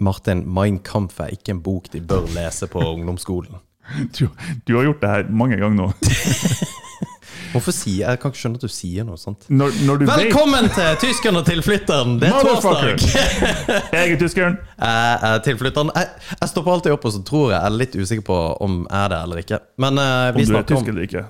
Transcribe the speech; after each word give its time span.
Martin, 0.00 0.44
Mein 0.46 0.80
Kampf 0.84 1.20
er 1.20 1.32
ikke 1.34 1.54
en 1.56 1.62
bok 1.64 1.90
de 1.92 2.00
bør 2.00 2.28
lese 2.34 2.68
på 2.70 2.82
ungdomsskolen. 2.94 3.58
Du, 4.12 4.26
du 4.68 4.74
har 4.76 4.82
gjort 4.84 5.00
det 5.00 5.08
her 5.08 5.28
mange 5.32 5.56
ganger 5.56 5.78
nå. 5.78 5.86
Hvorfor 7.52 7.72
sier 7.72 8.10
Jeg 8.10 8.20
kan 8.20 8.32
ikke 8.32 8.40
skjønne 8.42 8.58
at 8.60 8.64
du 8.66 8.72
sier 8.72 9.06
noe 9.08 9.16
sånt. 9.16 9.46
Når, 9.48 9.78
når 9.88 10.00
du 10.02 10.04
Velkommen 10.10 10.68
til 10.74 10.98
tyskeren 11.00 11.38
og 11.40 11.46
tilflytteren! 11.48 12.18
Det 12.20 12.28
er 12.28 12.44
torsdag! 12.44 13.00
Jeg 13.96 14.12
er 14.12 14.20
tyskeren. 14.20 14.58
Jeg 14.76 15.14
er 15.30 15.40
tilflytteren. 15.46 15.92
Jeg, 15.96 16.10
jeg 16.34 16.50
stopper 16.52 16.74
alltid 16.76 16.96
opp 16.98 17.08
og 17.08 17.14
så 17.16 17.22
tror 17.24 17.46
jeg 17.46 17.56
jeg 17.56 17.70
er 17.70 17.78
litt 17.80 17.96
usikker 17.96 18.26
på 18.28 18.38
om 18.66 18.76
jeg 18.82 18.98
er 19.00 19.12
det 19.14 19.20
eller 19.24 19.40
ikke. 19.46 19.60
Men 19.80 20.02
eh, 20.02 20.28
Om 20.34 20.44
du 20.52 20.58
er 20.60 20.68
tysk 20.68 20.82
om 20.82 20.92
eller 20.92 21.08
ikke. 21.08 21.24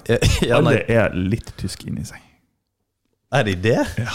ja, 0.48 0.58
Alle 0.58 0.74
er 0.98 1.14
litt 1.14 1.54
tysk 1.62 1.86
inni 1.86 2.02
seg. 2.08 2.24
Er 3.38 3.44
de 3.44 3.54
det? 3.60 3.78
Ja. 4.00 4.12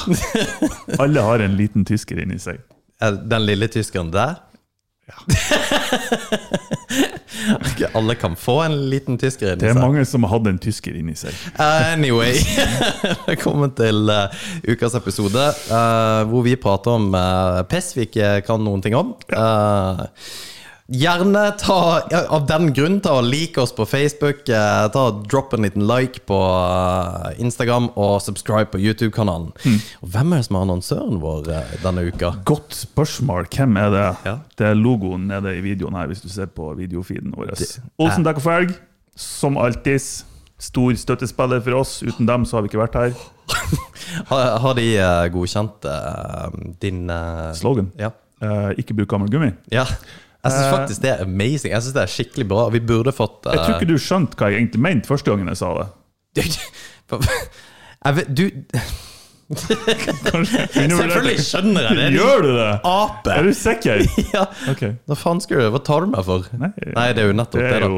Alle 0.99 1.23
har 1.23 1.43
en 1.45 1.55
liten 1.55 1.85
tysker 1.87 2.19
inni 2.23 2.39
seg. 2.41 2.59
Den 3.11 3.45
lille 3.45 3.67
tyskeren 3.67 4.11
der? 4.13 4.39
Ikke 7.67 7.89
alle 7.97 8.15
kan 8.15 8.37
få 8.39 8.61
en 8.63 8.75
liten 8.89 9.17
tysker 9.19 9.51
inni 9.51 9.59
Det 9.59 9.69
er 9.73 9.75
seg. 9.75 9.81
mange 9.83 10.05
som 10.07 10.23
har 10.23 10.31
hatt 10.37 10.47
en 10.47 10.59
tysker 10.63 10.95
inni 10.95 11.15
seg. 11.19 11.35
Anyway, 11.59 12.39
velkommen 13.27 13.73
til 13.75 14.07
uh, 14.07 14.31
ukas 14.69 14.95
episode 14.99 15.43
uh, 15.67 16.23
hvor 16.31 16.45
vi 16.47 16.55
prater 16.55 16.95
om 16.95 17.11
uh, 17.11 17.59
piss 17.67 17.91
vi 17.97 18.07
ikke 18.07 18.37
kan 18.47 18.63
noen 18.63 18.83
ting 18.85 18.95
om. 18.95 19.11
Eh, 19.27 20.05
gjerne 20.91 21.43
ta, 21.57 21.77
av 22.29 22.45
den 22.47 22.73
grunn, 22.75 22.97
ta 23.03 23.15
og 23.21 23.27
like 23.29 23.61
oss 23.61 23.71
på 23.75 23.85
Facebook. 23.87 24.49
eh, 24.49 24.87
ta 24.91 25.03
og 25.09 25.23
Drop 25.31 25.53
en 25.55 25.63
liten 25.63 25.85
like 25.87 26.25
på 26.27 26.37
eh, 26.37 27.39
Instagram 27.41 27.89
og 27.95 28.21
subscribe 28.21 28.71
på 28.73 28.81
YouTube-kanalen. 28.83 29.53
Og 30.01 30.09
Hvem 30.11 30.33
er 30.33 30.41
det 30.41 30.47
som 30.49 30.57
er 30.59 30.65
annonsøren 30.67 31.21
vår 31.23 31.49
eh, 31.53 31.77
denne 31.83 32.03
uka? 32.09 32.33
Godt 32.45 32.75
spørsmål. 32.75 33.47
Hvem 33.55 33.77
er 33.79 33.89
det? 33.93 34.03
Ja. 34.27 34.35
Det 34.59 34.67
er 34.67 34.79
logoen 34.79 35.27
nede 35.31 35.55
i 35.57 35.63
videoen 35.63 35.95
her, 35.95 36.07
hvis 36.11 36.21
du 36.21 36.29
ser 36.29 36.51
på 36.51 36.73
videofeeden 36.77 37.33
vår. 37.37 37.55
Olsen 38.03 38.27
dekk 38.27 38.43
og 38.43 38.47
felg, 38.49 38.75
som 39.15 39.57
alltid. 39.57 39.99
Stor 40.63 40.93
støttespiller 40.95 41.59
for 41.63 41.75
oss. 41.81 41.97
Uten 42.07 42.27
dem 42.27 42.45
så 42.47 42.55
har 42.55 42.63
vi 42.63 42.69
ikke 42.71 42.79
vært 42.83 42.99
her. 42.99 43.15
Har, 44.29 44.59
har 44.61 44.73
de 44.77 44.83
uh, 45.01 45.23
godkjent 45.33 45.85
uh, 45.89 46.51
din 46.83 47.07
uh, 47.09 47.49
Slogan. 47.57 47.87
Ja. 47.97 48.11
Ikke 48.77 48.93
bruk 48.93 49.09
gammel 49.09 49.31
gummi. 49.31 49.49
ja. 49.71 49.85
Jeg 50.43 50.51
syns 50.51 50.65
Eh. 50.65 50.71
faktisk 50.73 51.01
det 51.01 51.09
er 51.13 51.21
amazing. 51.23 51.71
Jeg 51.71 51.81
synes 51.81 51.93
det 51.95 52.01
er 52.03 52.11
skikkelig 52.11 52.47
bra. 52.49 52.65
Vi 52.69 52.79
burde 52.83 53.11
fått 53.15 53.45
Jeg 53.47 53.59
tror 53.63 53.77
ikke 53.79 53.87
du 53.93 53.97
skjønte 53.97 54.35
hva 54.37 54.49
jeg 54.51 54.59
egentlig 54.61 54.81
mente 54.83 55.07
første 55.07 55.31
gangen 55.31 55.47
jeg 55.47 55.57
sa 55.61 55.73
det. 55.79 55.87
Jeg 58.03 58.15
vet, 58.17 58.29
du. 58.35 58.49
Selvfølgelig 59.53 61.43
skjønner 61.45 61.85
jeg 61.85 61.97
det! 61.99 62.05
Gjør 62.15 62.41
du 62.43 62.49
det? 62.57 62.67
Ape! 62.89 63.33
Er 63.35 63.43
du 63.47 63.51
sikker? 63.55 64.01
Ja, 64.33 64.43
Ok. 64.71 64.81
Hva 65.09 65.17
faen 65.19 65.41
skal 65.43 65.61
du? 65.61 65.67
Hva 65.75 65.81
tar 65.85 66.05
du 66.05 66.11
meg 66.13 66.25
for? 66.27 66.47
Nei, 66.57 66.69
Nei, 66.95 67.05
det 67.15 67.23
er 67.23 67.29
jo 67.29 67.35
nettopp 67.37 67.61
det 67.61 67.81
det, 67.83 67.89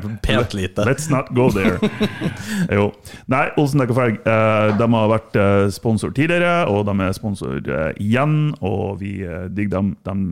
da. 0.00 0.12
Pent 0.24 0.54
lite. 0.56 0.86
Let's 0.88 1.10
not 1.12 1.30
go 1.36 1.50
there. 1.54 1.76
jo. 2.72 2.88
Nei, 3.32 3.44
Olsen 3.60 3.82
dekk 3.82 3.92
og 3.94 3.98
felg 4.00 4.20
eh, 4.34 4.72
de 4.80 4.88
har 4.96 5.12
vært 5.12 5.38
eh, 5.40 5.66
sponsor 5.74 6.14
tidligere, 6.16 6.54
og 6.72 6.86
de 6.88 6.94
er 7.08 7.14
sponsor 7.18 7.58
eh, 7.60 7.90
igjen. 8.02 8.38
Og 8.64 9.00
vi 9.02 9.18
eh, 9.26 9.46
digger 9.54 9.76
dem. 9.80 9.94
dem 10.08 10.24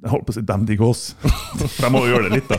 jeg 0.00 0.10
holdt 0.12 0.26
på 0.28 0.32
å 0.32 0.36
si 0.38 0.42
de 0.48 0.56
digger 0.68 0.86
oss. 0.90 1.02
For 1.76 1.86
jeg 1.86 1.92
må 1.92 2.00
jo 2.06 2.14
gjøre 2.14 2.28
det 2.30 2.38
litt, 2.38 2.50
da. 2.50 2.58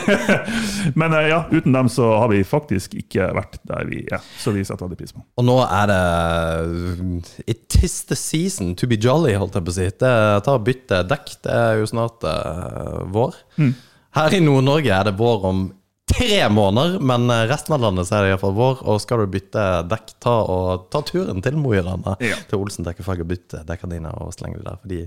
Men 1.00 1.16
eh, 1.18 1.28
ja, 1.30 1.40
uten 1.52 1.74
dem 1.76 1.90
så 1.92 2.06
har 2.16 2.30
vi 2.32 2.40
faktisk 2.46 2.94
ikke 3.00 3.28
vært 3.36 3.58
der 3.68 3.88
vi 3.90 4.02
er. 4.08 4.24
Så 4.40 4.54
vi 4.56 4.64
setter 4.64 4.86
veldig 4.86 5.00
pris 5.00 5.12
på. 5.16 5.24
Og 5.40 5.46
nå 5.46 5.58
er 5.66 5.90
det 5.90 7.44
It 7.50 7.76
is 7.84 7.98
the 8.08 8.16
season 8.18 8.72
to 8.80 8.88
be 8.90 8.98
jolly, 9.00 9.34
holdt 9.36 9.58
jeg 9.58 9.66
på 9.66 9.74
å 9.74 9.78
si. 9.80 9.90
Det 10.00 10.14
tar 10.46 10.64
Bytte 10.64 11.02
dekk. 11.08 11.36
Det 11.44 11.52
er 11.56 11.80
jo 11.80 11.90
snart 11.90 12.24
uh, 12.24 13.04
vår. 13.12 13.36
Mm. 13.60 13.74
Her 14.16 14.34
i 14.36 14.40
Nord-Norge 14.42 14.96
er 14.96 15.06
det 15.10 15.18
vår 15.20 15.46
om 15.50 15.62
tre 16.10 16.48
måneder, 16.50 16.96
men 17.06 17.30
eh, 17.30 17.44
resten 17.46 17.76
av 17.76 17.84
landet 17.84 18.08
så 18.08 18.16
er 18.18 18.24
det 18.24 18.32
iallfall 18.32 18.56
vår. 18.56 18.82
Og 18.90 18.98
skal 19.02 19.22
du 19.22 19.30
bytte 19.30 19.64
dekk, 19.90 20.14
ta, 20.22 20.36
og, 20.42 20.88
ta 20.92 21.02
turen 21.06 21.42
til 21.44 21.58
Mo 21.60 21.74
i 21.76 21.82
Rana, 21.84 22.16
Ja. 22.24 22.38
til 22.50 22.64
Olsen 22.64 22.86
dekk 22.86 23.04
og 23.06 23.26
bytte 23.30 23.62
dekkene 23.68 23.98
dine 23.98 24.12
og 24.18 24.34
slenge 24.34 24.58
det 24.58 24.66
der. 24.66 24.80
Fordi 24.82 25.00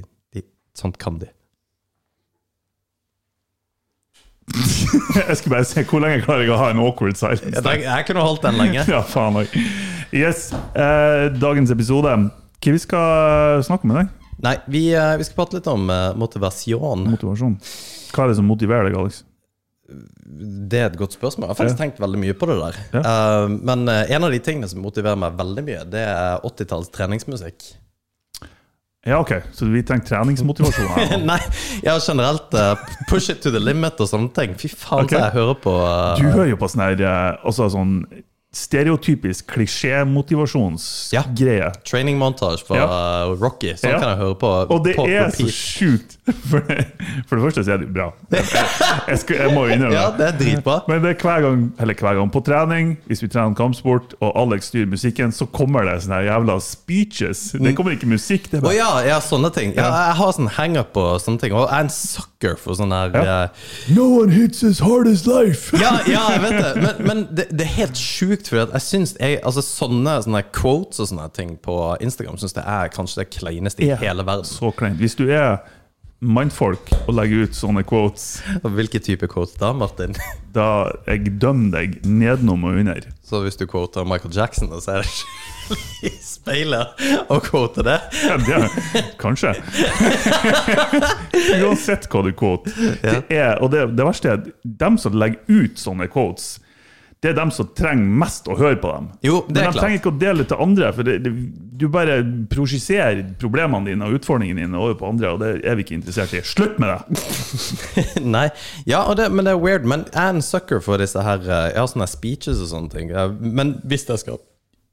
sånt 0.77 0.97
kan 1.01 1.19
de. 1.21 1.29
Jeg 5.27 5.37
skulle 5.39 5.55
bare 5.55 5.67
se 5.67 5.83
hvor 5.87 6.03
lenge 6.03 6.23
klarer 6.25 6.43
jeg 6.43 6.51
å 6.51 6.57
ha 6.59 6.71
en 6.73 6.81
awkward 6.83 7.15
silence. 7.17 7.47
Jeg, 7.63 7.83
jeg 7.85 8.07
kunne 8.09 8.25
holdt 8.25 8.43
den 8.43 8.57
lenge. 8.59 8.83
Ja, 8.91 8.99
faen 9.07 9.39
òg. 9.39 9.53
Yes. 10.13 10.49
Eh, 10.75 11.29
dagens 11.39 11.71
episode. 11.73 12.11
Hva 12.63 12.73
vi 12.75 12.81
skal 12.83 13.63
snakke 13.65 13.87
om 13.87 13.93
i 13.95 14.01
dag? 14.01 14.11
Nei, 14.43 14.57
vi, 14.71 14.81
eh, 14.97 15.13
vi 15.19 15.25
skal 15.27 15.37
prate 15.39 15.57
litt 15.57 15.69
om 15.71 15.87
eh, 15.89 16.09
motivasjon. 16.19 17.05
Motivasjon. 17.13 17.55
Hva 18.13 18.25
er 18.25 18.33
det 18.33 18.39
som 18.41 18.49
motiverer 18.49 18.89
deg, 18.89 18.97
Alex? 18.99 19.23
Det 19.93 20.79
er 20.79 20.89
et 20.89 20.99
godt 20.99 21.15
spørsmål. 21.15 21.47
Jeg 21.47 21.53
har 21.53 21.59
faktisk 21.59 21.79
Ja. 21.79 21.83
tenkt 21.85 21.99
veldig 22.03 22.19
mye 22.21 22.35
på 22.39 22.47
det 22.49 22.57
der. 22.59 22.77
Ja. 22.97 23.01
Uh, 23.03 23.55
men 23.71 23.87
eh, 23.91 24.11
en 24.15 24.23
av 24.27 24.31
de 24.35 24.39
tingene 24.43 24.67
som 24.71 24.83
motiverer 24.83 25.19
meg 25.19 25.35
veldig 25.39 25.63
mye, 25.67 25.81
det 25.91 26.03
er 26.07 26.43
80-talls 26.47 26.91
treningsmusikk. 26.95 27.65
Ja, 29.03 29.17
ok, 29.19 29.33
så 29.51 29.67
vi 29.67 29.81
trenger 29.83 30.05
treningsmotivasjon 30.07 30.91
her. 30.95 31.17
Nei, 31.31 31.39
ja, 31.83 31.97
generelt 31.99 32.53
uh, 32.55 32.77
push 33.09 33.33
it 33.33 33.41
to 33.43 33.51
the 33.51 33.59
limit 33.59 33.99
og 33.99 34.07
sånne 34.07 34.31
ting. 34.35 34.53
Fy 34.59 34.69
faen, 34.71 35.03
okay. 35.03 35.17
så 35.17 35.25
jeg 35.25 35.35
hører 35.39 35.57
på 35.65 35.73
Uh, 35.73 36.13
Du 36.21 36.29
hører 36.29 36.53
jo 36.53 36.59
på 36.61 36.69
sånn 36.71 36.85
her 36.85 37.01
eh, 37.03 37.33
altså 37.43 37.67
sånn 37.73 37.97
stereotypisk 38.53 39.45
Ja. 39.49 39.53
klisjé-motivasjonsgreie. 39.55 41.71
training 41.85 42.17
montage 42.17 42.63
fra 42.67 42.75
Ja. 42.77 42.83
eh, 42.85 43.25
Rocky. 43.41 43.73
Sånn 43.73 43.89
Ja. 43.91 43.99
kan 43.99 44.09
jeg 44.09 44.17
høre 44.17 44.35
på. 44.39 44.47
Og 44.71 44.83
det 44.85 44.95
på 44.95 45.07
er 45.07 45.29
så 45.31 45.47
sjukt! 45.49 46.17
For, 46.49 46.59
for 47.27 47.35
det 47.35 47.43
første 47.43 47.63
så 47.65 47.71
er 47.73 47.77
det 47.79 47.93
bra. 47.93 48.13
Jeg, 48.31 48.43
jeg, 49.09 49.17
skal, 49.19 49.35
jeg 49.35 49.51
må 49.53 49.65
innrømme 49.67 49.93
Ja, 49.99 50.09
det. 50.15 50.27
er 50.27 50.31
dritbra. 50.39 50.81
Men 50.87 51.01
det 51.03 51.09
er 51.11 51.15
hver 51.21 51.41
gang, 51.41 51.73
eller 51.79 51.93
hver 51.99 52.13
gang 52.15 52.31
på 52.31 52.39
trening, 52.45 52.97
hvis 53.07 53.21
vi 53.23 53.27
trener 53.27 53.53
kampsport, 53.57 54.13
og 54.21 54.31
Alex 54.39 54.65
styrer 54.71 54.87
musikken, 54.87 55.31
så 55.35 55.45
kommer 55.51 55.83
det 55.83 55.97
sånne 56.05 56.21
jævla 56.29 56.55
speeches. 56.63 57.51
Det 57.59 57.75
kommer 57.75 57.91
ikke 57.97 58.07
musikk. 58.07 58.47
det 58.51 58.57
er 58.61 58.61
bare, 58.61 58.75
ja, 58.77 58.99
ja, 59.03 59.19
sånne 59.19 59.51
ting. 59.53 59.73
Ja, 59.75 59.83
jeg 59.91 60.15
har 60.21 60.31
sånn 60.31 60.47
hangup 60.55 60.93
på 60.93 61.03
sånne 61.19 61.39
ting. 61.43 61.51
Og 61.53 61.67
jeg 61.67 61.75
er 61.75 61.79
en 61.83 61.89
sucker 62.43 62.59
for 62.59 62.77
sånn 62.77 62.93
her 62.93 63.13
Ja. 63.23 63.37
No 63.93 64.07
one 64.19 64.31
hits 64.31 64.63
as 64.63 64.79
hard 64.79 65.07
as 65.07 65.25
life! 65.27 65.75
Ja, 65.79 66.01
ja, 66.07 66.23
jeg 66.35 66.41
vet 66.43 66.57
det. 66.59 66.73
Men, 66.81 67.03
men 67.07 67.23
det, 67.35 67.47
det 67.51 67.67
er 67.67 67.75
helt 67.77 67.99
sjukt, 67.99 68.49
for 68.49 68.63
jeg 68.63 68.83
syns 68.83 69.15
jeg, 69.19 69.39
altså 69.43 69.63
sånne, 69.63 70.19
sånne 70.25 70.43
quotes 70.55 70.99
og 70.99 71.11
sånne 71.11 71.29
ting 71.35 71.55
på 71.63 71.77
Instagram 72.03 72.39
synes 72.41 72.57
det 72.57 72.65
er 72.65 72.91
kanskje 72.93 73.23
det 73.23 73.29
kleineste 73.37 73.85
i 73.85 73.93
hele 74.03 74.25
verden. 74.27 74.47
Så 74.47 74.73
kleint. 74.75 74.99
Hvis 75.01 75.17
du 75.19 75.25
er 75.29 75.63
mannfolk 76.23 76.93
og 77.03 77.17
legger 77.17 77.47
ut 77.47 77.57
sånne 77.57 77.83
quotes, 77.87 78.37
Hvilken 78.47 78.77
Hvilke 78.77 79.01
type 79.03 79.27
quotes 79.31 79.57
da, 79.59 79.73
Martin? 79.75 80.15
da 80.55 80.67
jeg 81.07 81.35
dømmer 81.41 81.73
deg 81.73 81.97
nedenom 82.07 82.63
og 82.67 82.79
under. 82.83 83.09
Så 83.33 83.39
hvis 83.41 83.55
du 83.57 83.63
quoter 83.65 84.05
Michael 84.05 84.29
Jackson, 84.35 84.69
så 84.77 84.99
er 84.99 85.01
det 85.01 85.77
i 86.05 86.09
speilet 86.21 86.99
å 87.33 87.39
quote 87.41 87.81
det? 87.81 87.95
Ja, 88.27 88.35
det, 88.37 88.59
kanskje. 89.17 89.55
Uansett 91.63 92.05
hva 92.13 92.21
du 92.27 92.29
quote. 92.37 92.69
Det 93.01 93.23
er, 93.33 93.57
og 93.57 93.71
det, 93.73 93.87
det 93.97 94.05
verste 94.05 94.35
er 94.35 94.43
dem 94.85 94.99
som 95.01 95.17
legger 95.17 95.41
ut 95.49 95.81
sånne 95.81 96.05
quotes, 96.13 96.59
det 97.23 97.31
er 97.31 97.39
dem 97.39 97.49
som 97.55 97.71
trenger 97.73 98.13
mest 98.21 98.49
å 98.51 98.59
høre 98.59 98.77
på 98.83 98.91
dem. 98.99 99.09
Jo, 99.25 99.39
det 99.47 99.55
Men 99.55 99.63
er 99.63 99.65
de 99.65 99.71
klart. 99.71 99.81
trenger 99.81 100.01
ikke 100.03 100.11
å 100.13 100.21
dele 100.27 100.45
til 100.53 100.63
andre, 100.67 100.93
for 100.93 101.07
det, 101.09 101.17
det, 101.25 101.33
du 101.83 101.89
bare 101.91 102.17
projiserer 102.51 103.21
problemene 103.41 103.91
dine 103.91 104.07
og 104.07 104.17
utfordringene 104.19 104.63
dine 104.63 104.79
over 104.79 104.95
på 104.99 105.09
andre, 105.11 105.33
og 105.35 105.41
det 105.43 105.51
er 105.67 105.75
vi 105.77 105.83
ikke 105.85 105.97
interessert 105.99 106.33
i. 106.37 106.41
Slutt 106.47 106.79
med 106.81 106.93
det! 106.93 107.23
Nei. 108.35 108.47
Ja, 108.89 109.03
det, 109.17 109.27
men 109.35 109.45
det 109.47 109.53
er 109.55 109.61
weird. 109.61 109.87
Men 109.89 110.07
jeg 110.09 110.21
er 110.23 110.37
en 110.37 110.45
sucker 110.45 110.81
for 110.83 111.01
disse 111.01 111.21
her 111.23 111.43
eh, 111.43 111.67
Jeg 111.73 111.81
har 111.81 111.91
sånne 111.91 112.07
speeches 112.09 112.61
og 112.63 112.71
sånne 112.71 112.93
ting. 112.93 113.11
Eh, 113.11 113.35
Men 113.43 113.75
hvis 113.83 114.07
jeg 114.09 114.23
skal 114.23 114.39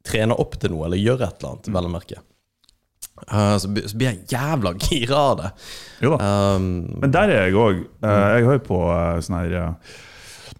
trene 0.06 0.34
opp 0.40 0.58
til 0.60 0.74
noe, 0.74 0.88
eller 0.88 1.00
gjøre 1.00 1.28
et 1.28 1.40
eller 1.40 1.54
annet, 1.54 1.72
vel 1.78 1.88
å 1.90 1.94
merke, 1.94 2.24
Uh, 3.28 3.52
så 3.60 3.68
blir 3.68 4.06
jeg 4.06 4.22
jævla 4.32 4.70
gira 4.80 5.16
av 5.20 5.34
det. 5.36 5.48
Jo 6.00 6.14
da. 6.14 6.28
Um, 6.56 6.68
Men 7.02 7.12
der 7.12 7.28
er 7.34 7.42
jeg 7.50 7.58
òg. 7.60 7.82
Jeg 8.00 8.46
hører 8.46 8.62
på 8.64 8.78
uh, 8.88 9.18
sånn 9.20 9.36
her 9.42 9.56
eh, 9.58 9.90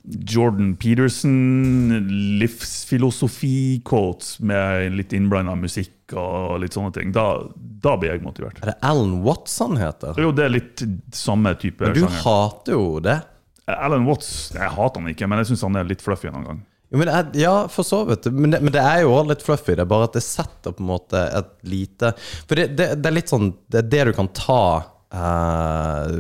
Jordan 0.03 0.73
Peterson, 0.81 1.91
livsfilosofi-quotes 2.41 4.41
med 4.41 4.93
litt 4.97 5.13
innblanda 5.17 5.55
musikk 5.59 6.15
og 6.17 6.61
litt 6.63 6.75
sånne 6.75 6.93
ting. 6.95 7.13
Da, 7.15 7.27
da 7.55 7.97
blir 8.01 8.15
jeg 8.15 8.25
motivert. 8.25 8.61
er 8.63 8.73
det 8.73 8.79
Alan 8.87 9.21
Watts 9.27 9.59
han 9.63 9.77
heter? 9.81 10.19
Jo, 10.21 10.33
det 10.35 10.47
er 10.47 10.55
litt 10.55 10.85
samme 11.15 11.53
type 11.61 11.85
Men 11.85 11.95
du 11.95 12.03
sjanger. 12.07 12.23
hater 12.25 12.79
jo 12.79 12.87
det. 13.05 13.19
Alan 13.71 14.07
Watts, 14.09 14.33
jeg 14.57 14.73
hater 14.75 15.05
han 15.05 15.13
ikke, 15.13 15.29
men 15.31 15.43
jeg 15.43 15.53
syns 15.53 15.67
han 15.69 15.79
er 15.79 15.91
litt 15.91 16.03
fluffy 16.03 16.33
noen 16.33 16.49
gang. 16.49 16.63
Jo, 16.91 17.05
er, 17.07 17.29
ja, 17.39 17.53
for 17.71 17.87
så 17.87 18.01
vidt. 18.09 18.27
Men 18.35 18.51
det, 18.51 18.59
men 18.67 18.75
det 18.75 18.83
er 18.83 19.05
jo 19.05 19.13
også 19.15 19.31
litt 19.31 19.45
fluffy. 19.47 19.77
Det 19.79 19.85
er 19.85 19.91
bare 19.93 20.09
at 20.09 20.17
det 20.17 20.25
setter 20.27 20.75
på 20.75 20.83
en 20.83 20.89
måte 20.91 21.21
et 21.39 21.53
lite 21.71 22.11
For 22.49 22.59
det, 22.59 22.73
det, 22.75 22.89
det 22.99 23.13
er 23.13 23.15
litt 23.15 23.31
sånn 23.31 23.53
Det 23.71 23.85
er 23.85 23.91
det 23.93 24.09
du 24.09 24.13
kan 24.17 24.27
ta 24.35 24.57
eh, 25.15 26.13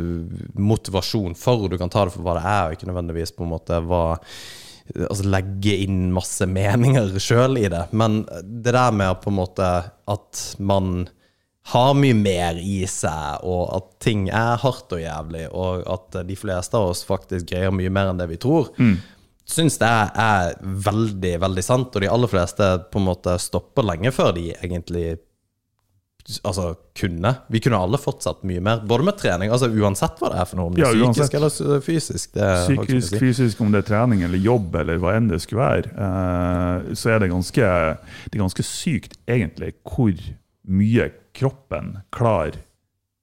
motivasjon 0.55 1.37
for. 1.39 1.69
Du 1.69 1.79
kan 1.79 1.93
ta 1.93 2.07
det 2.07 2.15
for 2.17 2.27
hva 2.27 2.39
det 2.39 2.45
er, 2.47 2.65
og 2.67 2.77
ikke 2.77 2.91
nødvendigvis 2.91 3.35
på 3.37 3.47
en 3.47 3.55
måte 3.57 3.85
hva 3.87 4.05
Altså 4.91 5.23
legge 5.23 5.71
inn 5.85 6.09
masse 6.11 6.43
meninger 6.51 7.13
sjøl 7.23 7.61
i 7.61 7.69
det. 7.71 7.85
Men 7.95 8.25
det 8.43 8.73
der 8.75 8.91
med 8.91 9.21
på 9.23 9.31
en 9.31 9.37
måte 9.37 9.69
at 10.11 10.41
man 10.59 11.05
har 11.71 11.93
mye 11.95 12.17
mer 12.17 12.59
i 12.59 12.81
seg, 12.91 13.45
og 13.47 13.69
at 13.77 13.89
ting 14.03 14.27
er 14.35 14.59
hardt 14.59 14.91
og 14.97 15.03
jævlig, 15.03 15.45
og 15.55 15.85
at 15.95 16.19
de 16.27 16.37
fleste 16.39 16.75
av 16.75 16.91
oss 16.91 17.05
faktisk 17.07 17.53
greier 17.53 17.71
mye 17.71 17.93
mer 17.93 18.11
enn 18.11 18.19
det 18.19 18.27
vi 18.33 18.41
tror, 18.43 18.73
syns 19.51 19.79
det 19.79 19.91
er 20.25 20.55
veldig, 20.91 21.35
veldig 21.45 21.65
sant. 21.65 21.95
Og 21.95 22.03
de 22.03 22.11
aller 22.11 22.31
fleste 22.31 22.71
på 22.91 23.01
en 23.01 23.09
måte 23.13 23.37
stopper 23.43 23.87
lenge 23.87 24.13
før 24.15 24.35
de 24.37 24.49
egentlig 24.57 25.21
Altså 26.47 26.75
kunne. 26.97 27.33
Vi 27.49 27.61
kunne 27.65 27.79
alle 27.81 27.99
fortsatt 28.01 28.43
mye 28.47 28.63
mer, 28.65 28.83
både 28.87 29.07
med 29.09 29.19
trening, 29.19 29.53
altså 29.53 29.71
uansett 29.73 30.21
hva 30.21 30.31
det 30.33 30.41
er 30.43 30.49
for 30.51 30.61
noe, 30.61 30.71
om 30.71 30.77
det 30.77 30.85
er 30.85 30.95
Ja, 30.95 31.11
psykisk 31.11 31.37
eller 31.39 31.81
fysisk. 31.85 32.37
Psykisk, 32.37 33.09
si. 33.09 33.21
fysisk, 33.23 33.61
om 33.65 33.73
det 33.75 33.85
er 33.85 33.89
trening 33.89 34.25
eller 34.27 34.43
jobb 34.43 34.77
eller 34.83 35.01
hva 35.03 35.17
enn 35.19 35.31
det 35.33 35.41
skulle 35.45 35.65
være, 35.65 35.95
eh, 35.95 36.95
så 36.99 37.15
er 37.15 37.25
det 37.25 37.31
ganske, 37.33 37.71
det 38.27 38.39
er 38.39 38.45
ganske 38.45 38.67
sykt 38.67 39.17
egentlig 39.31 39.75
hvor 39.89 40.15
mye 40.71 41.11
kroppen 41.37 41.97
klarer. 42.15 42.61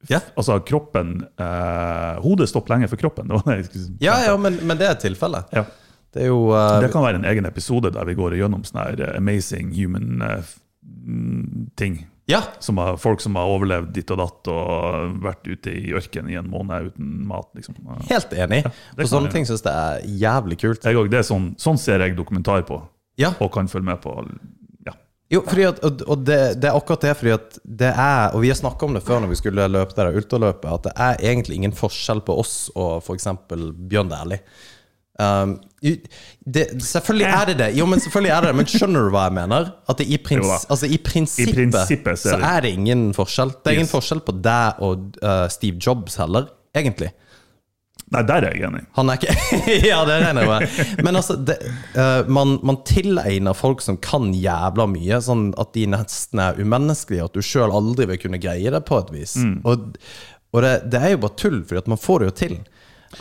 Ja. 0.08 0.22
Altså 0.38 0.60
kroppen 0.64 1.26
eh, 1.42 2.20
Hodet 2.24 2.48
stopper 2.50 2.76
lenge 2.76 2.88
for 2.92 3.00
kroppen. 3.02 3.28
Det 3.32 3.42
var 3.42 3.58
det 3.58 3.72
si. 3.74 3.90
Ja, 4.04 4.20
ja, 4.28 4.38
men, 4.38 4.60
men 4.64 4.80
det 4.80 4.88
er 4.88 5.00
tilfellet. 5.02 5.50
Ja. 5.52 5.66
Det 6.14 6.24
er 6.24 6.32
jo 6.32 6.52
eh, 6.56 6.82
Det 6.84 6.92
kan 6.94 7.06
være 7.06 7.20
en 7.22 7.28
egen 7.28 7.48
episode 7.50 7.92
der 7.94 8.08
vi 8.08 8.16
går 8.18 8.38
gjennom 8.40 8.64
sånne 8.68 8.94
eh, 8.96 9.18
amazing 9.18 9.74
human 9.76 10.22
eh, 10.24 10.54
mm, 10.84 11.74
ting. 11.80 12.06
Ja, 12.28 12.42
Som 12.60 12.78
har, 12.78 12.98
folk 13.00 13.22
som 13.24 13.38
har 13.40 13.48
overlevd 13.48 13.94
ditt 13.96 14.12
og 14.12 14.20
datt 14.20 14.50
og 14.52 15.14
vært 15.24 15.48
ute 15.48 15.72
i 15.72 15.94
ørkenen 15.96 16.34
i 16.34 16.36
en 16.36 16.50
måned 16.52 16.90
uten 16.90 17.14
mat. 17.30 17.48
liksom. 17.56 17.78
helt 18.10 18.34
enig. 18.36 18.60
Ja, 18.66 18.72
For 18.98 19.12
sånne 19.14 19.32
ting 19.32 19.48
syns 19.48 19.64
jeg 19.64 19.72
er 19.72 20.04
jævlig 20.26 20.60
kult. 20.60 20.84
Jeg 20.84 21.08
det 21.14 21.22
er 21.22 21.28
sånn, 21.28 21.54
sånn 21.56 21.80
ser 21.80 22.04
jeg 22.04 22.18
dokumentar 22.18 22.66
på, 22.68 22.82
Ja, 23.18 23.32
og 23.40 23.54
kan 23.56 23.72
følge 23.72 23.88
med 23.88 24.02
på. 24.04 24.12
Ja. 24.86 24.98
Jo, 25.32 25.42
at, 25.48 25.80
og, 25.88 26.04
og 26.04 26.28
det, 26.28 26.60
det 26.60 26.68
er 26.68 26.76
akkurat 26.76 27.08
det, 27.08 27.16
fordi 27.22 27.32
at 27.38 27.58
det 27.64 27.94
er 27.96 28.36
Og 28.36 28.44
vi 28.44 28.52
har 28.52 28.60
snakka 28.60 28.86
om 28.86 28.94
det 29.00 29.06
før 29.08 29.24
når 29.24 29.32
vi 29.32 29.40
skulle 29.40 29.72
løpe 29.72 29.96
det 29.96 30.04
der 30.04 30.20
ultraløpet, 30.20 30.68
at 30.68 30.84
det 30.90 30.94
er 31.08 31.26
egentlig 31.32 31.62
ingen 31.62 31.80
forskjell 31.80 32.26
på 32.28 32.36
oss 32.44 32.58
og 32.76 33.00
f.eks. 33.08 33.32
Bjørn 33.88 34.12
Dæhlie. 34.12 34.44
Um, 35.18 35.58
det, 35.82 36.64
selvfølgelig 36.82 37.28
er 37.30 37.46
det 37.52 37.56
det. 37.60 37.68
Jo, 37.78 37.86
men 37.86 38.00
selvfølgelig 38.02 38.32
er 38.34 38.42
det 38.42 38.50
det. 38.50 38.56
Men 38.58 38.66
skjønner 38.72 39.06
du 39.06 39.12
hva 39.14 39.28
jeg 39.28 39.36
mener? 39.38 39.70
At 39.90 40.00
det 40.02 40.08
i, 40.10 40.18
prins, 40.18 40.66
altså, 40.72 40.90
i, 40.90 40.98
prinsippet, 40.98 41.54
I 41.54 41.68
prinsippet 41.68 42.20
så 42.20 42.32
så 42.32 42.36
er 42.36 42.42
det- 42.42 42.50
er 42.56 42.62
det 42.66 42.72
ingen 42.80 43.04
forskjell. 43.14 43.52
Det 43.64 43.72
er 43.72 43.78
ingen 43.78 43.86
Yes. 43.86 43.94
forskjell 43.94 44.22
på 44.26 44.34
deg 44.42 44.82
og 44.82 45.18
uh, 45.22 45.48
Steve 45.54 45.78
Jobs 45.78 46.16
heller, 46.18 46.48
egentlig. 46.76 47.12
Nei, 48.10 48.22
der 48.24 48.46
er 48.48 48.54
jeg 48.56 48.64
enig. 48.70 48.86
Han 48.96 49.10
er 49.12 49.18
ikke 49.20 49.34
Ja, 49.92 49.98
det 50.08 50.18
regner 50.24 50.46
jeg 50.46 50.48
med. 50.48 51.04
Men 51.04 51.16
altså, 51.20 51.36
det, 51.36 51.58
uh, 51.98 52.24
man, 52.32 52.54
man 52.64 52.78
tilegner 52.88 53.54
folk 53.58 53.82
som 53.84 53.98
kan 54.00 54.30
jævla 54.34 54.86
mye, 54.88 55.20
sånn 55.22 55.50
at 55.60 55.74
de 55.76 55.86
nesten 55.92 56.40
er 56.40 56.56
umenneskelige, 56.62 57.26
at 57.28 57.36
du 57.36 57.42
sjøl 57.44 57.70
aldri 57.76 58.08
vil 58.08 58.18
kunne 58.24 58.40
greie 58.40 58.72
det 58.72 58.82
på 58.88 58.98
et 59.04 59.12
vis. 59.14 59.36
Og, 59.68 59.98
og 60.56 60.64
det, 60.64 60.74
det 60.94 61.02
er 61.04 61.14
jo 61.18 61.22
bare 61.26 61.36
tull, 61.38 61.60
fordi 61.68 61.84
at 61.84 61.88
man 61.92 62.00
får 62.00 62.24
det 62.24 62.30
jo 62.32 62.36
til. 62.48 62.58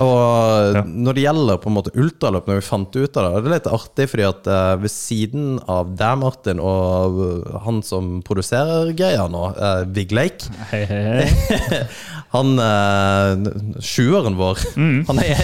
Og 0.03 0.81
når 0.87 1.17
det 1.17 1.23
gjelder 1.25 1.61
på 1.63 1.71
en 1.71 1.77
måte 1.77 1.93
ultraløp, 1.97 2.49
når 2.51 2.59
vi 2.59 2.65
fant 2.67 2.97
ut 2.99 3.17
av 3.17 3.27
det, 3.27 3.43
det 3.45 3.51
er 3.51 3.55
litt 3.55 3.69
artig, 3.71 4.07
fordi 4.11 4.25
at 4.27 4.49
eh, 4.51 4.73
ved 4.83 4.93
siden 4.93 5.47
av 5.73 5.93
deg, 5.97 6.19
Martin, 6.21 6.61
og 6.61 7.21
eh, 7.23 7.59
han 7.65 7.81
som 7.87 8.17
produserer 8.27 8.91
greia 8.99 9.29
nå, 9.31 9.45
uh, 9.57 9.85
Big 9.87 10.13
Lake 10.17 10.51
Hei, 10.73 10.83
hei, 10.91 11.03
hei. 11.23 11.81
Han 12.35 12.59
uh, 12.59 13.79
Sjueren 13.81 14.35
vår 14.37 14.61
Han 15.09 15.21
er 15.23 15.39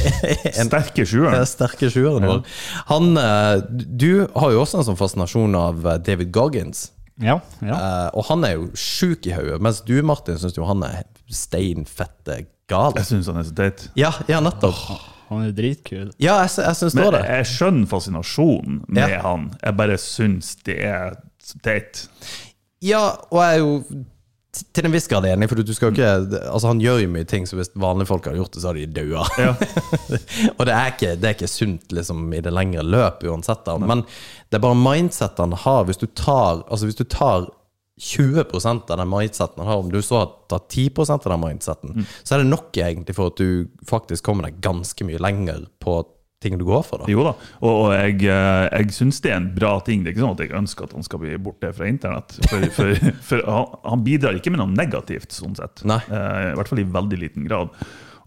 en 0.50 0.68
Sterke 0.68 1.06
sjueren. 1.08 1.46
sterke 1.48 1.88
sjueren 1.92 2.26
vår. 2.26 2.42
Han, 2.90 3.12
eh, 3.16 3.62
du 3.70 4.26
har 4.34 4.52
jo 4.52 4.62
også 4.64 4.80
en 4.80 4.86
sånn 4.90 4.98
fascinasjon 4.98 5.54
av 5.58 5.86
eh, 5.86 5.98
David 6.04 6.32
Goggins. 6.34 6.88
Ja, 7.22 7.38
ja. 7.62 7.76
Eh, 7.76 8.08
og 8.18 8.26
han 8.30 8.44
er 8.48 8.56
jo 8.56 8.68
sjuk 8.78 9.28
i 9.28 9.34
hodet, 9.36 9.60
mens 9.62 9.82
du, 9.86 9.94
Martin, 10.06 10.38
syns 10.40 10.56
jo 10.58 10.66
han 10.68 10.82
er 10.86 11.04
stein 11.32 11.86
fette 11.88 12.42
gal. 12.72 12.94
Jeg 12.98 13.08
syns 13.12 13.28
han 13.30 13.40
er 13.42 13.48
så 13.48 13.56
teit. 13.58 13.86
Ja, 13.98 14.10
ja, 14.30 14.40
nettopp. 14.44 14.80
Han 15.32 15.46
er 15.46 15.52
dritkul. 15.56 16.10
Ja, 16.20 16.40
jeg, 16.44 16.50
jeg 16.60 16.76
syns 16.80 16.92
det 16.96 17.00
Men 17.04 17.14
det. 17.16 17.24
jeg 17.30 17.50
skjønner 17.54 17.88
fascinasjonen 17.88 18.80
med 18.88 19.14
Ja. 19.14 19.20
han. 19.24 19.50
Jeg 19.62 19.76
bare 19.78 19.98
syns 20.00 20.56
det 20.68 20.80
er 20.84 21.14
teit. 21.64 22.06
Ja, 22.84 23.04
og 23.30 23.38
jeg 23.40 23.54
er 23.54 23.62
jo 23.62 24.02
til 24.76 24.84
en 24.84 24.92
viss 24.92 25.06
grad 25.08 25.24
enig, 25.24 25.46
for 25.48 25.56
du 25.64 25.70
skal 25.72 25.88
jo 25.88 25.94
ikke 25.96 26.40
Altså, 26.50 26.66
han 26.68 26.80
gjør 26.82 26.98
jo 27.00 27.08
mye 27.14 27.24
ting, 27.24 27.46
så 27.48 27.56
hvis 27.56 27.70
vanlige 27.80 28.10
folk 28.10 28.26
hadde 28.28 28.36
gjort 28.42 28.52
det, 28.52 28.60
så 28.60 28.68
hadde 28.68 28.82
de 28.84 28.98
daua. 28.98 29.24
Ja. 29.40 29.54
og 30.58 30.66
det 30.68 30.74
er, 30.74 30.90
ikke, 30.92 31.14
det 31.16 31.30
er 31.30 31.36
ikke 31.38 31.48
sunt 31.48 31.94
liksom, 31.96 32.26
i 32.36 32.42
det 32.44 32.52
lengre 32.52 32.84
løp 32.84 33.24
uansett. 33.24 33.62
Da. 33.64 33.78
Men 33.80 34.04
det 34.04 34.58
er 34.58 34.64
bare 34.66 34.76
mindset 34.76 35.40
han 35.40 35.56
har. 35.64 35.86
Hvis 35.88 36.02
du 36.02 36.06
tar, 36.12 36.60
altså, 36.68 36.84
hvis 36.90 37.00
du 37.00 37.04
tar 37.08 37.48
20% 38.00 38.90
av 38.90 38.98
den 38.98 39.10
mindseten 39.10 39.60
han 39.60 39.68
har, 39.68 39.82
om 39.82 39.92
du 39.92 40.00
så 40.02 40.22
har 40.22 40.30
tatt 40.50 40.70
10% 40.72 41.26
av 41.26 41.34
den 41.34 41.42
mindseten, 41.42 42.06
så 42.22 42.34
er 42.34 42.42
det 42.42 42.48
nok 42.48 42.76
egentlig 42.80 43.16
for 43.18 43.32
at 43.32 43.42
du 43.42 43.68
faktisk 43.88 44.24
kommer 44.24 44.48
deg 44.48 44.62
ganske 44.64 45.06
mye 45.06 45.20
lenger 45.20 45.66
på 45.82 46.00
ting 46.42 46.58
du 46.58 46.64
går 46.66 46.82
for. 46.82 47.02
da 47.02 47.10
Jo 47.10 47.24
da, 47.26 47.34
og, 47.60 47.70
og 47.70 47.92
jeg, 47.94 48.16
eh, 48.26 48.64
jeg 48.72 48.94
syns 48.96 49.20
det 49.22 49.30
er 49.30 49.38
en 49.38 49.50
bra 49.54 49.76
ting. 49.86 50.02
Det 50.02 50.10
er 50.10 50.16
ikke 50.16 50.24
sånn 50.24 50.34
at 50.34 50.42
jeg 50.44 50.54
ønsker 50.58 50.88
at 50.88 50.96
han 50.96 51.06
skal 51.06 51.22
bli 51.22 51.36
borte 51.42 51.70
fra 51.76 51.90
internett. 51.90 52.34
For, 52.50 52.66
for, 52.78 53.04
for 53.28 53.44
han, 53.46 53.76
han 53.86 54.06
bidrar 54.06 54.38
ikke 54.38 54.54
med 54.54 54.62
noe 54.62 54.72
negativt, 54.74 55.30
sånn 55.36 55.54
sett. 55.58 55.84
Nei. 55.88 56.00
Eh, 56.08 56.48
I 56.50 56.56
hvert 56.58 56.72
fall 56.72 56.82
i 56.82 56.88
veldig 56.98 57.20
liten 57.20 57.46
grad. 57.46 57.70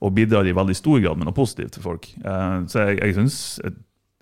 Og 0.05 0.13
bidrar 0.15 0.47
i 0.47 0.55
veldig 0.55 0.77
stor 0.77 1.01
grad 1.03 1.19
med 1.19 1.29
noe 1.29 1.35
positivt 1.35 1.75
til 1.75 1.85
folk. 1.85 2.07
Eh, 2.21 2.55
så 2.71 2.87
jeg, 2.87 3.01
jeg 3.01 3.17
syns 3.19 3.41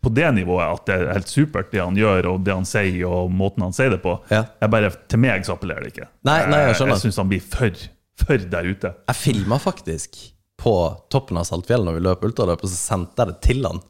på 0.03 0.11
det 0.13 0.27
nivået 0.35 0.65
at 0.67 0.85
det 0.89 0.95
er 0.99 1.13
helt 1.15 1.31
supert, 1.31 1.71
det 1.71 1.79
han 1.81 1.95
gjør, 1.95 2.27
og 2.33 2.43
det 2.43 2.53
han 2.53 2.65
sier, 2.67 3.05
og 3.07 3.31
måten 3.31 3.63
han 3.63 3.73
sier 3.75 3.89
det 3.95 4.01
på. 4.03 4.17
Ja. 4.33 4.43
Jeg 4.61 4.69
bare, 4.75 4.91
til 5.09 5.21
meg 5.23 5.45
så 5.47 5.55
appellerer 5.55 5.85
det 5.87 5.93
ikke. 5.95 6.09
Nei, 6.27 6.37
nei, 6.51 6.59
jeg 6.65 6.73
Eh, 6.73 6.77
skjønner. 6.81 6.97
jeg 6.99 7.05
syns 7.07 7.21
han 7.23 7.31
blir 7.31 7.41
for, 7.55 7.81
for 8.25 8.37
der 8.57 8.67
ute. 8.69 8.93
Jeg 9.07 9.15
filma 9.21 9.57
faktisk 9.63 10.19
på 10.59 10.75
toppen 11.11 11.39
av 11.39 11.47
Saltfjellet 11.49 11.87
når 11.87 11.97
vi 11.97 12.03
løp 12.05 12.23
og 12.27 12.69
så 12.69 12.75
sendte 12.77 13.23
jeg 13.23 13.31
det 13.33 13.41
til 13.47 13.65
han. 13.65 13.81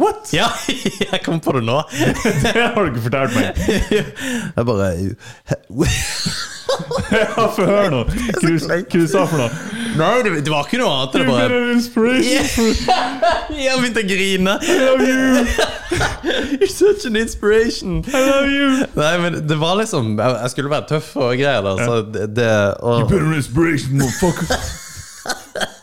What?! 0.00 0.30
Ja, 0.32 0.46
jeg 1.12 1.20
kom 1.26 1.40
på 1.44 1.52
det 1.58 1.64
nå. 1.66 1.76
Det 1.92 2.54
har 2.56 2.78
du 2.80 2.88
ikke 2.94 3.02
fortalt 3.10 3.34
meg! 3.36 3.58
Jeg 4.56 4.64
bare 4.64 4.86
Ja, 7.10 7.48
Få 7.52 7.66
høre 7.66 7.90
nå! 7.92 8.00
Hva 8.06 8.40
du- 8.40 8.58
hva 8.64 8.78
du 8.94 9.06
sa 9.10 9.24
for 9.28 9.42
noe? 9.42 9.50
Nei, 9.96 10.22
det, 10.22 10.32
det 10.44 10.52
var 10.52 10.66
ikke 10.66 10.80
noe 10.80 10.90
annet. 10.94 11.14
Det 11.14 11.26
bare 11.28 11.60
an 11.74 12.20
har 13.56 13.56
Jeg 13.60 13.80
begynte 13.80 14.04
å 14.04 14.08
grine. 14.10 14.56
I 14.60 14.76
love 14.80 15.08
you! 15.08 15.46
You're 16.60 16.70
such 16.70 17.06
an 17.08 17.16
inspiration. 17.16 18.04
I 18.12 18.22
love 18.26 18.50
you! 18.52 18.70
Nei, 18.94 19.12
men 19.22 19.40
det 19.48 19.58
var 19.60 19.78
liksom 19.80 20.14
Jeg 20.20 20.36
jeg 20.40 20.52
skulle 20.54 20.70
være 20.72 20.88
tøff 20.94 21.10
og 21.16 21.34
greier. 21.40 21.64
Da, 21.66 21.76
så 21.80 22.00
det, 22.06 22.28
det, 22.36 22.52
og, 22.80 23.02
You 23.02 23.10
better 23.10 23.34
inspiration, 23.34 23.98
motherfucker! 23.98 24.56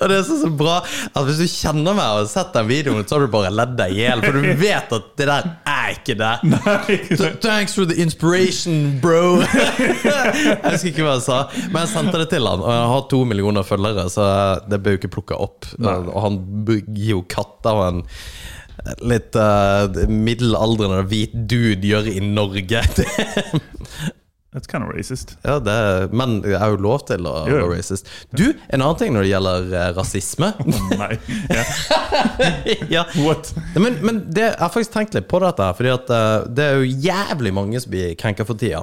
og 0.00 0.10
det 0.10 0.18
er 0.18 0.24
så, 0.26 0.38
så 0.42 0.50
bra 0.50 0.78
at 0.82 1.24
hvis 1.26 1.40
du 1.40 1.46
kjenner 1.48 1.96
meg 1.96 2.04
og 2.04 2.22
har 2.22 2.28
sett 2.30 2.52
den 2.56 2.68
videoen, 2.70 3.06
så 3.06 3.16
har 3.16 3.26
du 3.26 3.32
bare 3.32 3.52
ledd 3.54 3.76
deg 3.78 3.94
i 3.94 4.02
hjel. 4.02 4.24
For 4.24 4.38
du 4.38 4.50
vet 4.60 4.94
at 4.96 5.08
det 5.20 5.28
der 5.30 5.50
er 5.72 5.94
ikke 5.94 6.16
det. 6.20 6.32
Nei. 6.54 6.98
Thanks 7.44 7.76
for 7.78 7.88
the 7.88 7.98
inspiration, 8.02 8.98
bro. 9.02 9.40
jeg 9.44 10.60
husker 10.64 10.92
ikke 10.92 11.06
hva 11.06 11.16
jeg 11.18 11.26
sa, 11.26 11.40
men 11.70 11.82
jeg 11.84 11.92
sendte 11.94 12.22
det 12.22 12.30
til 12.34 12.48
han. 12.50 12.64
Og 12.64 12.72
jeg 12.74 12.92
har 12.94 13.10
to 13.12 13.24
millioner 13.28 13.66
følgere, 13.66 14.06
så 14.12 14.30
det 14.70 14.82
bør 14.82 14.96
jo 14.96 15.02
ikke 15.02 15.14
plukke 15.18 15.42
opp. 15.48 15.68
Og 15.80 16.22
han 16.24 16.40
gir 16.94 17.16
jo 17.16 17.26
katter 17.30 17.76
og 17.76 17.86
en 17.90 18.02
litt 19.04 19.36
uh, 19.36 19.92
middelaldrende 20.08 21.02
hvit 21.10 21.34
dude 21.34 21.84
gjør 21.84 22.08
i 22.08 22.22
Norge. 22.24 22.80
That's 24.52 24.66
kind 24.66 24.82
of 24.82 24.90
racist. 24.90 25.36
ja, 25.46 25.60
det, 25.62 25.74
men 26.10 26.40
jeg 26.42 26.58
har 26.58 26.72
jo 26.72 26.80
lov 26.82 27.04
til 27.06 27.22
å 27.30 27.34
være 27.46 27.68
racist. 27.70 28.08
Du, 28.34 28.48
en 28.50 28.82
annen 28.82 28.98
ting 28.98 29.14
når 29.14 29.22
det 29.22 29.30
gjelder 29.30 29.68
eh, 29.78 29.90
rasisme. 29.94 30.48
Nei. 30.98 31.12
Ja. 31.54 31.64
ja. 32.96 33.04
What? 33.22 33.52
Men, 33.78 34.00
men 34.02 34.18
det, 34.34 34.48
jeg 34.48 34.58
har 34.58 34.72
faktisk 34.74 34.96
tenkt 34.96 35.14
litt 35.14 35.28
på 35.30 35.38
dette, 35.44 35.68
fordi 35.78 35.92
at 35.94 36.10
eh, 36.16 36.48
det 36.50 36.66
er 36.66 36.80
jo 36.82 36.90
jævlig 37.06 37.52
mange 37.54 37.78
som 37.84 37.94
blir 37.94 38.16
krenka 38.18 38.46
for 38.48 38.58
tida. 38.58 38.82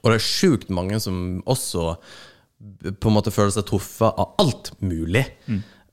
Og 0.00 0.10
det 0.10 0.16
er 0.18 0.26
sjukt 0.26 0.72
mange 0.74 0.98
som 1.00 1.38
også 1.46 1.94
på 2.98 3.10
en 3.10 3.14
måte 3.14 3.30
føler 3.34 3.54
seg 3.54 3.66
truffet 3.68 4.10
av 4.18 4.34
alt 4.42 4.72
mulig. 4.82 5.22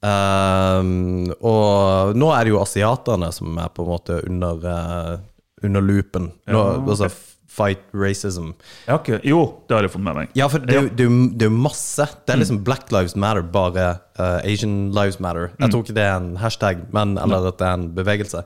Um, 0.02 1.28
og 1.46 2.16
nå 2.18 2.30
er 2.34 2.48
det 2.48 2.54
jo 2.56 2.62
asiaterne 2.64 3.30
som 3.36 3.58
er 3.62 3.70
på 3.76 3.84
en 3.86 3.92
måte 3.92 4.18
under, 4.26 4.64
eh, 4.72 5.20
under 5.68 5.84
loopen. 5.86 6.32
Nå, 6.50 6.58
Ja, 6.58 6.64
okay. 6.80 6.90
altså 6.96 7.10
fight 7.52 7.82
racism. 7.94 8.54
Ikke, 8.88 9.20
jo, 9.28 9.42
det 9.68 9.76
har 9.76 9.86
jeg 9.86 9.92
fått 9.94 10.06
med 10.06 10.16
meg. 10.16 10.30
Ja, 10.40 10.48
for 10.52 10.64
det, 10.64 10.78
er 10.78 11.04
jo- 11.04 11.50
masse. 11.52 12.06
Det 12.26 12.34
er 12.34 12.40
liksom 12.40 12.62
Black 12.64 12.92
Lives 12.94 13.16
Matter, 13.16 13.44
bare 13.44 14.00
uh, 14.20 14.40
Asian 14.44 14.92
Lives 14.96 15.20
Matter. 15.20 15.52
Jeg 15.60 15.72
tror 15.74 15.84
ikke 15.84 15.98
det 15.98 16.06
er 16.06 16.16
en 16.16 16.38
hashtag, 16.40 16.86
men, 16.96 17.18
eller 17.20 17.52
at 17.52 17.60
det 17.60 17.68
er 17.68 17.74
en 17.80 17.90
bevegelse. 17.98 18.46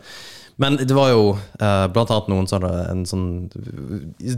Men 0.58 0.80
det 0.80 0.96
var 0.96 1.12
jo 1.12 1.36
uh, 1.36 1.86
blant 1.92 2.12
annet 2.16 2.32
noen 2.32 2.50
sånne, 2.50 2.72
en 2.90 3.06
sånn 3.06 3.28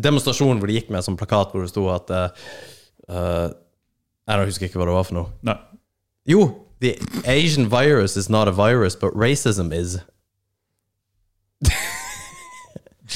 demonstrasjon 0.02 0.60
hvor 0.60 0.68
de 0.68 0.80
gikk 0.80 0.90
med 0.90 1.00
en 1.00 1.08
sånn 1.12 1.20
plakat 1.20 1.54
hvor 1.54 1.64
det 1.64 1.72
sto 1.72 1.86
at 1.94 2.12
uh, 2.12 3.50
Jeg 4.28 4.50
husker 4.50 4.68
ikke 4.68 4.82
hva 4.82 4.90
det 4.90 4.98
var 4.98 5.08
for 5.08 5.20
noe. 5.22 5.32
Nei. 5.48 5.56
Jo, 6.28 6.42
the 6.84 6.98
Asian 7.24 7.70
virus 7.72 8.18
is 8.18 8.28
not 8.30 8.50
a 8.50 8.52
virus, 8.52 8.98
but 9.00 9.16
racism 9.16 9.72
is. 9.72 10.00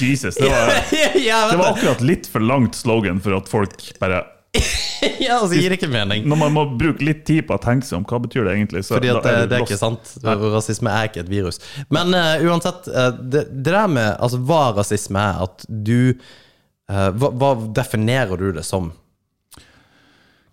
Jesus, 0.00 0.38
det 0.40 0.48
var, 0.48 0.72
ja, 1.28 1.50
det 1.50 1.58
var 1.60 1.72
akkurat 1.74 2.00
litt 2.00 2.28
for 2.30 2.44
langt 2.44 2.78
slogan 2.78 3.20
for 3.20 3.36
at 3.36 3.50
folk 3.50 3.84
bare 4.00 4.22
ja, 5.20 5.38
altså 5.38 5.56
gir 5.56 5.72
det 5.72 5.78
ikke 5.78 5.88
mening. 5.88 6.26
Når 6.28 6.38
man 6.42 6.52
må 6.52 6.64
bruke 6.76 7.04
litt 7.04 7.22
tid 7.28 7.46
på 7.48 7.56
å 7.56 7.60
tenke 7.62 7.88
seg 7.88 8.02
om 8.02 8.06
hva 8.08 8.18
betyr 8.20 8.44
det 8.44 8.56
egentlig, 8.58 8.82
så 8.84 8.98
Fordi 8.98 9.12
at 9.12 9.24
det, 9.24 9.32
er 9.32 9.46
det 9.48 9.56
er 9.56 9.64
ikke 9.64 9.78
sant. 9.80 10.12
Rasisme 10.22 10.92
er 10.92 11.08
ikke 11.08 11.22
et 11.24 11.30
virus. 11.32 11.60
Men 11.92 12.12
uh, 12.12 12.36
uansett, 12.44 12.88
uh, 12.92 13.08
det, 13.16 13.46
det 13.48 13.72
der 13.72 13.88
med 13.88 14.10
altså, 14.12 14.42
hva 14.44 14.66
rasisme 14.76 15.22
er, 15.22 15.40
at 15.46 15.64
du 15.68 16.12
uh, 16.12 17.08
hva, 17.16 17.32
hva 17.32 17.54
definerer 17.80 18.44
du 18.44 18.52
det 18.58 18.66
som? 18.68 18.92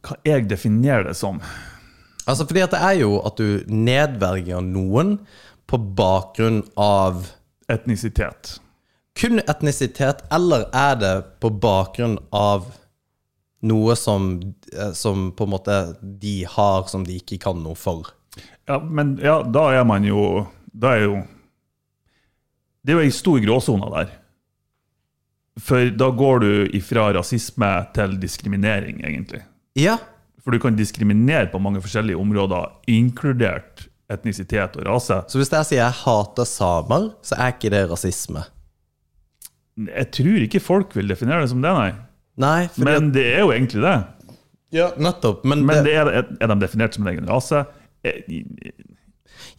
Hva 0.07 0.15
jeg 0.27 0.47
definerer 0.47 1.09
det 1.11 1.17
som? 1.19 1.43
Altså, 2.23 2.47
fordi 2.47 2.63
at 2.63 2.73
det 2.75 2.81
er 2.85 3.01
jo 3.01 3.19
at 3.27 3.41
du 3.41 3.67
nedverger 3.67 4.63
noen 4.63 5.17
på 5.69 5.81
bakgrunn 5.99 6.63
av 6.79 7.27
Etnisitet. 7.69 8.55
Kun 9.19 9.41
etnisitet, 9.43 10.23
eller 10.31 10.69
er 10.75 10.95
det 10.99 11.15
på 11.43 11.51
bakgrunn 11.51 12.17
av 12.31 12.69
noe 13.67 13.95
som, 13.99 14.29
eh, 14.71 14.91
som 14.95 15.31
på 15.35 15.43
en 15.43 15.51
måte 15.51 15.79
de 16.01 16.45
har 16.47 16.87
som 16.87 17.03
de 17.03 17.17
ikke 17.19 17.39
kan 17.43 17.59
noe 17.63 17.75
for? 17.75 18.07
Ja, 18.69 18.79
men 18.79 19.17
ja, 19.23 19.41
da 19.43 19.71
er 19.73 19.83
man 19.83 20.05
jo 20.05 20.47
Da 20.71 20.93
er 20.93 21.01
jo 21.01 21.15
Det 22.85 22.93
er 22.93 22.99
jo 22.99 23.03
ei 23.03 23.11
stor 23.11 23.39
gråsone 23.43 23.89
der. 23.91 24.11
For 25.59 25.89
da 25.91 26.07
går 26.15 26.39
du 26.39 26.51
ifra 26.77 27.09
rasisme 27.13 27.67
til 27.93 28.15
diskriminering, 28.21 29.01
egentlig. 29.03 29.41
Ja, 29.75 29.97
For 30.39 30.51
du 30.55 30.59
kan 30.59 30.77
diskriminere 30.77 31.49
på 31.51 31.59
mange 31.59 31.81
forskjellige 31.83 32.17
områder, 32.17 32.71
inkludert 32.87 33.89
etnisitet 34.09 34.77
og 34.79 34.85
rase. 34.87 35.19
så 35.27 35.37
hvis 35.37 35.51
jeg 35.51 35.65
sier 35.65 35.83
jeg 35.83 35.97
hater 36.05 36.47
samer, 36.47 37.11
så 37.21 37.35
er 37.35 37.51
ikke 37.53 37.69
det 37.69 37.83
rasisme. 37.91 38.45
Jeg 39.87 40.11
tror 40.11 40.45
ikke 40.45 40.59
folk 40.63 40.95
vil 40.97 41.07
definere 41.11 41.45
det 41.45 41.51
som 41.53 41.61
det, 41.63 41.71
nei. 41.77 41.89
Nei, 42.39 42.69
Men 42.79 43.11
det 43.15 43.25
er 43.33 43.41
jo 43.45 43.51
egentlig 43.55 43.81
det. 43.83 43.97
ja, 44.75 44.91
nettopp. 44.97 45.43
Men, 45.47 45.65
Men 45.67 45.83
det, 45.83 45.91
det 45.91 45.97
er, 45.99 46.27
er 46.39 46.51
de 46.53 46.59
definert 46.61 46.95
som 46.95 47.07
en 47.07 47.13
egen 47.13 47.27
rase? 47.29 47.65
Eh, 48.03 48.21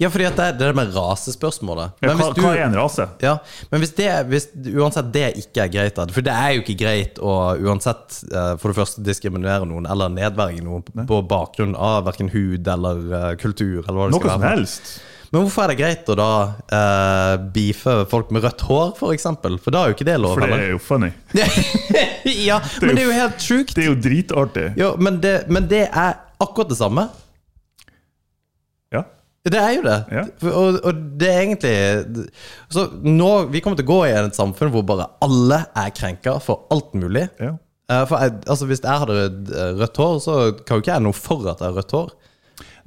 ja, 0.00 0.08
fordi 0.08 0.24
at 0.30 0.36
det 0.38 0.44
er 0.46 0.54
det 0.60 0.68
med 0.76 0.94
rasespørsmålet. 0.96 1.92
Ja, 2.00 2.08
Men 2.08 2.16
hva, 2.20 2.28
hvis 2.30 2.36
du, 2.38 2.40
hva 2.44 2.52
er 2.56 2.62
en 2.70 2.76
rase? 2.78 3.04
ja, 3.20 3.34
men 3.72 3.82
hvis 3.82 3.92
det, 3.98 4.08
hvis, 4.30 4.46
uansett 4.80 5.10
det 5.12 5.26
ikke 5.42 5.66
er 5.66 5.72
greit, 5.74 6.00
for 6.14 6.24
det 6.24 6.32
er 6.32 6.54
jo 6.56 6.62
ikke 6.64 6.76
greit 6.80 7.20
å 7.20 7.34
uansett 7.60 8.22
eh, 8.30 8.54
for 8.60 8.72
det 8.72 8.78
første 8.80 9.04
diskriminere 9.04 9.68
noen 9.68 9.88
eller 9.92 10.12
nedverge 10.14 10.64
noen 10.64 10.84
på- 11.08 11.20
bakgrunn 11.28 11.76
av 11.76 12.06
verken 12.08 12.32
hud 12.32 12.68
eller 12.68 13.02
eh, 13.12 13.30
kultur. 13.40 13.82
eller 13.84 13.98
hva 13.98 14.08
det 14.08 14.16
Noe 14.16 14.24
skal 14.24 14.36
som 14.38 14.46
helst. 14.48 14.92
Men 15.30 15.44
hvorfor 15.44 15.62
er 15.62 15.70
det 15.70 15.78
greit 15.78 16.08
å 16.10 16.14
da 16.18 16.30
uh, 16.74 17.34
beefe 17.54 17.92
folk 18.10 18.32
med 18.34 18.42
rødt 18.42 18.64
hår, 18.66 18.88
for 18.98 19.14
eksempel? 19.14 19.60
For 19.62 19.70
da 19.70 19.84
er 19.84 19.92
jo 19.92 19.94
ikke 19.98 20.06
det 20.08 20.16
lov, 20.18 20.34
For 20.34 20.42
det 20.50 20.56
er 20.58 20.72
jo 20.72 20.80
funny. 20.82 21.12
ja, 22.48 22.56
men 22.82 22.96
det 22.98 23.04
er 23.04 23.06
jo 23.06 23.14
helt 23.14 23.44
sjukt. 23.44 23.76
Det 23.78 23.84
er 23.84 23.92
jo 23.92 23.98
dritartig. 24.02 24.66
Ja, 24.80 24.90
men, 24.98 25.20
det, 25.22 25.36
men 25.46 25.68
det 25.70 25.84
er 25.86 26.18
akkurat 26.42 26.72
det 26.72 26.80
samme. 26.80 27.06
Ja. 28.90 29.04
Det 29.46 29.60
er 29.62 29.70
jo 29.78 29.84
det. 29.86 29.98
Ja. 30.18 30.24
Og, 30.50 30.80
og 30.82 30.98
det 31.20 31.28
er 31.30 31.38
egentlig 31.46 32.26
Så 32.68 32.88
nå, 33.06 33.30
Vi 33.54 33.62
kommer 33.64 33.78
til 33.78 33.86
å 33.86 33.92
gå 33.94 34.00
i 34.10 34.12
et 34.18 34.36
samfunn 34.36 34.68
hvor 34.74 34.82
bare 34.84 35.06
alle 35.24 35.62
er 35.78 35.94
krenka 35.96 36.34
for 36.44 36.66
alt 36.74 36.90
mulig. 36.98 37.28
ja. 37.40 37.54
Eh, 37.90 38.02
For 38.10 38.20
jeg, 38.22 38.34
altså 38.46 38.66
Hvis 38.70 38.82
jeg 38.84 39.02
hadde 39.02 39.14
rødt 39.80 40.02
hår, 40.02 40.18
så 40.26 40.34
kan 40.60 40.76
jo 40.76 40.84
ikke 40.84 40.92
jeg 40.92 41.06
noe 41.06 41.16
for 41.16 41.46
at 41.50 41.62
jeg 41.62 41.70
har 41.70 41.78
rødt 41.80 41.94
hår. 41.96 42.12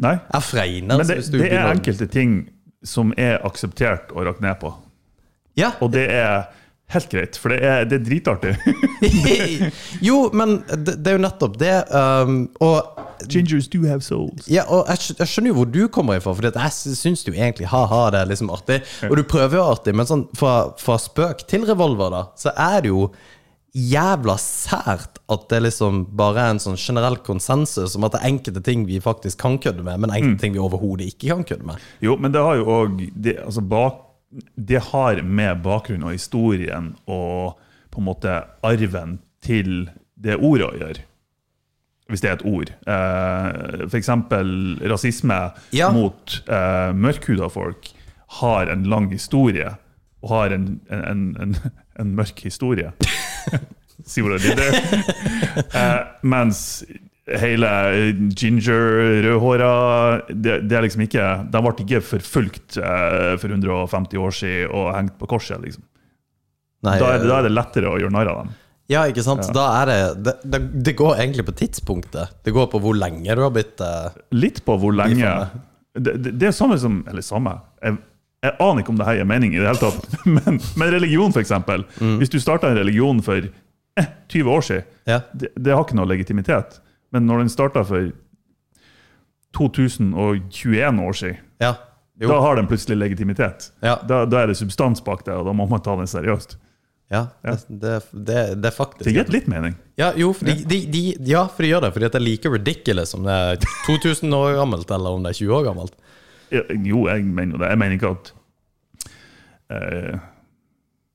Nei. 0.01 0.17
Jeg 0.33 0.47
fregner. 0.47 0.97
Men 0.97 1.07
det, 1.07 1.19
det 1.33 1.51
er 1.51 1.69
enkelte 1.69 2.09
ting 2.11 2.41
som 2.83 3.13
er 3.19 3.39
akseptert 3.47 4.11
å 4.13 4.25
rakke 4.25 4.43
ned 4.43 4.59
på. 4.61 4.73
Ja. 5.59 5.73
Og 5.83 5.93
det 5.93 6.07
er 6.11 6.49
helt 6.93 7.09
greit, 7.09 7.37
for 7.39 7.53
det 7.53 7.61
er, 7.65 7.85
det 7.89 7.99
er 8.01 8.05
dritartig. 8.05 8.53
jo, 10.07 10.27
men 10.35 10.59
det, 10.69 10.97
det 10.99 11.13
er 11.13 11.17
jo 11.17 11.23
nettopp 11.23 11.57
det. 11.61 11.75
Um, 11.93 12.43
og 12.63 13.03
Gingers 13.29 13.69
do 13.71 13.83
have 13.87 14.03
souls. 14.05 14.47
Ja, 14.51 14.65
og 14.67 14.89
jeg, 14.91 15.15
jeg 15.19 15.31
skjønner 15.31 15.53
jo 15.53 15.59
hvor 15.61 15.69
du 15.71 15.81
kommer 15.93 16.19
ifra, 16.19 16.35
for 16.35 16.49
jeg 16.49 16.97
syns 16.99 17.23
jo 17.27 17.33
egentlig 17.33 17.69
ha-ha, 17.71 18.03
det 18.13 18.23
er 18.23 18.33
liksom 18.33 18.51
artig. 18.53 18.81
Og 19.09 19.15
du 19.19 19.23
prøver 19.29 19.59
jo 19.59 19.67
artig, 19.75 19.95
men 19.95 20.09
sånn 20.09 20.25
fra, 20.37 20.73
fra 20.81 20.99
spøk 21.01 21.45
til 21.49 21.65
revolver, 21.69 22.13
da, 22.13 22.25
så 22.39 22.53
er 22.53 22.83
det 22.83 22.93
jo 22.93 23.07
jævla 23.73 24.35
sært 24.37 25.17
at 25.33 25.45
det 25.49 25.63
liksom 25.65 26.03
bare 26.17 26.43
er 26.43 26.51
en 26.53 26.61
sånn 26.61 26.77
generell 26.77 27.15
konsensus 27.25 27.95
om 27.97 28.05
at 28.05 28.13
det 28.13 28.21
er 28.21 28.29
enkelte 28.29 28.61
ting 28.65 28.83
vi 28.85 28.99
faktisk 29.01 29.39
kan 29.41 29.57
kødde 29.61 29.81
med, 29.85 29.97
men 30.03 30.13
enkelte 30.13 30.43
ting 30.45 30.53
vi 30.53 30.61
overhodet 30.61 31.07
ikke 31.09 31.31
kan 31.33 31.45
kødde 31.49 31.65
med. 31.71 31.81
Jo, 32.05 32.17
men 32.21 32.35
det 32.35 32.43
har 32.45 32.59
jo 32.59 32.67
òg 32.69 33.01
det, 33.15 33.39
altså 33.41 33.63
det 34.57 34.81
har 34.91 35.21
med 35.25 35.63
bakgrunnen 35.65 36.05
og 36.09 36.13
historien 36.15 36.93
og 37.09 37.57
på 37.93 38.01
en 38.01 38.07
måte 38.07 38.37
arven 38.65 39.17
til 39.45 39.87
det 40.23 40.37
ordet 40.39 40.69
å 40.69 40.77
gjøre. 40.77 41.03
Hvis 42.09 42.21
det 42.21 42.29
er 42.29 42.37
et 42.37 42.45
ord. 42.45 42.69
Eh, 42.89 43.83
eksempel 43.97 44.49
rasisme 44.91 45.37
Ja. 45.73 45.89
mot 45.93 46.33
eh, 46.47 46.91
mørkhuda 46.93 47.49
folk 47.49 47.89
har 48.41 48.69
en 48.69 48.83
lang 48.89 49.09
historie. 49.13 49.69
Og 50.23 50.29
har 50.29 50.53
en, 50.55 50.79
en, 50.89 51.03
en, 51.09 51.23
en, 51.41 51.55
en 51.99 52.11
mørk 52.15 52.39
historie. 52.45 52.91
Si 54.05 54.19
ordet 54.25 54.41
det. 54.57 54.65
Eh, 55.79 55.99
mens 56.27 56.83
hele 57.39 57.69
ginger, 58.35 59.21
rødhåra 59.23 59.69
det, 60.27 60.57
det 60.67 60.75
er 60.75 60.83
liksom 60.83 61.05
ikke, 61.05 61.27
De 61.53 61.61
ble 61.63 61.71
ikke 61.85 62.01
forfulgt 62.03 62.77
eh, 62.81 63.37
for 63.39 63.53
150 63.53 64.19
år 64.19 64.35
siden 64.35 64.73
og 64.75 64.89
hengt 64.97 65.15
på 65.21 65.29
korset. 65.31 65.61
liksom. 65.63 65.85
Nei, 66.83 66.97
Da 66.99 67.13
er, 67.13 67.21
det, 67.23 67.29
da 67.31 67.37
er 67.39 67.47
det 67.47 67.53
lettere 67.55 67.93
å 67.93 67.99
gjøre 68.01 68.11
narr 68.17 68.33
av 68.33 68.41
dem. 68.43 68.51
Ja, 68.91 69.05
ikke 69.07 69.23
sant? 69.23 69.47
Da 69.55 69.69
er 69.79 69.87
det, 70.19 70.33
det, 70.43 70.59
det 70.83 70.93
går 70.99 71.21
egentlig 71.23 71.45
på 71.47 71.55
tidspunktet. 71.63 72.35
Det 72.43 72.51
går 72.51 72.67
på 72.73 72.81
hvor 72.83 72.97
lenge 72.99 73.31
du 73.39 73.41
har 73.45 73.53
blitt 73.55 73.79
eh, 73.79 74.09
Litt 74.35 74.59
på 74.67 74.75
hvor 74.81 74.91
lenge 74.91 75.37
det, 75.95 76.17
det, 76.19 76.33
det 76.41 76.49
er 76.49 76.55
samme 76.57 76.75
som 76.81 76.99
Eller 77.07 77.23
samme. 77.23 77.55
Jeg, 77.79 78.01
jeg 78.43 78.55
aner 78.59 78.83
ikke 78.83 78.91
om 78.93 78.97
det 78.99 79.05
her 79.07 79.19
gir 79.21 79.27
mening 79.29 79.53
i 79.55 79.61
det 79.61 79.67
hele 79.69 79.79
tatt. 79.81 80.17
Men, 80.35 80.57
men 80.79 80.91
religion, 80.91 81.31
f.eks. 81.31 81.53
Mm. 82.01 82.17
Hvis 82.19 82.31
du 82.33 82.39
starta 82.43 82.69
en 82.71 82.77
religion 82.77 83.21
for 83.23 83.39
eh, 83.47 84.09
20 84.33 84.51
år 84.51 84.65
siden, 84.67 84.89
Ja. 85.07 85.21
det, 85.33 85.53
det 85.55 85.73
har 85.73 85.85
ikke 85.85 85.95
noe 85.99 86.09
legitimitet. 86.11 86.79
Men 87.15 87.27
når 87.29 87.43
den 87.45 87.49
starta 87.53 87.83
for 87.87 88.11
2021 89.55 90.99
år 91.07 91.13
siden, 91.13 91.41
ja. 91.63 91.73
Da 92.23 92.35
har 92.39 92.55
den 92.55 92.67
plutselig 92.69 92.95
legitimitet. 92.97 93.71
Ja. 93.81 93.95
Da, 94.07 94.21
da 94.29 94.43
er 94.43 94.51
det 94.51 94.55
substans 94.59 95.01
bak 95.03 95.23
det, 95.25 95.33
og 95.33 95.47
da 95.47 95.53
må 95.57 95.65
man 95.67 95.81
ta 95.83 95.95
den 95.97 96.07
seriøst. 96.07 96.57
Ja, 97.11 97.25
det, 97.41 97.57
det, 98.13 98.37
det, 98.61 98.69
er 98.69 98.73
faktisk 98.73 99.03
Det 99.05 99.13
gir 99.15 99.31
litt 99.33 99.47
mening. 99.51 99.73
Ja, 99.99 100.11
jo, 100.17 100.29
for 100.37 100.47
de, 100.47 100.53
de, 100.69 100.79
de, 100.93 101.01
ja, 101.29 101.43
for 101.51 101.65
de 101.65 101.71
gjør 101.73 101.83
det. 101.87 101.91
Fordi 101.95 102.07
det 102.13 102.19
er 102.19 102.23
like 102.23 102.51
ridiculous 102.53 103.13
om 103.17 103.25
det 103.27 103.33
er 103.33 103.59
2000 103.87 104.33
år 104.37 104.55
gammelt, 104.61 104.93
eller 104.93 105.17
om 105.17 105.25
det 105.25 105.33
er 105.33 105.39
20 105.41 105.57
år 105.57 105.67
gammelt. 105.67 105.97
Jo, 106.53 107.05
jeg 107.09 107.25
mener 107.25 107.57
jo 107.57 107.61
det. 107.63 107.69
Jeg 107.73 107.81
mener 107.81 107.97
ikke 107.97 108.13
at 108.13 108.33
uh, 109.73 110.17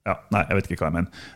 Ja, 0.09 0.15
nei, 0.35 0.45
jeg 0.49 0.59
vet 0.59 0.71
ikke 0.73 0.83
hva 0.83 0.89
jeg 0.91 0.97
mener. 0.99 1.27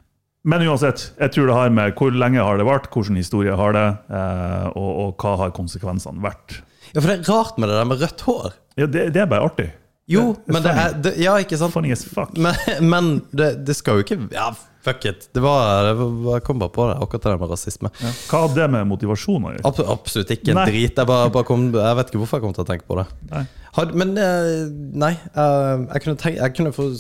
Men 0.49 0.65
uansett, 0.67 1.05
jeg 1.21 1.35
tror 1.35 1.47
det 1.51 1.55
har 1.55 1.75
med 1.75 1.93
hvor 1.99 2.15
lenge 2.19 2.43
har 2.43 2.59
det 2.59 2.65
vart, 2.67 2.89
hvilken 2.91 3.19
historie 3.21 3.53
har 3.55 3.77
det, 3.77 3.85
eh, 4.11 4.65
og, 4.73 4.89
og 5.05 5.23
hva 5.23 5.37
har 5.39 5.53
konsekvensene 5.55 6.19
vært. 6.25 6.57
Ja, 6.91 6.97
for 6.97 7.07
det 7.13 7.15
er 7.21 7.29
rart 7.31 7.61
med 7.63 7.71
det 7.71 7.77
der 7.79 7.87
med 7.87 8.01
rødt 8.03 8.25
hår. 8.27 8.57
Ja, 8.81 8.89
det, 8.91 9.05
det 9.15 9.23
er 9.23 9.29
bare 9.31 9.47
artig. 9.47 9.69
Jo, 10.11 10.33
Det 10.35 10.57
men 10.57 10.65
det 10.65 10.73
er 10.75 10.97
det, 11.05 11.13
Ja, 11.23 11.37
ikke 11.39 11.61
sant? 11.61 11.71
Funny 11.77 11.93
as 11.95 12.03
fuck. 12.09 12.35
Men, 12.35 12.59
men 12.91 13.13
det, 13.31 13.53
det 13.69 13.77
skal 13.79 14.01
jo 14.01 14.07
ikke 14.07 14.19
Ja, 14.35 14.49
fuck 14.85 15.05
it. 15.09 15.29
Det 15.35 15.43
var, 15.45 15.93
Jeg 15.95 16.45
kom 16.47 16.61
bare 16.63 16.73
på 16.75 16.87
det, 16.91 16.97
akkurat 17.03 17.29
det 17.31 17.35
med 17.41 17.53
rasisme. 17.53 17.91
Ja. 18.03 18.13
Hva 18.31 18.45
hadde 18.47 18.59
det 18.61 18.69
med 18.75 18.89
motivasjon 18.91 19.49
å 19.49 19.55
gjøre? 19.55 19.65
Abs 19.71 19.83
absolutt 19.95 20.33
ikke 20.35 20.53
en 20.55 20.61
Nei. 20.63 20.67
drit. 20.71 20.97
Jeg, 20.99 21.09
bare, 21.09 21.31
bare 21.35 21.49
kom, 21.49 21.69
jeg 21.77 21.99
vet 21.99 22.11
ikke 22.13 22.23
hvorfor 22.23 22.41
jeg 22.41 22.47
kom 22.47 22.57
til 22.57 22.65
å 22.65 22.71
tenke 22.73 22.89
på 22.89 22.99
det. 23.01 23.07
Nei. 23.31 23.45
Had, 23.73 23.95
men 23.97 24.13
eh, 24.21 24.67
nei. 25.01 25.15
eh, 25.33 25.87
jeg 25.95 26.05
kunne, 26.05 26.19
tenkt, 26.21 26.43
jeg 26.43 26.57
kunne 26.59 26.75
for, 26.77 26.99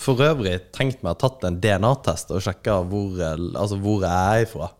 for 0.00 0.24
øvrig 0.24 0.54
tenkt 0.72 1.02
meg 1.04 1.18
å 1.18 1.20
tatt 1.26 1.44
en 1.44 1.58
DNA-test 1.60 2.32
og 2.32 2.40
sjekka 2.46 2.78
hvor, 2.88 3.12
eh, 3.20 3.36
altså 3.60 3.76
hvor 3.82 4.06
jeg 4.06 4.14
er 4.14 4.46
ifra. 4.46 4.70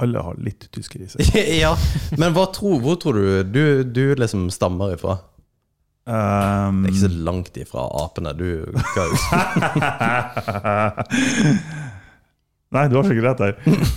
Alle 0.00 0.20
har 0.24 0.36
litt 0.40 0.66
tysker 0.72 1.04
i 1.04 1.08
seg. 1.12 1.32
ja, 1.64 1.74
men 2.20 2.36
tror, 2.56 2.78
hvor 2.84 2.96
tror 3.00 3.16
du 3.18 3.42
du, 3.44 3.64
du 3.84 4.04
liksom 4.18 4.48
stammer 4.52 4.94
ifra? 4.96 5.18
Um, 6.08 6.80
Det 6.82 6.88
er 6.88 6.92
ikke 6.94 7.04
så 7.04 7.24
langt 7.26 7.54
ifra 7.60 7.82
apene. 8.02 8.30
Du 8.34 8.44
nei, 12.74 12.84
du 12.88 12.94
har 12.96 13.04
sikkert 13.06 13.28
rett 13.28 13.42
der. 13.44 13.54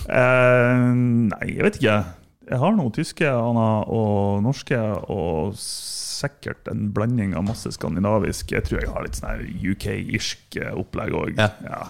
Uh, 0.09 0.91
nei, 1.31 1.45
jeg 1.55 1.63
vet 1.67 1.77
ikke. 1.79 1.97
Jeg 2.43 2.59
har 2.59 2.71
noen 2.75 2.91
tyske 2.93 3.27
aner 3.31 3.87
og 3.87 4.43
norske, 4.43 4.77
og 5.09 5.55
sikkert 5.57 6.67
en 6.71 6.91
blanding 6.95 7.35
av 7.39 7.43
masse 7.47 7.69
skandinavisk. 7.75 8.51
Jeg 8.51 8.63
tror 8.67 8.79
jeg 8.83 8.91
har 8.91 9.03
litt 9.07 9.19
sånn 9.19 9.47
UK-irsk 9.71 10.41
opplegg 10.75 11.11
òg. 11.17 11.31
Ja. 11.39 11.49
Ja. 11.65 11.81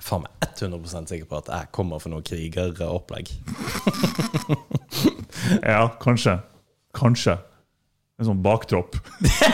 Jeg 0.00 0.02
er 0.02 0.06
faen 0.08 0.22
meg 0.24 0.32
100 0.48 1.08
sikker 1.10 1.26
på 1.28 1.36
at 1.42 1.48
jeg 1.52 1.68
kommer 1.76 1.98
for 2.00 2.08
noe 2.12 2.22
krigeropplegg. 2.24 3.26
ja, 5.74 5.82
kanskje. 6.00 6.34
Kanskje. 6.96 7.34
En 8.20 8.28
sånn 8.28 8.42
baktropp. 8.44 8.98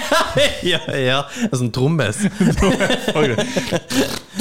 ja, 0.66 0.80
ja, 0.90 1.20
en 1.46 1.54
sånn 1.54 1.70
trommis. 1.70 2.18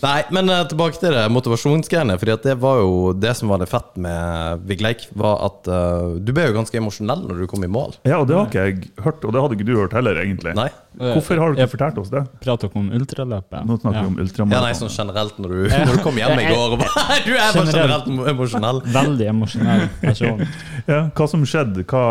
Nei, 0.00 0.22
men 0.32 0.48
eh, 0.48 0.62
tilbake 0.70 0.96
til 1.00 1.12
det 1.12 1.24
motivasjonsgreiene. 1.34 2.16
Fordi 2.20 2.36
det 2.46 2.54
var 2.62 2.78
jo 2.80 2.92
det 3.12 3.34
som 3.36 3.50
var 3.52 3.60
det 3.60 3.68
fett 3.70 3.98
med 4.00 4.62
Vigleik, 4.68 5.06
var 5.18 5.42
at 5.48 5.68
uh, 5.68 6.16
du 6.16 6.32
ble 6.36 6.46
jo 6.48 6.54
ganske 6.56 6.78
emosjonell 6.80 7.26
når 7.28 7.42
du 7.42 7.48
kom 7.50 7.64
i 7.66 7.70
mål. 7.70 7.98
Ja, 8.08 8.20
og 8.22 8.28
det 8.30 8.38
har 8.38 8.48
ikke 8.48 8.64
jeg 8.64 8.78
hørt, 9.04 9.26
og 9.28 9.34
det 9.36 9.42
hadde 9.44 9.58
ikke 9.58 9.68
du 9.68 9.74
hørt 9.76 9.96
heller, 9.96 10.20
egentlig. 10.22 10.54
Nei? 10.56 10.70
Hvorfor 11.00 11.38
har 11.38 11.52
du 11.52 11.60
ikke 11.60 11.74
fortalt 11.76 12.00
oss 12.02 12.08
det? 12.12 12.24
Prater 12.42 12.66
dere 12.72 12.80
om 12.80 12.88
ultraløpet? 12.96 13.60
Nå 13.68 13.76
snakker 13.78 14.08
vi 14.08 14.42
om 14.42 14.50
Ja, 14.56 14.62
nei, 14.64 14.72
sånn 14.74 14.90
generelt 14.90 15.36
når 15.38 15.52
du, 15.54 15.60
når 15.70 15.92
du 15.94 16.02
kom 16.02 16.18
hjem 16.18 16.40
i 16.42 16.48
går 16.48 16.74
og 16.74 16.80
bare 16.82 17.20
Du 17.28 17.30
er 17.36 17.52
bare 17.54 17.68
Generelt. 17.68 18.08
generelt 18.10 18.32
emosjonell. 18.34 18.82
Veldig 18.98 19.28
emosjonell 19.30 19.86
person. 20.02 20.42
Ja, 20.88 21.04
hva 21.14 21.28
som 21.30 21.46
skjedde? 21.46 21.84
Hva, 21.86 22.02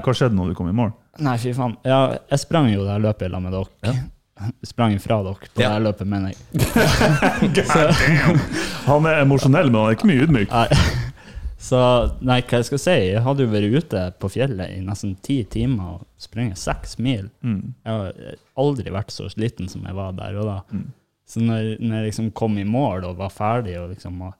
hva 0.00 0.14
skjedde 0.16 0.38
når 0.38 0.52
du 0.54 0.58
kom 0.62 0.70
i 0.72 0.74
mål? 0.78 0.94
Nei, 1.22 1.36
fy 1.42 1.52
faen. 1.56 1.76
Ja, 1.84 2.00
jeg 2.32 2.40
sprang 2.40 2.70
jo 2.72 2.86
det 2.88 2.96
løpet 3.04 3.28
i 3.28 3.32
lag 3.34 3.44
med 3.44 3.52
dere. 3.58 3.96
Sprang 4.66 4.96
fra 5.02 5.20
dere 5.26 5.48
på 5.54 5.60
Ja. 5.62 5.68
det 5.76 5.82
løpet, 5.86 6.06
mener 6.08 6.28
jeg. 6.32 6.38
Han 8.88 9.06
er 9.06 9.20
emosjonell, 9.22 9.68
men 9.70 9.80
han 9.80 9.88
er 9.90 9.94
ikke 9.96 10.08
mye 10.10 10.22
ydmyk. 10.26 10.50
Nei. 10.52 10.68
Så 11.62 11.78
nei, 12.26 12.40
hva 12.42 12.58
jeg 12.58 12.66
skal 12.66 12.80
si, 12.82 12.94
jeg 13.12 13.22
hadde 13.22 13.44
jo 13.44 13.52
vært 13.52 13.76
ute 13.84 14.00
på 14.18 14.26
fjellet 14.34 14.72
i 14.74 14.80
nesten 14.82 15.12
ti 15.22 15.36
timer 15.46 15.92
og 16.00 16.06
sprunget 16.18 16.58
seks 16.58 16.96
mil. 16.98 17.28
Mm. 17.46 17.60
Jeg 17.86 17.92
har 18.00 18.08
aldri 18.58 18.90
vært 18.94 19.12
så 19.14 19.28
sliten 19.30 19.68
som 19.70 19.84
jeg 19.86 19.94
var 19.94 20.10
der 20.18 20.34
og 20.42 20.46
da. 20.50 20.56
Så 21.30 21.38
når, 21.44 21.76
når 21.78 21.94
jeg 22.00 22.06
liksom 22.08 22.32
kom 22.36 22.58
i 22.58 22.66
mål 22.66 23.04
og 23.12 23.20
var 23.22 23.30
ferdig 23.32 23.76
og 23.78 23.92
liksom 23.94 24.18
har, 24.26 24.34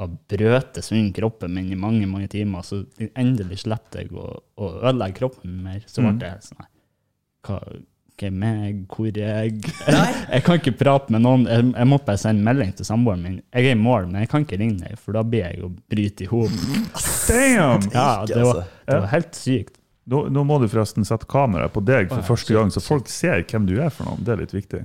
har 0.00 0.08
brøtet 0.30 0.84
sund 0.84 1.14
kroppen 1.16 1.54
min 1.56 1.72
i 1.72 1.78
mange 1.80 2.06
mange 2.08 2.28
timer, 2.36 2.60
så 2.64 2.82
endelig 3.16 3.58
slapp 3.64 3.88
jeg 3.96 4.12
å, 4.12 4.28
å 4.60 4.64
ødelegge 4.82 5.16
kroppen 5.22 5.62
mer, 5.64 5.80
så 5.88 6.04
ble 6.04 6.12
det 6.20 6.34
sånn 6.44 6.60
nei. 6.60 6.68
hva, 7.48 7.56
er 8.28 8.36
meg, 8.36 8.82
hvor 8.92 9.08
jeg? 9.08 9.56
jeg 9.88 10.44
kan 10.44 10.60
ikke 10.60 10.74
prate 10.76 11.14
med 11.14 11.24
noen, 11.24 11.46
jeg, 11.48 11.66
jeg 11.72 11.88
må 11.88 11.98
bare 12.04 12.20
sende 12.20 12.44
melding 12.44 12.74
til 12.76 12.86
samboeren 12.88 13.24
min. 13.24 13.40
Jeg 13.54 13.70
er 13.70 13.76
i 13.76 13.80
mål, 13.80 14.10
men 14.10 14.24
jeg 14.24 14.30
kan 14.32 14.44
ikke 14.44 14.60
ringe 14.60 14.84
deg, 14.84 15.00
for 15.00 15.16
da 15.16 15.24
blir 15.26 15.46
jeg 15.46 15.64
å 15.64 15.70
bryte 15.70 16.26
i 16.26 16.30
hop. 16.30 16.54
Damn! 17.30 17.88
Ja, 17.94 18.08
det 18.28 18.40
var, 18.42 18.62
altså. 18.62 18.64
det 18.86 19.00
var 19.00 19.10
helt 19.14 19.36
sykt. 19.38 19.76
Nå, 20.10 20.24
nå 20.34 20.44
må 20.46 20.56
du 20.58 20.66
forresten 20.70 21.06
sette 21.06 21.28
kameraet 21.30 21.72
på 21.74 21.82
deg 21.86 22.08
for 22.10 22.32
første 22.32 22.56
gang, 22.56 22.72
så 22.74 22.82
folk 22.82 23.10
ser 23.12 23.44
hvem 23.46 23.68
du 23.68 23.76
er 23.78 23.92
for 23.94 24.08
noen. 24.08 24.24
Det 24.26 24.34
er 24.34 24.42
litt 24.42 24.56
viktig. 24.56 24.82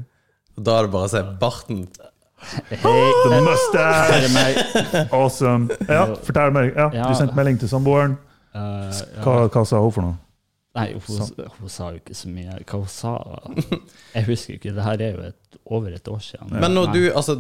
Da 0.56 0.80
er 0.80 0.88
det 0.88 0.94
bare 0.94 1.10
å 1.10 1.12
se 1.12 1.24
barten. 1.42 1.86
Hei, 2.70 2.78
The 3.26 3.40
mustache! 3.42 5.08
Awesome. 5.16 5.80
Ja, 5.90 6.06
fortell 6.28 6.54
meg. 6.56 6.76
Ja, 6.76 6.92
du 6.94 7.18
sendte 7.18 7.38
melding 7.38 7.58
til 7.62 7.72
samboeren. 7.72 8.20
Uh. 8.56 8.92
Hva, 9.24 9.40
hva 9.52 9.66
sa 9.68 9.82
hun 9.84 9.96
for 9.96 10.06
noe? 10.06 10.20
Nei, 10.76 10.90
hun, 11.00 11.30
hun 11.62 11.72
sa 11.72 11.86
jo 11.94 12.02
ikke 12.02 12.16
så 12.20 12.28
mye. 12.28 12.58
Hva 12.68 12.80
hun 12.82 12.90
sa 12.92 13.14
Jeg 14.12 14.26
husker 14.28 14.58
ikke. 14.58 14.74
Det 14.76 14.84
her 14.84 15.04
er 15.06 15.14
jo 15.16 15.22
et, 15.30 15.58
over 15.72 15.94
et 15.96 16.10
år 16.12 16.20
siden. 16.26 16.52
Men 16.52 16.76
når 16.76 16.90
Nei. 16.90 16.96
du, 16.98 17.06
altså, 17.16 17.36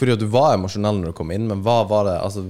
fordi 0.00 0.16
at 0.16 0.22
du 0.24 0.26
var 0.34 0.56
emosjonell 0.56 0.98
når 0.98 1.12
du 1.12 1.16
kom 1.20 1.30
inn, 1.34 1.46
men 1.50 1.62
hva 1.62 1.76
var 1.90 2.08
det? 2.10 2.16
Altså, 2.26 2.42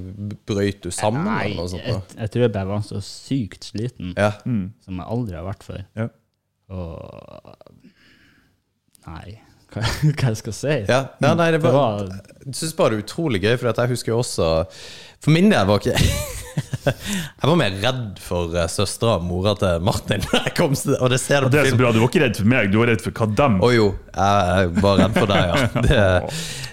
Brøyt 0.49 0.81
du 0.87 0.91
sammen? 0.95 1.27
Nei, 1.29 1.51
eller 1.51 1.61
noe 1.61 1.73
sånt? 1.75 1.85
jeg, 1.85 2.01
jeg 2.17 2.33
tror 2.33 2.47
jeg 2.47 2.55
bare 2.57 2.71
var 2.73 2.85
så 2.89 3.03
sykt 3.05 3.69
sliten 3.73 4.15
Ja. 4.17 4.33
Mm. 4.49 4.65
som 4.87 5.03
jeg 5.03 5.11
aldri 5.19 5.37
har 5.37 5.49
vært 5.51 5.69
før. 5.69 5.85
Ja. 6.01 6.09
Og 6.73 7.57
Nei, 9.07 9.35
hva, 9.75 9.83
jeg 10.23 10.39
skal 10.41 10.55
si? 10.57 10.75
Ja, 10.89 11.01
ja, 11.21 11.33
nei, 11.37 11.49
det 11.53 11.61
Det 11.61 11.67
var, 11.67 12.05
var 12.07 12.13
Jeg 12.47 12.57
syns 12.59 12.77
bare 12.79 12.95
det 12.95 13.01
er 13.01 13.05
utrolig 13.07 13.41
gøy, 13.43 13.57
for 13.59 13.73
jeg 13.73 13.93
husker 13.93 14.13
jo 14.15 14.21
også 14.23 14.49
For 15.23 15.35
min 15.35 15.51
del 15.53 15.67
var 15.69 15.83
ikke 15.83 15.99
Jeg 16.87 17.49
var 17.49 17.59
mer 17.59 17.77
redd 17.83 18.19
for 18.23 18.55
uh, 18.57 18.65
søstera 18.71 19.19
og 19.19 19.27
mora 19.27 19.55
til 19.59 19.85
Martin. 19.87 20.25
kom, 20.59 20.75
og 20.75 21.13
det 21.13 21.21
ser 21.23 21.45
du 21.45 21.51
på 21.51 21.55
det 21.55 21.63
er 21.63 21.71
så 21.75 21.79
bra. 21.81 21.93
Du 21.95 22.01
var 22.03 22.11
ikke 22.11 22.25
redd 22.25 22.41
for 22.41 22.51
meg, 22.53 22.73
du 22.73 22.81
var 22.81 22.93
redd 22.93 23.05
for 23.05 23.15
hva 23.17 23.29
dem 23.43 23.61
Å 23.63 23.71
jo, 23.75 23.87
jeg 24.17 24.75
var 24.81 25.01
redd 25.03 25.17
for 25.21 25.33
deg, 25.33 25.53
ja. 25.53 25.71
Det, 25.87 26.03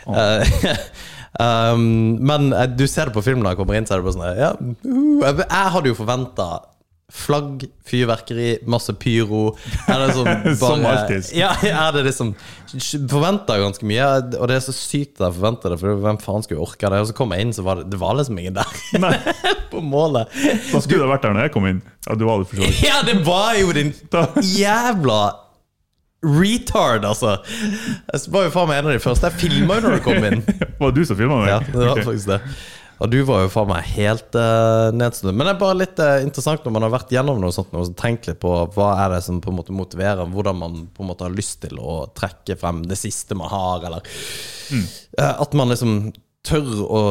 eh, 0.10 0.82
um, 1.46 1.86
men 2.32 2.50
eh, 2.56 2.68
du 2.74 2.86
ser 2.89 3.10
det 3.10 3.18
på 3.18 3.24
film 3.25 3.44
når 3.44 3.54
jeg 3.54 3.62
kommer 3.62 3.80
inn, 3.80 3.88
så 3.89 3.96
er 3.96 4.01
det 4.01 4.10
bare 4.10 4.18
sånn 4.18 4.39
ja, 4.39 4.51
uh, 4.58 5.44
jeg 5.46 5.74
hadde 5.75 5.94
jo 5.94 5.98
forventa 5.98 6.50
flagg, 7.10 7.66
fyrverkeri, 7.89 8.60
masse 8.70 8.94
pyro. 9.01 9.55
Er 9.90 10.03
det 10.03 10.14
sånn 10.16 10.29
bare, 10.44 10.55
Som 10.62 10.86
alltid. 10.86 11.31
Ja, 11.38 11.51
er 11.57 11.96
det 11.98 12.05
liksom 12.10 12.36
Forventa 13.10 13.57
ganske 13.57 13.88
mye, 13.90 14.05
og 14.38 14.46
det 14.51 14.60
er 14.60 14.62
så 14.62 14.75
sykt 14.75 15.18
at 15.18 15.25
jeg 15.25 15.38
forventer 15.40 15.74
det, 15.74 15.79
for 15.81 16.03
hvem 16.05 16.22
faen 16.22 16.46
skulle 16.46 16.62
orke 16.62 16.92
det? 16.94 17.01
Og 17.01 17.10
så 17.10 17.18
kom 17.18 17.33
jeg 17.33 17.48
inn, 17.48 17.53
så 17.55 17.66
var 17.66 17.81
det, 17.81 17.90
det 17.90 18.00
var 18.01 18.14
liksom 18.20 18.38
ingen 18.38 18.60
der 18.60 19.20
på 19.74 19.81
målet. 19.81 20.29
da 20.70 20.81
skulle 20.83 21.01
du 21.01 21.07
ha 21.07 21.12
vært 21.16 21.25
der 21.25 21.38
når 21.38 21.48
jeg 21.48 21.55
kom 21.57 21.70
inn. 21.70 21.83
Ja, 22.05 22.16
du 22.16 22.25
var 22.29 22.44
det 22.44 22.50
for 22.51 22.62
så 22.62 22.70
vidt. 22.70 22.81
Ja, 22.86 23.01
det 23.07 23.20
var 23.25 23.57
jo 23.57 23.74
din 23.74 23.96
jævla 24.53 25.22
retard, 26.24 27.05
altså. 27.05 27.38
Jeg 28.14 28.33
var 28.33 28.48
jo 28.48 28.51
faen 28.53 28.70
meg 28.70 28.81
en 28.81 28.90
av 28.90 28.96
de 28.98 29.01
første. 29.03 29.29
Jeg 29.29 29.40
filma 29.40 29.79
jo 29.79 29.88
når 29.88 29.98
du 29.98 30.03
kom 30.03 30.25
inn. 30.27 30.44
Var 30.79 30.92
det 30.92 31.00
du 31.00 31.07
som 31.07 31.20
filma 31.20 31.40
meg? 31.42 31.51
Ja, 31.53 31.60
det 31.64 31.79
var 31.79 31.94
okay. 31.94 32.07
faktisk 32.07 32.31
det. 32.33 32.40
Og 33.00 33.12
du 33.12 33.20
var 33.27 33.46
jo 33.46 33.51
faen 33.53 33.70
meg 33.70 33.85
helt 33.96 34.35
uh, 34.35 34.90
nedsnødd. 34.96 35.35
Men 35.35 35.48
det 35.48 35.53
er 35.53 35.62
bare 35.62 35.77
litt 35.79 36.01
uh, 36.03 36.18
interessant 36.25 36.66
når 36.66 36.75
man 36.75 36.85
har 36.85 36.94
vært 36.98 37.14
gjennom 37.16 37.40
noe 37.40 37.55
sånt, 37.55 37.72
og 37.72 37.94
tenkt 38.00 38.27
litt 38.27 38.42
på 38.44 38.51
hva 38.75 38.90
er 39.05 39.16
det 39.16 39.22
som 39.24 39.40
på 39.44 39.53
en 39.53 39.59
måte 39.62 39.75
motiverer, 39.75 40.27
hvordan 40.27 40.59
man 40.59 40.81
på 40.92 41.05
en 41.05 41.12
måte 41.12 41.27
har 41.27 41.35
lyst 41.35 41.62
til 41.64 41.79
å 41.79 42.01
trekke 42.18 42.57
frem 42.59 42.83
det 42.90 43.00
siste 43.00 43.38
man 43.40 43.51
har, 43.53 43.88
eller 43.88 44.03
eh, 44.75 45.31
At 45.31 45.55
man 45.55 45.72
liksom 45.72 46.12
tør 46.46 46.83
å 46.83 47.01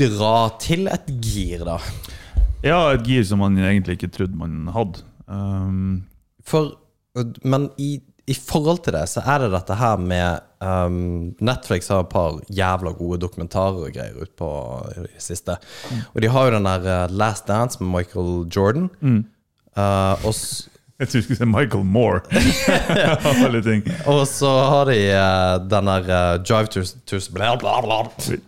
dra 0.00 0.34
til 0.60 0.88
et 0.92 1.08
gir, 1.20 1.64
da. 1.64 1.78
Ja, 2.64 2.92
et 2.92 3.08
gir 3.08 3.24
som 3.24 3.40
man 3.40 3.56
egentlig 3.56 3.98
ikke 3.98 4.12
trodde 4.12 4.36
man 4.36 4.68
hadde. 4.72 5.04
Um, 5.30 6.04
For, 6.44 6.74
men 7.44 7.70
i, 7.80 7.98
i 8.26 8.34
forhold 8.36 8.82
til 8.84 8.94
det, 8.94 9.04
så 9.10 9.22
er 9.24 9.42
det 9.42 9.52
dette 9.54 9.76
her 9.80 10.00
med 10.00 10.40
um, 10.62 11.30
Netflix 11.40 11.88
har 11.90 12.04
et 12.04 12.12
par 12.12 12.40
jævla 12.52 12.92
gode 12.98 13.20
dokumentarer 13.24 13.86
og 13.86 13.94
greier 13.94 14.18
ut 14.20 14.32
på 14.38 14.50
i 14.96 15.04
det 15.06 15.22
siste. 15.24 15.56
Og 16.14 16.20
de 16.22 16.30
har 16.30 16.48
jo 16.48 16.56
den 16.58 16.68
der 16.68 16.88
uh, 16.88 17.14
Last 17.16 17.48
Dance 17.48 17.82
med 17.82 17.90
Michael 17.96 18.44
Jordan. 18.56 18.90
Uh, 19.00 20.26
og, 20.26 20.34
jeg 21.00 21.08
tror 21.08 21.20
du 21.20 21.24
skulle 21.24 21.40
si 21.40 21.48
Michael 21.48 21.84
Moore. 21.84 22.20
Av 23.30 23.44
alle 23.46 23.62
ting. 23.64 23.86
og 24.06 24.26
så 24.28 24.50
har 24.68 24.90
de 24.92 24.98
uh, 25.10 25.68
den 25.70 25.92
der 25.94 26.10
uh, 26.10 26.42
Drive 26.44 26.74
to, 26.74 26.84
to 27.06 27.22
bla, 27.32 27.54
bla, 27.56 27.80
bla. 27.80 28.02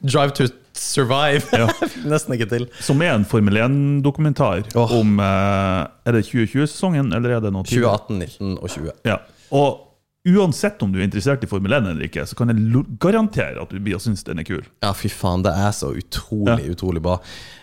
Drive 0.04 0.36
to 0.36 0.52
Survive. 0.82 1.42
Ja. 1.52 1.68
Nesten 2.10 2.34
ikke 2.36 2.48
til. 2.50 2.66
Som 2.82 3.02
er 3.04 3.14
en 3.14 3.26
Formel 3.28 3.58
1-dokumentar 3.60 4.64
oh. 4.78 4.94
om 4.98 5.20
eh, 5.20 5.82
Er 6.08 6.16
det 6.16 6.24
2020-sesongen, 6.30 7.12
eller 7.16 7.36
er 7.36 7.44
det 7.44 7.52
noe 7.54 7.66
tidligere? 7.68 8.00
2018, 8.08 8.56
19 8.56 8.58
og 8.58 8.72
20. 8.72 8.94
Ja. 9.08 9.18
Og 9.52 9.88
uansett 10.28 10.82
om 10.84 10.92
du 10.92 11.00
er 11.00 11.08
interessert 11.08 11.42
i 11.44 11.50
Formel 11.50 11.74
1 11.74 11.88
eller 11.90 12.06
ikke, 12.06 12.24
så 12.28 12.38
kan 12.38 12.52
jeg 12.52 12.84
garantere 13.02 13.62
at 13.62 13.72
du 13.72 13.80
blir 13.82 13.98
og 13.98 14.04
synes 14.04 14.22
den 14.26 14.42
er 14.42 14.46
kul. 14.46 14.62
Ja, 14.84 14.92
fy 14.96 15.10
faen, 15.12 15.42
det 15.46 15.54
er 15.58 15.74
så 15.76 15.90
utrolig, 15.98 16.70
utrolig 16.72 17.02
bra. 17.04 17.18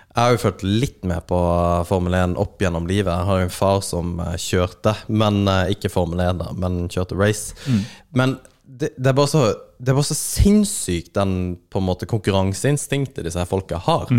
Jeg 0.10 0.19
har 0.25 0.34
jo 0.34 0.41
fulgt 0.41 0.65
litt 0.65 1.06
med 1.08 1.23
på 1.30 1.39
Formel 1.88 2.17
1 2.17 2.36
opp 2.41 2.62
gjennom 2.62 2.89
livet. 2.89 3.12
Jeg 3.13 3.28
har 3.30 3.39
jo 3.39 3.47
en 3.47 3.54
far 3.54 3.82
som 3.86 4.17
eh, 4.25 4.36
kjørte, 4.41 4.95
men 5.08 5.43
eh, 5.47 5.75
ikke 5.75 5.91
Formel 5.93 6.23
1, 6.25 6.41
da, 6.41 6.49
men 6.60 6.80
kjørte 6.91 7.17
race. 7.19 7.56
Men 8.17 8.36
det, 8.65 8.91
det, 8.97 9.12
er 9.12 9.17
bare 9.17 9.32
så, 9.32 9.43
det 9.80 9.93
er 9.93 9.99
bare 9.99 10.10
så 10.10 10.17
sinnssykt 10.17 11.13
den 11.15 11.34
på 11.71 11.82
en 11.82 11.88
måte 11.88 12.10
konkurranseinstinktet 12.10 13.25
disse 13.25 13.39
her 13.39 13.49
folka 13.49 13.80
har. 13.86 14.12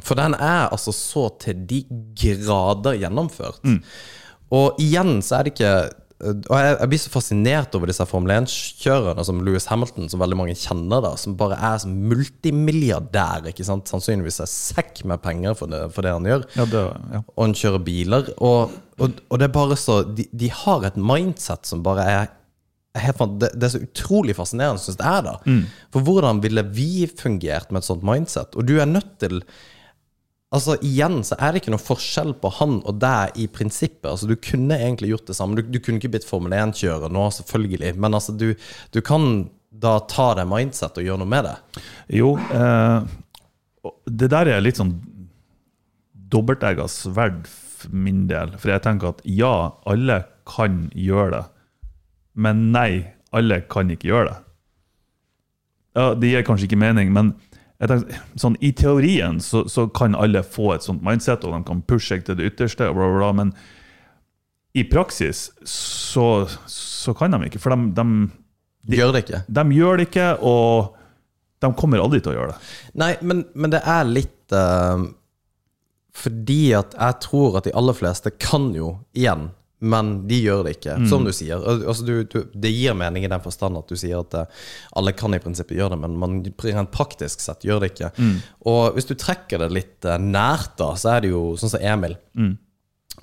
For 0.00 0.16
den 0.16 0.36
er 0.36 0.70
altså 0.70 0.94
så 0.96 1.26
til 1.42 1.64
de 1.68 1.82
grader 2.16 3.00
gjennomført. 3.00 3.64
Og 4.54 4.78
igjen 4.82 5.18
så 5.24 5.40
er 5.40 5.48
det 5.48 5.56
ikke 5.56 5.74
Og 6.20 6.52
jeg, 6.52 6.72
jeg 6.74 6.90
blir 6.92 7.00
så 7.00 7.12
fascinert 7.12 7.76
over 7.76 7.88
disse 7.88 8.04
Formel 8.08 8.34
1-kjørerne 8.34 9.24
som 9.24 9.38
Louis 9.44 9.66
Hamilton, 9.70 10.10
som 10.12 10.20
veldig 10.20 10.36
mange 10.36 10.56
kjenner, 10.58 11.00
da 11.04 11.14
som 11.20 11.36
bare 11.40 11.56
er 11.56 11.78
som 11.80 11.94
multimilliardær. 12.10 13.48
ikke 13.48 13.64
sant? 13.64 13.88
Sannsynligvis 13.88 14.42
er 14.44 14.50
sekk 14.50 15.00
med 15.08 15.22
penger 15.24 15.56
for 15.56 15.72
det, 15.72 15.86
for 15.94 16.04
det 16.04 16.12
han 16.12 16.28
gjør. 16.28 16.44
Ja, 16.58 16.66
det, 16.68 16.84
ja. 17.14 17.22
Og 17.34 17.46
han 17.46 17.56
kjører 17.56 17.86
biler. 17.86 18.28
Og, 18.36 18.76
og, 19.00 19.24
og 19.30 19.40
det 19.40 19.48
er 19.48 19.56
bare 19.56 19.80
så 19.80 20.02
de, 20.04 20.28
de 20.28 20.52
har 20.60 20.84
et 20.90 21.00
mindset 21.00 21.72
som 21.72 21.84
bare 21.86 22.06
er 22.10 22.30
helt, 23.00 23.20
det, 23.40 23.52
det 23.54 23.68
er 23.68 23.74
så 23.76 23.82
utrolig 23.86 24.36
fascinerende, 24.36 24.82
syns 24.82 25.00
jeg. 25.00 25.26
da 25.26 25.36
For 25.94 26.04
hvordan 26.04 26.44
ville 26.44 26.64
vi 26.74 27.06
fungert 27.08 27.72
med 27.72 27.82
et 27.82 27.88
sånt 27.88 28.04
mindset? 28.06 28.56
Og 28.58 28.68
du 28.68 28.76
er 28.76 28.90
nødt 28.90 29.16
til 29.22 29.40
Altså 30.50 30.74
Igjen 30.82 31.20
så 31.26 31.36
er 31.38 31.52
det 31.52 31.60
ikke 31.62 31.72
noe 31.76 31.82
forskjell 31.82 32.32
på 32.42 32.50
han 32.56 32.80
og 32.82 32.98
deg 33.02 33.36
i 33.38 33.46
prinsippet. 33.52 34.08
Altså 34.10 34.26
Du 34.26 34.34
kunne 34.34 34.78
egentlig 34.80 35.12
gjort 35.12 35.30
det 35.30 35.36
samme. 35.38 35.54
Du, 35.58 35.62
du 35.62 35.78
kunne 35.78 36.02
ikke 36.02 36.10
blitt 36.16 36.26
Formel 36.26 36.56
1-kjører 36.58 37.12
nå, 37.14 37.28
selvfølgelig. 37.36 37.94
Men 38.02 38.18
altså 38.18 38.34
du, 38.34 38.48
du 38.90 39.00
kan 39.06 39.46
da 39.70 40.00
ta 40.10 40.32
det 40.34 40.48
mindset 40.50 40.98
og 40.98 41.06
gjøre 41.06 41.22
noe 41.22 41.30
med 41.30 41.46
det. 41.46 41.54
Jo, 42.18 42.32
eh, 42.34 43.92
det 44.10 44.32
der 44.34 44.50
er 44.50 44.64
litt 44.64 44.80
sånn 44.80 44.96
dobbeltegga 46.30 46.88
sverd 46.90 47.46
for 47.46 47.94
min 47.94 48.26
del. 48.30 48.56
For 48.58 48.74
jeg 48.74 48.84
tenker 48.84 49.14
at 49.14 49.22
ja, 49.30 49.54
alle 49.88 50.22
kan 50.50 50.88
gjøre 50.98 51.30
det. 51.36 51.44
Men 52.42 52.68
nei, 52.74 52.90
alle 53.30 53.62
kan 53.70 53.90
ikke 53.94 54.10
gjøre 54.10 54.32
det. 54.32 54.38
Ja, 55.98 56.10
Det 56.14 56.30
gir 56.30 56.44
kanskje 56.46 56.68
ikke 56.68 56.78
mening, 56.78 57.14
men 57.14 57.32
tenker, 57.88 58.24
sånn, 58.36 58.58
i 58.60 58.72
teorien 58.76 59.38
så, 59.40 59.62
så 59.70 59.86
kan 59.88 60.16
alle 60.18 60.42
få 60.44 60.74
et 60.74 60.84
sånt 60.84 61.04
mindset, 61.06 61.46
og 61.48 61.54
de 61.54 61.62
kan 61.68 61.80
pushe 61.88 62.12
seg 62.12 62.26
til 62.26 62.36
det 62.36 62.50
ytterste, 62.52 62.90
bla, 62.92 63.06
bla, 63.08 63.20
bla, 63.22 63.30
men 63.38 63.54
i 64.76 64.84
praksis 64.84 65.48
så, 65.66 66.46
så 66.70 67.14
kan 67.18 67.32
de 67.34 67.48
ikke. 67.48 67.60
For 67.62 67.74
de, 67.74 68.04
de, 68.84 68.96
Gjør 68.96 69.14
det 69.14 69.24
ikke. 69.24 69.40
de 69.48 69.64
gjør 69.76 69.98
det 69.98 70.08
ikke, 70.10 70.26
og 70.46 70.96
De 71.60 71.68
kommer 71.76 72.00
aldri 72.00 72.22
til 72.24 72.32
å 72.32 72.36
gjøre 72.38 72.52
det. 72.54 72.68
Nei, 73.00 73.14
men, 73.20 73.42
men 73.52 73.72
det 73.74 73.82
er 73.84 74.06
litt 74.08 74.54
uh, 74.56 75.02
Fordi 76.16 76.62
at 76.78 76.94
jeg 76.96 77.18
tror 77.26 77.58
at 77.60 77.66
de 77.68 77.74
aller 77.76 77.96
fleste 77.98 78.32
kan 78.40 78.70
jo 78.76 78.94
igjen, 79.12 79.50
men 79.80 80.12
de 80.28 80.38
gjør 80.44 80.64
det 80.66 80.76
ikke. 80.76 80.96
Som 81.08 81.24
du 81.24 81.32
sier. 81.34 81.60
Altså, 81.60 82.04
du, 82.04 82.22
du, 82.28 82.38
det 82.52 82.72
gir 82.74 82.96
mening 82.98 83.24
i 83.24 83.30
den 83.32 83.42
forstand 83.44 83.78
at 83.80 83.88
du 83.88 83.96
sier 83.96 84.20
at 84.20 84.36
uh, 84.36 84.64
alle 85.00 85.14
kan 85.16 85.34
i 85.34 85.40
prinsippet 85.42 85.78
gjøre 85.78 85.94
det, 85.94 86.00
men 86.02 86.18
man 86.20 86.40
rent 86.64 86.92
praktisk 86.94 87.40
sett 87.44 87.64
gjør 87.64 87.80
det 87.84 87.94
ikke. 87.94 88.10
Og 88.68 88.96
hvis 88.96 89.08
du 89.08 89.14
trekker 89.18 89.64
det 89.64 89.70
litt 89.72 90.08
uh, 90.08 90.18
nært, 90.20 90.76
da, 90.80 90.92
så 91.00 91.16
er 91.16 91.24
det 91.24 91.32
jo 91.32 91.44
sånn 91.60 91.72
som 91.76 91.86
Emil. 91.94 92.18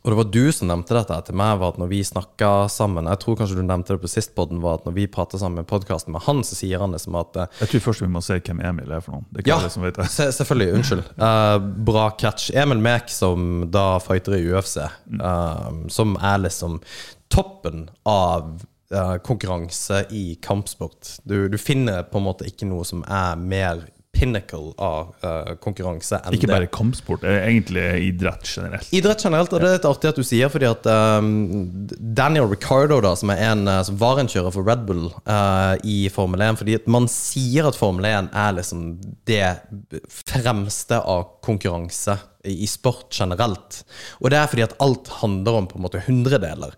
Og 0.07 0.13
det 0.13 0.17
var 0.21 0.27
du 0.31 0.51
som 0.55 0.69
nevnte 0.69 0.95
dette 0.95 1.15
til 1.27 1.35
meg, 1.35 1.57
var 1.59 1.73
at 1.73 1.79
når 1.81 1.89
vi 1.91 1.97
snakka 2.07 2.49
sammen 2.71 3.09
Jeg 3.11 3.19
tror 3.19 3.35
kanskje 3.35 3.57
du 3.57 3.65
nevnte 3.67 3.97
det 3.97 3.99
på 4.05 4.07
sist 4.07 4.31
podden, 4.37 4.61
var 4.63 4.77
at 4.79 4.85
når 4.87 4.93
vi 4.95 5.03
prater 5.11 5.41
sammen 5.41 5.59
med 5.59 5.67
podkasten 5.67 6.15
med 6.15 6.23
han, 6.23 6.39
så 6.47 6.55
sier 6.55 6.79
han 6.79 6.95
liksom 6.95 7.17
at 7.19 7.35
eh, 7.35 7.57
Jeg 7.65 7.73
tror 7.73 7.83
først 7.89 8.05
vi 8.05 8.07
må 8.13 8.21
se 8.23 8.37
hvem 8.39 8.61
Emil 8.63 8.93
er 8.95 9.03
for 9.03 9.17
noen. 9.17 9.25
Det 9.27 9.41
er 9.41 9.43
ikke 9.43 9.51
ja, 9.51 9.57
alle 9.59 9.73
som 9.73 9.83
vet 9.83 9.99
det. 9.99 10.07
se, 10.13 10.29
selvfølgelig. 10.37 10.77
Unnskyld. 10.77 11.03
Uh, 11.19 11.57
bra 11.91 12.05
catch. 12.23 12.47
Emil 12.55 12.79
Mek, 12.87 13.11
som 13.11 13.67
da 13.73 13.85
fighter 13.99 14.37
i 14.37 14.45
UFC, 14.47 14.79
uh, 15.19 15.67
som 15.91 16.15
er 16.23 16.39
liksom 16.45 16.79
toppen 17.27 17.89
av 18.07 18.61
uh, 18.95 19.17
konkurranse 19.27 20.05
i 20.15 20.37
kampsport. 20.39 21.17
Du, 21.27 21.49
du 21.51 21.59
finner 21.59 22.07
på 22.07 22.21
en 22.21 22.29
måte 22.29 22.47
ikke 22.47 22.71
noe 22.71 22.87
som 22.87 23.03
er 23.03 23.35
mer 23.35 23.83
pinnacle 24.17 24.73
av 24.81 25.13
uh, 25.21 25.53
konkurranse 25.61 26.17
enn 26.19 26.35
Ikke 26.37 26.49
bare 26.49 26.69
kampsport, 26.73 27.21
det 27.21 27.33
er 27.35 27.45
egentlig 27.51 27.85
idrett 28.07 28.49
generelt. 28.49 28.89
Idrett 28.95 29.23
generelt, 29.23 29.53
og 29.53 29.61
det 29.61 29.69
er 29.69 29.77
litt 29.77 29.89
artig 29.89 30.11
at 30.11 30.19
du 30.19 30.25
sier, 30.25 30.51
fordi 30.53 30.69
at 30.69 30.89
um, 30.89 31.29
Daniel 32.17 32.49
Ricardo, 32.49 32.99
da, 33.05 33.13
som 33.19 33.33
er 33.33 33.43
en 33.51 33.65
uh, 33.69 33.81
som 33.85 33.99
var 34.01 34.21
en 34.21 34.31
kjører 34.31 34.55
for 34.55 34.67
Red 34.67 34.87
Bull 34.89 35.07
uh, 35.29 35.75
i 35.85 35.99
Formel 36.13 36.43
1 36.49 36.61
Fordi 36.61 36.77
at 36.79 36.89
man 36.91 37.07
sier 37.11 37.69
at 37.69 37.77
Formel 37.77 38.09
1 38.09 38.31
er 38.33 38.57
liksom 38.57 38.87
det 39.29 39.43
fremste 40.33 40.99
av 40.99 41.37
konkurranse 41.45 42.17
i, 42.47 42.63
i 42.63 42.69
sport 42.69 43.13
generelt. 43.13 43.83
Og 44.21 44.31
det 44.33 44.41
er 44.41 44.49
fordi 44.51 44.65
at 44.65 44.77
alt 44.83 45.11
handler 45.21 45.61
om 45.61 45.69
på 45.69 45.79
en 45.79 45.85
måte 45.85 46.03
hundredeler. 46.07 46.75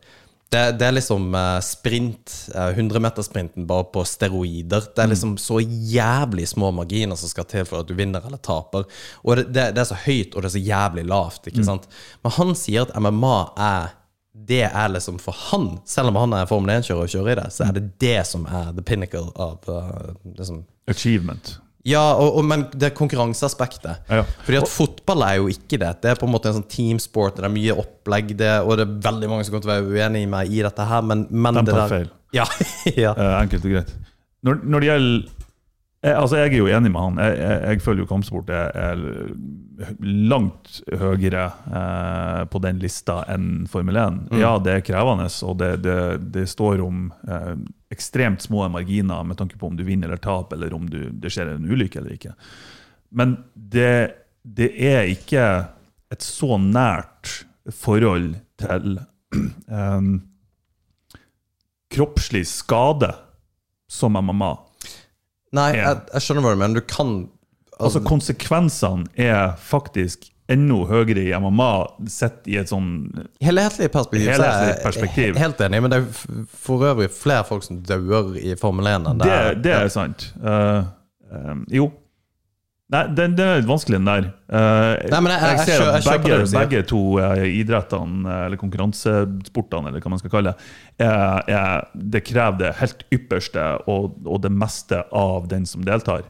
Det, 0.50 0.62
det 0.82 0.86
er 0.88 0.96
liksom 0.96 1.28
eh, 1.38 1.60
sprint, 1.62 2.34
uh, 2.56 2.72
100-metersprinten 2.74 3.68
bare 3.70 3.86
på 3.94 4.02
steroider. 4.08 4.88
Det 4.96 5.04
er 5.04 5.12
liksom 5.12 5.36
så 5.38 5.60
jævlig 5.62 6.48
små 6.50 6.72
marginer 6.74 7.20
som 7.20 7.30
skal 7.30 7.46
til 7.50 7.68
for 7.70 7.84
at 7.84 7.90
du 7.90 7.94
vinner 7.98 8.26
eller 8.26 8.42
taper. 8.42 8.88
Og 9.22 9.38
det, 9.38 9.46
det, 9.54 9.68
det 9.78 9.84
er 9.84 9.90
så 9.92 10.00
høyt, 10.08 10.34
og 10.34 10.42
det 10.42 10.50
er 10.50 10.56
så 10.58 10.66
jævlig 10.66 11.06
lavt. 11.06 11.52
ikke 11.52 11.68
sant? 11.68 11.86
Men 12.26 12.36
han 12.40 12.58
sier 12.58 12.88
at 12.88 12.98
MMA 12.98 13.38
er 13.70 13.96
det 14.50 14.64
er 14.66 14.90
liksom 14.90 15.18
for 15.22 15.36
han, 15.50 15.72
selv 15.90 16.10
om 16.12 16.18
han 16.20 16.34
er 16.38 16.50
Formel 16.50 16.72
1-kjører 16.80 17.06
og 17.06 17.12
kjører 17.12 17.32
i 17.34 17.40
det, 17.42 17.48
så 17.54 17.66
er 17.68 17.74
det 17.76 17.86
det 18.02 18.20
som 18.26 18.46
er 18.48 18.72
the 18.78 18.86
pinnacle 18.86 19.28
av 19.36 19.68
uh, 19.70 20.14
liksom 20.38 20.64
Achievement. 20.90 21.58
Ja, 21.88 22.02
og, 22.20 22.36
og, 22.40 22.44
men 22.44 22.66
det 22.74 22.90
er 22.90 22.96
konkurranseaspektet. 22.98 24.04
Ja. 24.12 24.26
Fordi 24.44 24.60
at 24.60 24.72
fotball 24.72 25.24
er 25.30 25.38
jo 25.40 25.48
ikke 25.52 25.80
det. 25.80 25.94
Det 26.04 26.12
er 26.12 26.20
på 26.20 26.28
en 26.28 26.34
måte 26.34 26.52
en 26.52 26.60
sånn 26.60 26.68
teamsport, 26.72 27.40
det 27.40 27.48
er 27.48 27.54
mye 27.56 27.78
opplegg, 27.80 28.34
det, 28.40 28.52
og 28.66 28.76
det 28.80 28.86
er 28.86 28.98
veldig 29.08 29.32
mange 29.32 29.48
som 29.48 29.56
kommer 29.56 29.68
til 29.68 29.72
å 29.72 29.78
være 29.78 29.96
uenig 29.96 30.26
med 30.26 30.34
meg 30.36 30.54
i 30.54 30.64
dette 30.66 30.88
her, 30.92 31.06
men, 31.08 31.26
men 31.32 31.62
De 31.62 31.66
det 31.70 31.76
tar 31.76 31.86
der 31.86 31.98
feil. 31.98 32.16
Ja, 32.36 32.46
ja. 32.94 33.16
Eh, 33.16 33.36
enkelt 33.40 33.64
og 33.66 33.72
greit. 33.74 33.94
Når, 34.46 34.60
når 34.62 34.84
det 34.84 34.90
gjelder 34.92 35.38
jeg, 36.00 36.16
altså 36.16 36.38
jeg 36.40 36.54
er 36.54 36.62
jo 36.62 36.68
enig 36.72 36.92
med 36.94 37.02
han. 37.02 37.18
Jeg, 37.20 37.40
jeg, 37.42 37.56
jeg 37.66 37.82
føler 37.84 38.04
jo 38.06 38.08
kampsport 38.08 38.52
er, 38.56 38.70
er 38.72 39.98
langt 40.32 40.78
høyere 40.96 41.50
eh, 41.68 42.44
på 42.52 42.62
den 42.64 42.80
lista 42.80 43.18
enn 43.34 43.66
Formel 43.68 44.00
1. 44.00 44.22
Ja, 44.40 44.54
det 44.64 44.78
er 44.78 44.86
krevende, 44.88 45.28
og 45.44 45.58
det, 45.60 45.74
det, 45.84 45.98
det 46.32 46.46
står 46.52 46.86
om 46.86 47.10
eh, 47.28 47.52
ekstremt 47.90 48.42
små 48.42 48.68
marginer 48.70 49.24
med 49.24 49.38
tanke 49.38 49.58
på 49.58 49.68
om 49.68 49.78
du 49.78 49.84
vinner 49.84 50.08
eller 50.08 50.22
taper, 50.22 50.56
eller 50.56 50.74
om 50.74 50.90
du, 50.90 51.10
det 51.10 51.32
skjer 51.34 51.56
en 51.56 51.66
ulykke 51.66 52.00
eller 52.00 52.16
ikke. 52.16 52.36
Men 53.10 53.38
det, 53.54 54.14
det 54.44 54.70
er 54.78 55.10
ikke 55.10 55.46
et 56.14 56.26
så 56.26 56.58
nært 56.62 57.44
forhold 57.74 58.36
til 58.62 59.00
um, 59.68 60.14
kroppslig 61.94 62.46
skade 62.50 63.12
som 63.90 64.18
MMA. 64.18 64.54
Nei, 65.58 65.70
jeg, 65.80 66.02
jeg 66.14 66.26
skjønner 66.26 66.46
hva 66.46 66.54
du 66.54 66.62
mener. 66.62 66.82
Du 66.82 66.90
kan 66.90 67.14
Altså 67.80 68.02
Konsekvensene 68.04 69.08
er 69.16 69.54
faktisk 69.56 70.26
enda 70.50 70.80
høyere 70.90 71.24
i 71.28 71.32
MMA 71.40 71.70
sett 72.10 72.48
i 72.50 72.58
et 72.58 72.70
sånn 72.72 72.90
Helhetlig 73.46 73.92
perspektiv, 73.94 74.28
Helhetlig 74.34 74.76
perspektiv. 74.84 75.24
Jeg 75.30 75.36
perspektiv. 75.36 75.40
helt 75.44 75.64
enig, 75.68 75.82
men 75.86 75.94
det 75.94 76.02
er 76.02 76.44
for 76.66 76.86
øvrig 76.90 77.10
flere 77.14 77.46
folk 77.48 77.64
som 77.68 77.82
dør 77.86 78.36
i 78.42 78.56
Formel 78.60 78.88
1 78.90 79.08
enn 79.14 79.18
Det, 79.24 79.32
er- 79.40 79.56
det 79.70 79.74
er 79.78 79.90
sant. 79.94 80.32
Uh, 80.42 80.84
um, 81.32 81.66
jo. 81.70 81.92
Nei, 82.90 83.04
den, 83.14 83.36
den 83.38 83.46
er 83.46 83.60
litt 83.60 83.68
vanskelig, 83.70 84.00
den 84.00 84.08
der. 84.10 84.24
Uh, 84.50 84.96
Nei, 85.12 85.20
men 85.22 85.32
jeg- 85.36 85.58
jeg 85.60 85.66
ser 85.68 85.84
at 85.94 86.08
begge, 86.08 86.38
det 86.42 86.54
begge 86.58 86.80
to 86.90 87.02
uh, 87.22 87.44
idrettene, 87.46 88.26
eller 88.48 88.58
konkurransesportene, 88.58 89.92
eller 89.92 90.02
hva 90.02 90.10
man 90.10 90.18
skal 90.24 90.32
kalle 90.34 90.56
det, 90.56 91.06
er- 91.06 91.44
er- 91.54 91.86
det 91.94 92.24
krever 92.26 92.58
det 92.64 92.72
helt 92.82 93.04
ypperste 93.14 93.68
og, 93.88 94.18
og 94.26 94.42
det 94.42 94.50
meste 94.52 95.04
av 95.14 95.46
den 95.52 95.66
som 95.70 95.86
deltar. 95.86 96.26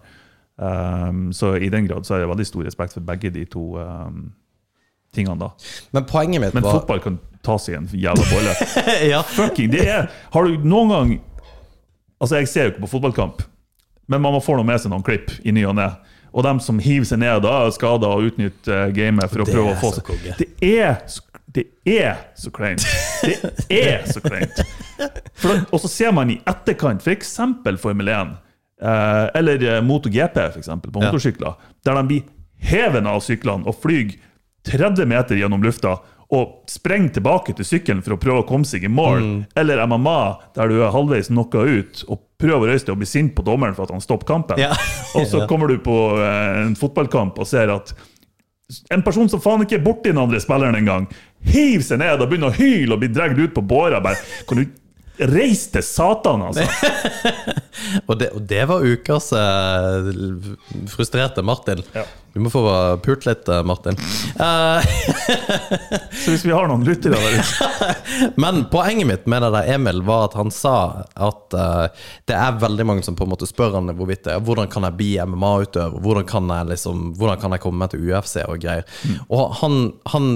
Um, 0.60 1.34
så 1.34 1.54
i 1.58 1.70
den 1.70 1.88
grad 1.88 2.06
så 2.06 2.14
har 2.14 2.26
jeg 2.26 2.30
veldig 2.34 2.46
stor 2.48 2.66
respekt 2.68 2.94
for 2.98 3.06
begge 3.08 3.32
de 3.32 3.46
to 3.48 3.78
um, 3.80 4.34
tingene. 5.16 5.40
da. 5.40 5.52
Men 5.96 6.06
poenget 6.06 6.42
mitt 6.42 6.54
Men 6.54 6.64
var 6.64 6.82
fotball 6.82 7.00
kan 7.00 7.20
tas 7.46 7.70
i 7.70 7.78
en 7.78 7.88
jævla 7.94 8.26
bolle. 8.34 8.56
ja. 9.14 9.24
Fucking, 9.24 9.72
det 9.72 9.88
er 9.88 10.10
Har 10.34 10.44
du 10.44 10.68
noen 10.68 10.90
gang 10.92 11.18
Altså, 12.20 12.36
jeg 12.36 12.50
ser 12.52 12.66
jo 12.66 12.72
ikke 12.74 12.82
på 12.84 12.88
fotballkamp, 12.98 13.44
men 14.12 14.20
man 14.20 14.34
må 14.36 14.42
få 14.44 14.58
noe 14.58 14.68
med 14.68 14.82
seg 14.84 14.92
noen 14.92 15.06
klipp 15.08 15.30
i 15.48 15.54
ny 15.56 15.62
og 15.70 15.78
ne. 15.78 15.86
Og 16.36 16.44
dem 16.44 16.60
som 16.60 16.82
hiver 16.84 17.08
seg 17.08 17.22
ned 17.22 17.46
da, 17.46 17.54
er 17.64 17.72
skada 17.72 18.10
og 18.12 18.28
utnytter 18.28 18.92
gamet 18.92 19.32
for 19.32 19.46
å 19.46 19.48
Det 19.48 19.56
prøve 19.56 19.72
er 19.72 19.78
å 19.78 19.80
få 19.80 19.94
seg. 19.96 20.36
Det 20.36 20.50
er 20.68 20.98
det 21.50 21.64
er 21.86 22.18
så 22.38 22.52
kleint. 22.54 22.84
Det 23.24 23.38
er 23.72 24.04
så 24.06 24.22
kleint. 24.22 24.60
Og 25.72 25.80
så 25.82 25.90
ser 25.90 26.12
man 26.14 26.30
i 26.30 26.38
etterkant, 26.44 27.02
f.eks. 27.02 27.32
Formel 27.82 28.12
1, 28.12 28.36
eh, 28.82 29.26
eller 29.40 29.66
eh, 29.66 29.82
MotoGP, 29.86 30.40
eksempel, 30.60 30.94
på 30.94 31.04
motorsykler, 31.04 31.58
der 31.86 32.00
de 32.00 32.06
blir 32.10 32.24
hevet 32.60 33.08
av 33.08 33.22
syklene 33.24 33.68
og 33.70 33.78
flyr 33.84 34.16
30 34.68 35.08
meter 35.08 35.40
gjennom 35.40 35.64
lufta 35.64 35.98
og 36.36 36.70
sprenger 36.70 37.16
tilbake 37.18 37.56
til 37.58 37.66
sykkelen 37.66 38.04
for 38.06 38.14
å 38.14 38.20
prøve 38.22 38.44
å 38.44 38.48
komme 38.48 38.68
seg 38.68 38.84
i 38.86 38.92
mål. 38.92 39.24
Mm. 39.24 39.38
Eller 39.58 39.82
MMA, 39.90 40.20
der 40.54 40.70
du 40.70 40.76
er 40.84 40.94
halvveis 40.94 41.32
knocka 41.32 41.64
ut 41.66 42.04
og 42.06 42.22
prøver 42.40 42.68
å 42.68 42.70
reise 42.70 42.86
deg 42.86 42.94
og 42.94 43.02
bli 43.02 43.10
sint 43.10 43.34
på 43.36 43.46
dommeren 43.48 43.74
for 43.74 43.88
at 43.88 43.96
han 43.96 44.04
stopper 44.04 44.30
kampen. 44.30 44.62
Ja. 44.62 44.76
og 45.18 45.26
så 45.32 45.48
kommer 45.50 45.72
du 45.72 45.80
på 45.82 45.98
eh, 46.22 46.62
en 46.68 46.78
fotballkamp 46.78 47.40
og 47.42 47.50
ser 47.50 47.74
at 47.74 47.96
en 48.94 49.02
person 49.02 49.26
som 49.32 49.42
faen 49.42 49.66
ikke 49.66 49.80
er 49.80 49.86
borti 49.86 50.12
den 50.12 50.22
andre 50.22 50.38
spilleren 50.44 50.78
engang, 50.78 51.08
hiver 51.42 51.86
seg 51.88 52.04
ned 52.04 52.22
og 52.22 52.30
begynner 52.30 52.54
å 52.54 52.58
hyle 52.60 52.94
og 52.94 53.02
blir 53.02 53.14
dratt 53.16 53.40
ut 53.40 53.56
på 53.56 53.66
båra. 53.66 53.98
Bare, 54.04 54.22
Kan 54.46 54.62
du 54.62 54.68
reise 55.20 55.72
til 55.74 55.84
satan, 55.84 56.48
altså? 56.50 56.66
Og 58.10 58.18
det, 58.20 58.28
og 58.36 58.42
det 58.46 58.66
var 58.70 58.84
ukas 58.86 59.32
eh, 59.34 60.10
frustrerte 60.92 61.42
Martin. 61.46 61.80
Ja. 61.96 62.04
Du 62.34 62.42
må 62.44 62.52
få 62.54 62.62
pult 63.02 63.26
litt, 63.26 63.48
eh, 63.50 63.64
Martin. 63.66 63.98
Uh, 64.38 64.84
Så 66.22 66.34
hvis 66.34 66.46
vi 66.46 66.54
har 66.54 66.68
noen 66.70 66.84
lyttere 66.86 67.18
der 67.18 67.40
ute 67.40 67.70
men 68.44 68.66
poenget 68.70 69.08
mitt 69.10 69.30
med 69.32 69.42
det 69.46 69.52
der 69.56 69.72
Emil 69.74 70.04
var 70.06 70.28
at 70.28 70.38
han 70.38 70.52
sa 70.54 70.76
at 71.16 71.56
uh, 71.58 71.88
det 72.30 72.36
er 72.38 72.60
veldig 72.62 72.86
mange 72.92 73.06
som 73.08 73.18
på 73.18 73.26
en 73.26 73.34
måte 73.34 73.50
spør 73.50 73.80
han 73.80 73.94
hvorvidt 73.98 74.30
hvordan 74.46 74.70
kan 74.70 74.86
jeg 74.86 74.98
bli 75.00 75.14
MMA-utøver, 75.24 76.04
hvordan 76.04 76.28
kan 76.30 76.52
jeg 76.54 76.74
liksom, 76.76 77.14
hvordan 77.18 77.42
kan 77.42 77.56
jeg 77.56 77.66
komme 77.66 77.90
til 77.90 78.06
UFC 78.06 78.38
og 78.46 78.60
greier. 78.62 78.86
Og 79.34 79.56
han, 79.64 79.82
han 80.14 80.32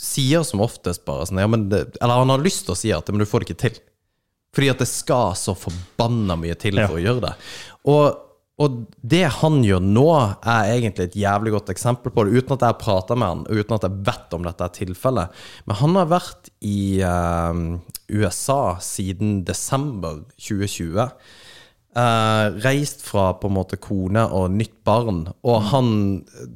sier 0.00 0.46
som 0.46 0.62
oftest 0.64 1.04
bare 1.04 1.28
sånn 1.28 1.42
ja, 1.42 1.48
men 1.50 1.68
det, 1.72 1.84
Eller 2.00 2.22
han 2.22 2.32
har 2.32 2.42
lyst 2.42 2.64
til 2.66 2.74
å 2.74 2.78
si 2.78 2.92
at 2.94 3.10
men 3.12 3.20
du 3.20 3.28
får 3.28 3.44
det 3.44 3.50
ikke 3.50 3.62
til. 3.68 3.80
Fordi 4.54 4.70
at 4.72 4.82
det 4.82 4.88
skal 4.90 5.36
så 5.38 5.54
forbanna 5.54 6.36
mye 6.40 6.56
til 6.58 6.74
Ja. 6.80 6.88
for 6.90 6.98
å 6.98 7.04
gjøre 7.04 7.20
det. 7.28 7.34
Og, 7.90 8.16
og 8.60 8.80
det 9.00 9.22
han 9.40 9.60
gjør 9.64 9.80
nå, 9.80 10.06
er 10.42 10.72
egentlig 10.74 11.06
et 11.10 11.20
jævlig 11.22 11.52
godt 11.54 11.70
eksempel 11.70 12.12
på 12.12 12.24
det, 12.26 12.42
uten 12.42 12.56
at 12.56 12.64
jeg 12.66 12.74
har 12.74 12.80
prata 12.82 13.14
med 13.16 13.28
han, 13.28 13.44
og 13.46 13.60
uten 13.62 13.76
at 13.78 13.86
jeg 13.86 14.02
vet 14.10 14.34
om 14.36 14.42
dette 14.48 14.66
er 14.66 14.74
tilfellet. 14.80 15.38
Men 15.70 15.76
han 15.80 15.94
har 16.00 16.10
vært 16.10 16.50
i 16.66 16.80
eh, 17.00 17.62
USA 18.10 18.76
siden 18.82 19.44
desember 19.46 20.24
2020. 20.36 21.06
Eh, 21.90 22.46
reist 22.62 23.00
fra 23.02 23.32
på 23.34 23.48
en 23.50 23.56
måte 23.56 23.78
kone 23.82 24.22
og 24.30 24.50
nytt 24.54 24.76
barn. 24.86 25.24
Og 25.42 25.62
han 25.72 25.88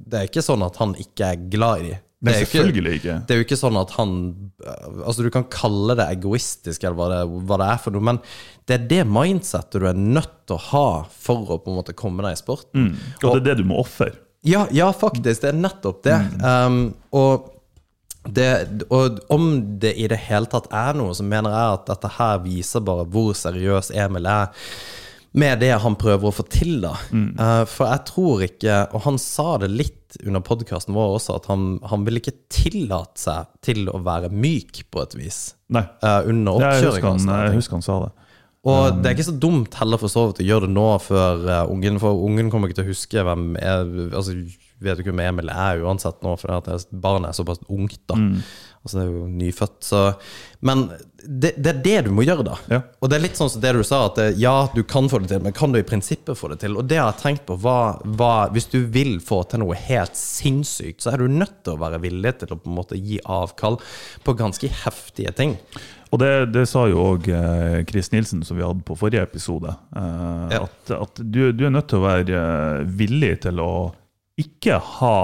Det 0.07 0.19
er 0.19 0.29
ikke 0.29 0.45
sånn 0.47 0.63
at 0.67 0.77
han 0.83 0.93
ikke 0.95 1.31
er 1.33 1.49
glad 1.51 1.81
i 1.81 1.89
dem. 1.95 2.03
Nei, 2.25 2.33
Det 2.33 2.55
er 2.55 2.63
jo 2.65 2.73
ikke- 2.73 2.95
ikke. 2.97 3.15
det 3.27 3.35
er 3.35 3.41
jo 3.41 3.45
ikke 3.45 3.59
sånn 3.61 3.77
at 3.81 3.91
han 3.99 4.13
Altså 5.05 5.23
Du 5.23 5.31
kan 5.31 5.45
kalle 5.45 5.95
det 5.99 6.07
egoistisk, 6.17 6.85
eller 6.85 6.97
hva 6.97 7.09
det, 7.13 7.47
hva 7.47 7.59
det 7.61 7.67
er 7.69 7.79
for 7.85 7.91
noe, 7.93 8.01
men 8.01 8.21
det 8.67 8.81
er 8.81 8.87
det 8.89 9.07
mindsettet 9.07 9.81
du 9.81 9.87
er 9.87 9.95
nødt 9.99 10.47
til 10.49 10.57
å 10.57 10.61
ha 10.71 10.87
for 11.11 11.45
å 11.45 11.59
på 11.63 11.69
en 11.69 11.77
måte 11.83 11.95
komme 11.95 12.23
deg 12.25 12.33
i 12.33 12.41
sporten. 12.41 12.95
Og 13.23 13.35
det 13.35 13.43
er 13.43 13.55
det 13.55 13.59
du 13.61 13.65
må 13.69 13.79
ofre. 13.83 14.15
Ja, 14.45 14.67
ja, 14.73 14.91
faktisk. 14.93 15.41
Det 15.41 15.51
er 15.53 15.59
nettopp 15.59 16.03
det. 16.05 16.17
Um, 16.45 16.95
og, 17.13 17.51
det. 18.29 18.85
og 18.91 19.21
om 19.33 19.79
det 19.81 19.95
i 20.01 20.07
det 20.09 20.19
hele 20.29 20.47
tatt 20.47 20.69
er 20.73 20.97
noe, 20.97 21.13
så 21.17 21.25
mener 21.25 21.51
jeg 21.53 21.79
at 21.79 21.87
dette 21.93 22.11
her 22.19 22.39
viser 22.45 22.85
bare 22.85 23.05
hvor 23.09 23.33
seriøs 23.37 23.91
Emil 23.95 24.27
er 24.27 24.49
med 25.35 25.59
det 25.65 25.73
han 25.83 25.97
prøver 25.99 26.31
å 26.31 26.35
få 26.35 26.45
til, 26.47 26.77
da. 26.85 26.95
Eh, 27.11 27.63
for 27.67 27.91
jeg 27.91 28.03
tror 28.11 28.43
ikke 28.47 28.77
Og 28.95 29.03
han 29.09 29.17
sa 29.19 29.57
det 29.59 29.71
litt 29.73 30.19
under 30.23 30.45
podkasten 30.47 30.95
vår 30.95 31.17
også, 31.17 31.39
at 31.41 31.49
han, 31.51 31.81
han 31.91 32.05
ville 32.07 32.21
ikke 32.23 32.37
tillate 32.55 33.19
seg 33.19 33.49
til 33.67 33.89
å 33.91 33.99
være 34.07 34.31
myk, 34.31 34.85
på 34.95 35.03
et 35.03 35.17
vis, 35.19 35.39
Nei. 35.75 35.83
Uh, 36.05 36.21
under 36.31 36.61
Jeg 36.63 36.85
oppkjøringa. 36.85 37.11
han, 37.17 37.33
jeg 37.49 37.57
husker 37.59 37.75
han 37.81 37.87
sa 37.87 37.97
det. 38.05 38.13
Og 38.71 39.01
det 39.01 39.11
er 39.11 39.17
ikke 39.17 39.27
så 39.27 39.35
dumt 39.43 39.75
heller 39.77 40.01
for 40.01 40.13
så 40.13 40.29
vidt 40.29 40.45
å 40.45 40.47
gjøre 40.47 40.69
det 40.69 40.77
nå 40.77 40.85
før 41.03 41.43
uh, 41.51 41.73
ungen 41.73 41.99
For 42.01 42.23
ungen 42.29 42.47
kommer 42.53 42.71
ikke 42.71 42.79
til 42.79 42.87
å 42.87 42.93
huske 42.95 43.25
hvem 43.27 43.59
er, 43.59 43.83
altså, 44.15 44.39
Vet 44.85 44.97
du 44.97 45.03
ikke 45.03 45.13
hvem 45.13 45.25
Emil 45.27 45.51
er 45.51 45.83
uansett 45.83 46.23
nå, 46.25 46.37
for 46.39 46.71
barnet 46.95 47.33
er 47.33 47.37
såpass 47.37 47.61
ungt. 47.67 47.99
da 48.07 48.17
Altså 48.85 48.99
det 48.99 49.05
er 49.07 49.13
jo 49.15 49.27
nyfødt. 49.33 49.77
Så, 49.81 50.01
men 50.69 50.83
det, 51.25 51.55
det 51.57 51.71
er 51.71 51.79
det 51.85 51.95
du 52.05 52.11
må 52.13 52.21
gjøre, 52.27 52.45
da. 52.45 52.57
Ja. 52.69 52.79
Og 53.01 53.09
det 53.09 53.17
er 53.17 53.23
litt 53.25 53.39
sånn 53.41 53.49
som 53.49 53.63
det 53.63 53.71
du 53.73 53.81
sa, 53.87 54.03
at 54.11 54.19
ja, 54.37 54.53
du 54.75 54.83
kan 54.85 55.09
få 55.09 55.23
det 55.23 55.31
til, 55.31 55.41
men 55.47 55.55
kan 55.57 55.73
du 55.73 55.79
i 55.81 55.87
prinsippet 55.89 56.37
få 56.37 56.51
det 56.53 56.59
til? 56.61 56.77
Og 56.77 56.85
det 56.91 56.99
har 57.01 57.09
jeg 57.15 57.23
tenkt 57.23 57.47
på. 57.49 57.57
var, 57.65 58.03
hvis 58.53 58.69
du 58.75 58.83
vil 58.93 59.17
få 59.25 59.39
til 59.49 59.63
noe 59.65 59.79
helt 59.87 60.19
sinnssykt, 60.21 61.01
så 61.01 61.15
er 61.15 61.25
du 61.25 61.33
nødt 61.33 61.63
til 61.65 61.79
å 61.79 61.81
være 61.81 62.03
villig 62.05 62.35
til 62.43 62.53
å 62.53 62.61
på 62.61 62.69
en 62.69 62.77
måte 62.77 63.01
gi 63.01 63.17
avkall 63.25 63.81
på 64.27 64.37
ganske 64.37 64.69
heftige 64.85 65.33
ting. 65.41 65.57
Og 66.13 66.21
det, 66.21 66.33
det 66.55 66.67
sa 66.71 66.85
jo 66.93 67.01
òg 67.15 67.25
eh, 67.33 67.81
Chris 67.89 68.13
Nilsen, 68.13 68.45
som 68.47 68.61
vi 68.61 68.63
hadde 68.69 68.85
på 68.87 68.95
forrige 69.01 69.25
episode. 69.25 69.73
Eh, 69.97 70.45
Ja. 70.59 70.61
At, 70.69 70.93
at 71.01 71.25
du, 71.25 71.41
du 71.57 71.65
er 71.67 71.73
nødt 71.73 71.89
til 71.91 72.05
å 72.05 72.05
være 72.05 72.37
eh, 72.45 72.85
villig 73.01 73.33
til 73.49 73.65
å 73.65 73.73
ikke 74.39 74.77
ha 75.01 75.17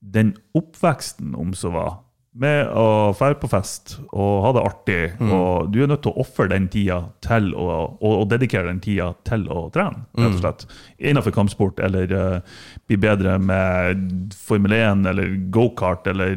den 0.00 0.32
oppveksten, 0.56 1.34
om 1.36 1.52
så 1.54 1.70
var, 1.74 1.98
med 2.32 2.68
å 2.78 3.10
dra 3.18 3.32
på 3.34 3.48
fest 3.50 3.96
og 4.12 4.44
ha 4.44 4.52
det 4.54 4.62
artig. 4.62 4.98
og 5.24 5.72
Du 5.72 5.80
er 5.82 5.90
nødt 5.90 6.04
til 6.04 6.14
å 6.14 6.22
ofre 6.22 6.46
den 6.52 6.68
tida 6.70 7.00
til 7.24 7.50
å, 7.58 7.66
og, 7.98 8.12
og 8.12 8.28
dedikere 8.30 8.70
den 8.70 8.80
tida 8.84 9.10
til 9.26 9.48
å 9.50 9.66
trene, 9.74 10.04
rett 10.14 10.36
og 10.36 10.38
slett. 10.38 10.66
Innenfor 10.98 11.34
kampsport, 11.34 11.82
eller 11.82 12.14
uh, 12.14 12.58
bli 12.86 13.00
bedre 13.02 13.36
med 13.42 14.34
Formel 14.46 14.76
1 14.78 15.06
eller 15.10 15.34
gokart 15.50 16.06
eller 16.10 16.36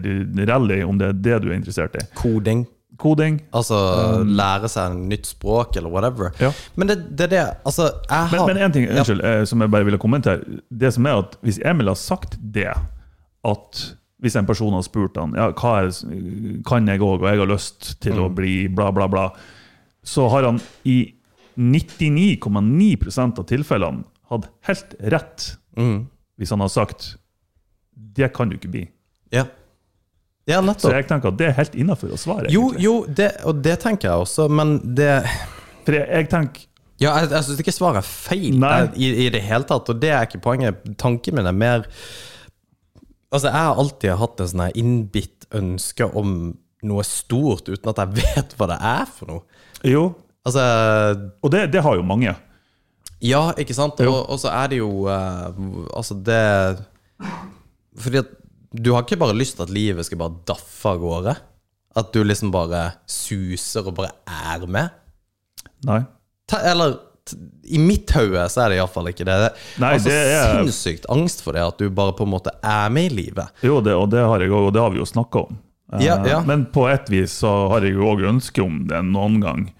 rally, 0.49 0.81
om 0.83 0.97
det 0.97 1.11
er 1.11 1.19
det 1.29 1.41
du 1.45 1.51
er 1.51 1.59
interessert 1.59 1.99
i. 1.99 2.07
Koding. 2.17 2.65
Koding. 2.97 3.39
Altså 3.57 3.77
lære 4.25 4.69
seg 4.69 4.91
en 4.91 5.07
nytt 5.09 5.29
språk, 5.29 5.77
eller 5.77 5.93
whatever. 5.93 6.33
Ja. 6.41 6.51
Men 6.77 6.89
det 6.89 6.97
er 6.97 7.09
det, 7.09 7.29
det 7.33 7.43
Altså, 7.69 7.89
jeg 8.09 8.33
har 8.33 8.47
men 8.49 8.61
en 8.61 8.73
ting 8.73 8.89
unnskyld, 8.89 9.21
ja. 9.21 9.45
som 9.49 9.61
jeg 9.61 9.73
bare 9.73 9.87
ville 9.87 10.01
kommentere. 10.01 10.61
Det 10.69 10.93
som 10.93 11.05
er 11.09 11.21
at 11.21 11.37
Hvis 11.45 11.61
Emil 11.65 11.89
har 11.89 11.99
sagt 11.99 12.37
det, 12.41 12.71
at 13.43 13.83
hvis 14.23 14.37
en 14.39 14.47
person 14.47 14.73
har 14.75 14.85
spurt 14.85 15.17
han, 15.19 15.33
ja, 15.35 15.49
hva 15.51 15.73
er, 15.83 15.91
kan 16.67 16.87
jeg 16.87 17.01
òg, 17.03 17.19
og 17.21 17.27
jeg 17.27 17.41
har 17.41 17.49
lyst 17.51 17.93
til 18.03 18.21
å 18.23 18.29
bli 18.31 18.69
bla, 18.71 18.87
bla, 18.95 19.09
bla, 19.11 19.25
så 20.03 20.29
har 20.31 20.47
han 20.47 20.61
i 20.87 21.01
99,9% 21.59 23.39
av 23.39 23.49
tilfellene 23.49 24.03
hatt 24.31 24.47
helt 24.69 24.95
rett 25.13 25.51
Mm. 25.73 26.03
hvis 26.37 26.51
han 26.53 26.61
har 26.61 26.69
sagt 26.69 27.15
det 28.13 28.27
kan 28.33 28.49
du 28.49 28.59
ikke 28.59 28.69
bli. 28.69 28.83
Ja, 29.33 29.47
ja 30.45 30.59
Så 30.77 30.91
jeg 30.93 31.07
tenker 31.09 31.31
at 31.31 31.39
det 31.39 31.47
er 31.47 31.55
helt 31.57 31.73
innafor 31.73 32.11
å 32.13 32.19
svare. 32.19 32.51
Jo, 32.53 32.67
egentlig. 32.67 32.83
jo, 32.83 32.93
det, 33.07 33.29
og 33.49 33.63
det 33.65 33.79
tenker 33.81 34.09
jeg 34.11 34.25
også, 34.27 34.45
men 34.53 34.75
det 34.95 35.23
For 35.81 35.97
jeg, 35.97 36.05
jeg 36.13 36.29
tenker 36.29 36.67
Ja, 37.01 37.15
jeg, 37.23 37.31
jeg 37.33 37.47
syns 37.47 37.63
ikke 37.63 37.73
svaret 37.73 38.03
er 38.03 38.05
feil 38.05 38.61
i, 38.93 39.09
i 39.25 39.29
det 39.33 39.41
hele 39.41 39.65
tatt, 39.65 39.89
og 39.89 39.97
det 39.99 40.11
er 40.13 40.27
ikke 40.27 40.43
poenget. 40.45 40.85
Tanken 41.01 41.39
min 41.39 41.49
er 41.49 41.57
mer 41.57 41.87
Altså, 43.33 43.49
jeg 43.49 43.57
har 43.57 43.79
alltid 43.81 44.19
hatt 44.21 44.43
en 44.43 44.51
sånn 44.51 44.75
innbitt 44.77 45.47
ønske 45.57 46.05
om 46.13 46.53
noe 46.83 47.05
stort, 47.07 47.71
uten 47.71 47.89
at 47.89 48.01
jeg 48.03 48.19
vet 48.19 48.53
hva 48.59 48.67
det 48.69 48.77
er 48.93 49.09
for 49.09 49.31
noe. 49.31 49.63
Jo, 49.87 50.11
Altså 50.43 50.63
og 51.39 51.51
det, 51.53 51.67
det 51.71 51.83
har 51.83 51.95
jo 51.95 52.05
mange. 52.05 52.33
Ja, 53.23 53.43
ikke 53.59 53.75
sant? 53.75 54.01
Og, 54.03 54.17
og 54.27 54.39
så 54.41 54.51
er 54.51 54.71
det 54.73 54.81
jo 54.81 55.05
uh, 55.07 55.53
Altså, 55.95 56.17
det 56.19 56.39
Fordi 57.95 58.19
at 58.19 58.33
du 58.73 58.89
har 58.91 59.05
ikke 59.05 59.19
bare 59.21 59.37
lyst 59.37 59.59
til 59.59 59.67
at 59.67 59.71
livet 59.71 60.07
skal 60.07 60.17
bare 60.17 60.41
daffe 60.49 60.89
av 60.89 60.97
gårde. 60.97 61.35
At 61.93 62.07
du 62.09 62.23
liksom 62.25 62.49
bare 62.49 62.95
suser 63.05 63.85
og 63.85 63.93
bare 63.99 64.15
er 64.25 64.63
med. 64.65 64.95
Nei. 65.85 65.99
Ta, 66.49 66.57
eller 66.71 66.95
i 67.63 67.79
mitt 67.79 68.11
hode 68.11 68.41
så 68.51 68.65
er 68.65 68.69
det 68.73 68.77
iallfall 68.81 69.07
ikke 69.11 69.25
det. 69.27 69.35
Nei, 69.79 69.93
altså, 69.95 70.09
det 70.09 70.17
er- 70.33 70.57
Sinnssykt 70.63 71.05
angst 71.09 71.41
for 71.45 71.53
det, 71.55 71.61
at 71.63 71.77
du 71.79 71.89
bare 71.89 72.11
på 72.17 72.23
en 72.27 72.33
måte 72.33 72.51
er 72.63 72.89
med 72.89 73.11
i 73.11 73.15
livet. 73.23 73.47
Jo, 73.63 73.79
det, 73.81 73.93
og 73.95 74.09
det 74.11 74.19
har 74.25 74.39
jeg 74.43 74.49
òg, 74.51 74.67
og 74.67 74.73
det 74.75 74.81
har 74.81 74.91
vi 74.91 74.99
jo 74.99 75.05
snakka 75.05 75.45
om. 75.47 75.57
Eh, 75.93 76.03
Ja, 76.03 76.17
ja. 76.25 76.41
Men 76.43 76.65
på 76.65 76.87
et 76.91 77.07
vis 77.09 77.31
så 77.43 77.69
har 77.69 77.81
jeg 77.81 77.93
jo 77.93 78.09
òg 78.11 78.25
ønske 78.27 78.63
om 78.65 78.87
det 78.87 78.99
noen 79.05 79.39
gang. 79.41 79.73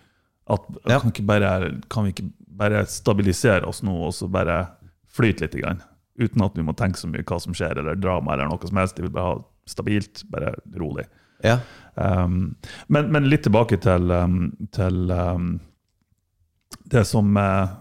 At 0.49 0.61
Ja. 0.87 0.99
kan, 0.99 1.11
bare, 1.25 1.81
kan 1.89 2.03
vi 2.05 2.11
ikke 2.13 2.29
bare 2.47 2.85
stabilisere 2.85 3.65
oss 3.67 3.81
nå, 3.81 3.91
og 4.07 4.13
så 4.13 4.29
bare 4.29 4.67
flyte 5.11 5.41
litt? 5.41 5.55
Grann, 5.61 5.81
uten 6.19 6.41
at 6.45 6.53
vi 6.55 6.61
må 6.63 6.75
tenke 6.75 6.97
så 6.97 7.07
mye 7.09 7.23
hva 7.23 7.39
som 7.41 7.53
skjer, 7.53 7.77
eller 7.79 7.95
drama 7.95 8.33
eller 8.33 8.47
noe 8.47 8.59
som 8.67 8.77
helst. 8.77 8.95
Vi 8.97 9.03
vil 9.03 9.11
bare 9.11 9.35
ha 9.35 9.43
stabilt, 9.67 10.23
bare 10.29 10.53
rolig. 10.77 11.05
Ja. 11.43 11.59
Um, 11.97 12.55
men, 12.89 13.11
men 13.11 13.29
litt 13.29 13.43
tilbake 13.43 13.79
til, 13.81 14.11
um, 14.11 14.55
til 14.71 15.11
um, 15.11 15.59
det 16.93 17.05
som 17.09 17.37
eh, 17.37 17.73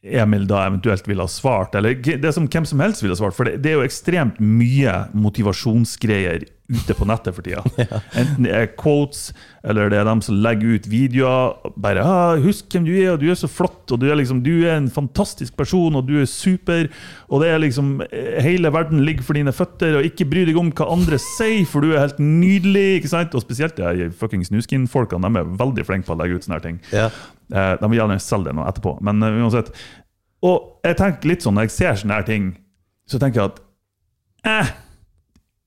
Emil 0.00 0.46
da 0.48 0.62
eventuelt 0.64 1.04
ville 1.08 1.26
ha 1.26 1.28
svart, 1.28 1.74
eller 1.76 1.98
det 2.00 2.32
som 2.32 2.46
hvem 2.48 2.64
som 2.64 2.80
helst 2.80 3.02
ville 3.02 3.12
ha 3.12 3.20
svart. 3.20 3.36
For 3.36 3.44
det, 3.44 3.58
det 3.60 3.74
er 3.74 3.80
jo 3.80 3.84
ekstremt 3.84 4.38
mye 4.40 4.94
motivasjonsgreier 5.12 6.46
ute 6.70 6.94
på 6.96 7.04
nettet 7.04 7.34
for 7.36 7.44
tida. 7.44 7.60
Enten 8.18 8.46
det 8.46 8.54
er 8.54 8.70
quotes, 8.78 9.34
eller 9.66 9.90
det 9.92 9.98
er 10.00 10.06
dem 10.08 10.22
som 10.24 10.38
legger 10.40 10.78
ut 10.78 10.86
videoer. 10.88 11.72
Bare 11.76 12.04
ah, 12.06 12.38
'Husk 12.40 12.70
hvem 12.72 12.86
du 12.86 12.92
er, 12.94 13.10
og 13.12 13.20
du 13.20 13.26
er 13.28 13.36
så 13.36 13.50
flott, 13.50 13.90
og 13.90 14.00
du 14.00 14.06
er, 14.08 14.16
liksom, 14.16 14.40
du 14.46 14.62
er 14.62 14.78
en 14.78 14.88
fantastisk 14.88 15.56
person, 15.58 15.98
og 15.98 16.08
du 16.08 16.14
er 16.22 16.30
super'. 16.30 16.88
Og 17.28 17.42
det 17.42 17.50
er 17.50 17.60
liksom 17.60 18.00
eh, 18.08 18.40
Hele 18.40 18.72
verden 18.72 19.04
ligger 19.04 19.26
for 19.26 19.36
dine 19.36 19.52
føtter, 19.52 19.98
og 19.98 20.06
ikke 20.08 20.28
bry 20.30 20.46
deg 20.48 20.56
om 20.56 20.72
hva 20.72 20.88
andre 20.94 21.18
sier, 21.20 21.66
for 21.68 21.84
du 21.84 21.92
er 21.92 22.06
helt 22.06 22.22
nydelig. 22.22 23.02
ikke 23.02 23.12
sant? 23.12 23.34
Og 23.36 23.44
spesielt 23.44 23.76
de 23.76 24.08
fuckings 24.16 24.48
nuskin-folkene, 24.54 25.28
de 25.28 25.44
er 25.44 25.52
veldig 25.60 25.84
flinke 25.84 26.08
på 26.08 26.16
å 26.16 26.22
legge 26.22 26.38
ut 26.38 26.48
sånne 26.48 26.56
her 26.56 26.66
ting. 26.70 26.80
Ja. 26.94 27.10
Eh, 27.52 27.72
De 27.80 27.90
vil 27.90 27.98
gjerne 28.00 28.20
selge 28.22 28.50
det 28.50 28.54
nå 28.58 28.66
etterpå, 28.68 28.96
men 29.02 29.22
eh, 29.26 29.40
uansett. 29.42 29.72
Og 30.46 30.80
jeg 30.86 30.96
tenker 30.96 31.28
litt 31.28 31.42
sånn, 31.44 31.54
når 31.58 31.66
jeg 31.68 31.74
ser 31.76 31.98
sånne 32.00 32.14
her 32.20 32.28
ting, 32.28 32.52
så 33.10 33.18
tenker 33.20 33.42
jeg 33.42 33.50
at 33.50 33.60
eh, 34.46 34.70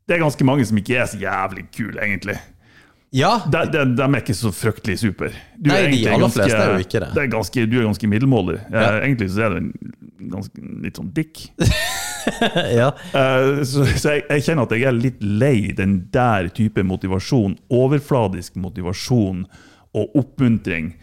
det 0.07 0.15
er 0.17 0.23
ganske 0.23 0.45
mange 0.47 0.65
som 0.67 0.79
ikke 0.79 0.97
er 0.99 1.05
så 1.11 1.19
jævlig 1.21 1.67
kule, 1.75 1.99
egentlig. 2.01 2.35
ja. 3.13 3.35
De, 3.47 3.61
de, 3.71 3.83
de 3.95 4.03
er 4.07 4.17
ikke 4.23 4.33
så 4.35 4.49
fryktelig 4.51 4.97
super. 5.03 5.35
Du 5.59 5.69
Nei, 5.69 5.83
de 5.91 5.99
aller 6.07 6.15
aller 6.17 6.33
fleste 6.33 6.57
er 6.59 6.73
jo 6.73 6.81
ikke 6.87 7.03
det. 7.03 7.11
er 7.21 7.29
ganske, 7.35 7.65
du 7.69 7.77
er 7.79 7.85
ganske 7.87 8.09
middelmådig. 8.11 8.57
Eh, 8.65 8.79
Ja. 8.79 8.89
Egentlig 9.03 9.29
så 9.35 9.45
er 9.45 9.59
du 9.59 9.69
ganske, 10.33 10.65
litt 10.87 10.97
sånn 10.99 11.11
dick. 11.15 11.43
ja. 12.79 12.89
Så 13.67 13.85
så 13.99 14.15
jeg, 14.15 14.25
jeg 14.29 14.43
kjenner 14.47 14.65
at 14.67 14.73
jeg 14.75 14.87
er 14.89 14.95
litt 14.97 15.21
lei 15.23 15.71
den 15.77 15.97
der 16.13 16.49
type 16.55 16.83
motivasjon, 16.87 17.57
overfladisk 17.71 18.55
motivasjon 18.63 19.45
og 19.93 20.15
oppmuntring, 20.17 20.93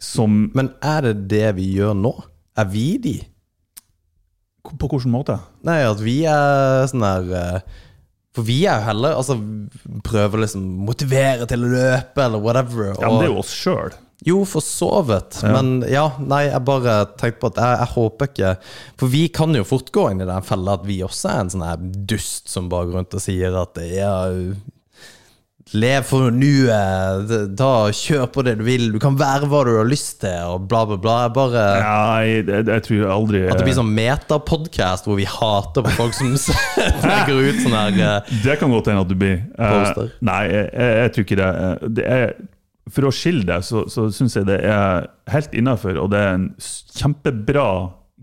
som 0.00 0.48
Men 0.56 0.72
er 0.80 1.04
det 1.08 1.28
det 1.30 1.46
vi 1.58 1.68
gjør 1.76 1.94
nå? 1.98 2.14
Er 2.58 2.68
vi 2.72 2.86
de? 3.02 3.18
På 4.64 4.88
hvilken 4.88 5.12
måte? 5.12 5.38
Nei, 5.66 5.80
at 5.86 6.00
vi 6.04 6.20
er 6.28 6.86
sånn 6.90 7.04
her 7.04 7.32
eh, 7.36 7.80
For 8.36 8.46
vi 8.46 8.62
er 8.68 8.80
jo 8.80 8.88
heller 8.90 9.16
Altså, 9.20 9.38
prøver 10.06 10.44
liksom 10.44 10.66
motivere 10.88 11.48
til 11.50 11.64
å 11.64 11.72
løpe, 11.72 12.24
eller 12.24 12.42
whatever. 12.42 12.94
Ja, 12.94 13.08
men 13.08 13.20
det 13.20 13.28
er 13.28 13.34
jo 13.34 13.42
oss 13.42 13.54
sjøl. 13.56 13.96
Jo, 14.26 14.42
for 14.44 14.60
så 14.60 14.90
vidt. 15.08 15.38
Men 15.48 15.78
ja, 15.88 16.10
nei, 16.20 16.42
jeg 16.50 16.60
bare 16.68 16.96
tenkte 17.16 17.40
på 17.40 17.50
at 17.54 17.60
jeg, 17.62 17.78
jeg 17.80 17.92
håper 17.94 18.28
ikke 18.28 18.50
For 19.00 19.12
vi 19.14 19.22
kan 19.32 19.56
jo 19.56 19.64
fort 19.64 19.88
gå 19.96 20.10
inn 20.12 20.20
i 20.20 20.28
den 20.28 20.44
fella 20.44 20.76
at 20.76 20.84
vi 20.88 20.98
også 21.06 21.30
er 21.30 21.40
en 21.44 21.54
sånn 21.54 21.64
her 21.64 21.88
dust 22.10 22.52
som 22.52 22.68
bare 22.72 22.90
går 22.90 23.00
rundt 23.00 23.16
og 23.16 23.24
sier 23.24 23.56
at 23.62 23.80
ja 23.88 24.12
Lev 25.70 26.02
for 26.02 26.32
nuet, 26.34 27.30
ta 27.54 27.70
kjør 27.94 28.24
på 28.34 28.42
det 28.42 28.56
du 28.58 28.64
vil, 28.66 28.88
du 28.90 28.98
kan 29.02 29.14
være 29.18 29.46
hva 29.50 29.60
du 29.68 29.70
har 29.76 29.86
lyst 29.86 30.16
til, 30.24 30.34
og 30.50 30.64
bla, 30.70 30.82
bla, 30.88 30.96
bla. 30.98 31.18
Bare 31.30 31.66
Nei, 31.84 32.40
det, 32.46 32.64
det, 32.66 32.78
jeg 32.80 32.86
tror 32.88 33.12
aldri 33.14 33.44
At 33.46 33.60
det 33.60 33.68
blir 33.68 33.76
sånn 33.78 33.92
metapodkast 33.94 35.06
hvor 35.06 35.20
vi 35.20 35.28
hater 35.30 35.86
på 35.86 35.92
folk 35.94 36.16
som 36.16 36.32
legger 37.06 37.38
ut 37.38 37.60
sånn 37.62 37.76
her 37.76 38.00
eh, 38.02 38.32
Det 38.42 38.58
kan 38.58 38.74
godt 38.74 38.90
hende 38.90 39.04
at 39.06 39.12
du 39.12 39.14
blir. 39.20 39.38
Eh, 39.54 39.76
Poster. 39.76 40.10
nei, 40.26 40.40
jeg, 40.50 40.66
jeg, 40.74 40.96
jeg 40.98 41.14
tror 41.14 41.28
ikke 41.28 41.40
det. 41.42 41.50
Eh, 41.60 41.86
det 42.00 42.08
er, 42.16 42.34
for 42.90 43.06
å 43.06 43.14
skille 43.14 43.46
det, 43.46 43.60
så, 43.68 43.84
så 43.92 44.08
syns 44.14 44.34
jeg 44.40 44.50
det 44.50 44.58
er 44.66 45.06
helt 45.30 45.54
innafor, 45.54 46.02
og 46.02 46.10
det 46.10 46.24
er 46.26 46.34
en 46.34 46.48
kjempebra 46.98 47.68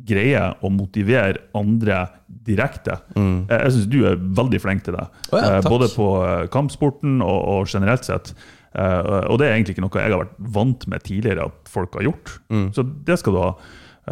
greie 0.08 0.44
å 0.62 0.70
motivere 0.72 1.48
andre 1.58 2.04
direkte. 2.48 3.00
Jeg, 3.16 3.48
jeg 3.50 3.74
syns 3.76 3.90
du 3.92 3.98
er 4.08 4.20
veldig 4.38 4.60
flink 4.64 4.86
til 4.86 4.96
det. 4.98 5.08
oh 5.32 5.40
ja, 5.42 5.58
Eh. 5.58 5.66
Både 5.68 5.90
på 5.94 6.08
eh, 6.24 6.46
kampsporten 6.54 7.20
og, 7.26 7.40
og 7.54 7.68
generelt 7.72 8.08
sett. 8.08 8.34
Eh, 8.78 9.26
og 9.28 9.40
det 9.40 9.48
er 9.48 9.56
egentlig 9.58 9.78
ikke 9.78 9.86
noe 9.86 10.02
jeg 10.04 10.14
har 10.14 10.24
vært 10.24 10.38
vant 10.58 10.88
med 10.92 11.04
tidligere 11.08 11.50
at 11.50 11.72
folk 11.72 11.98
har 12.00 12.08
gjort. 12.08 12.38
Mm. 12.54 12.70
Så 12.76 12.86
det 13.08 13.20
skal 13.22 13.36
du 13.36 13.42
ha. 13.42 13.52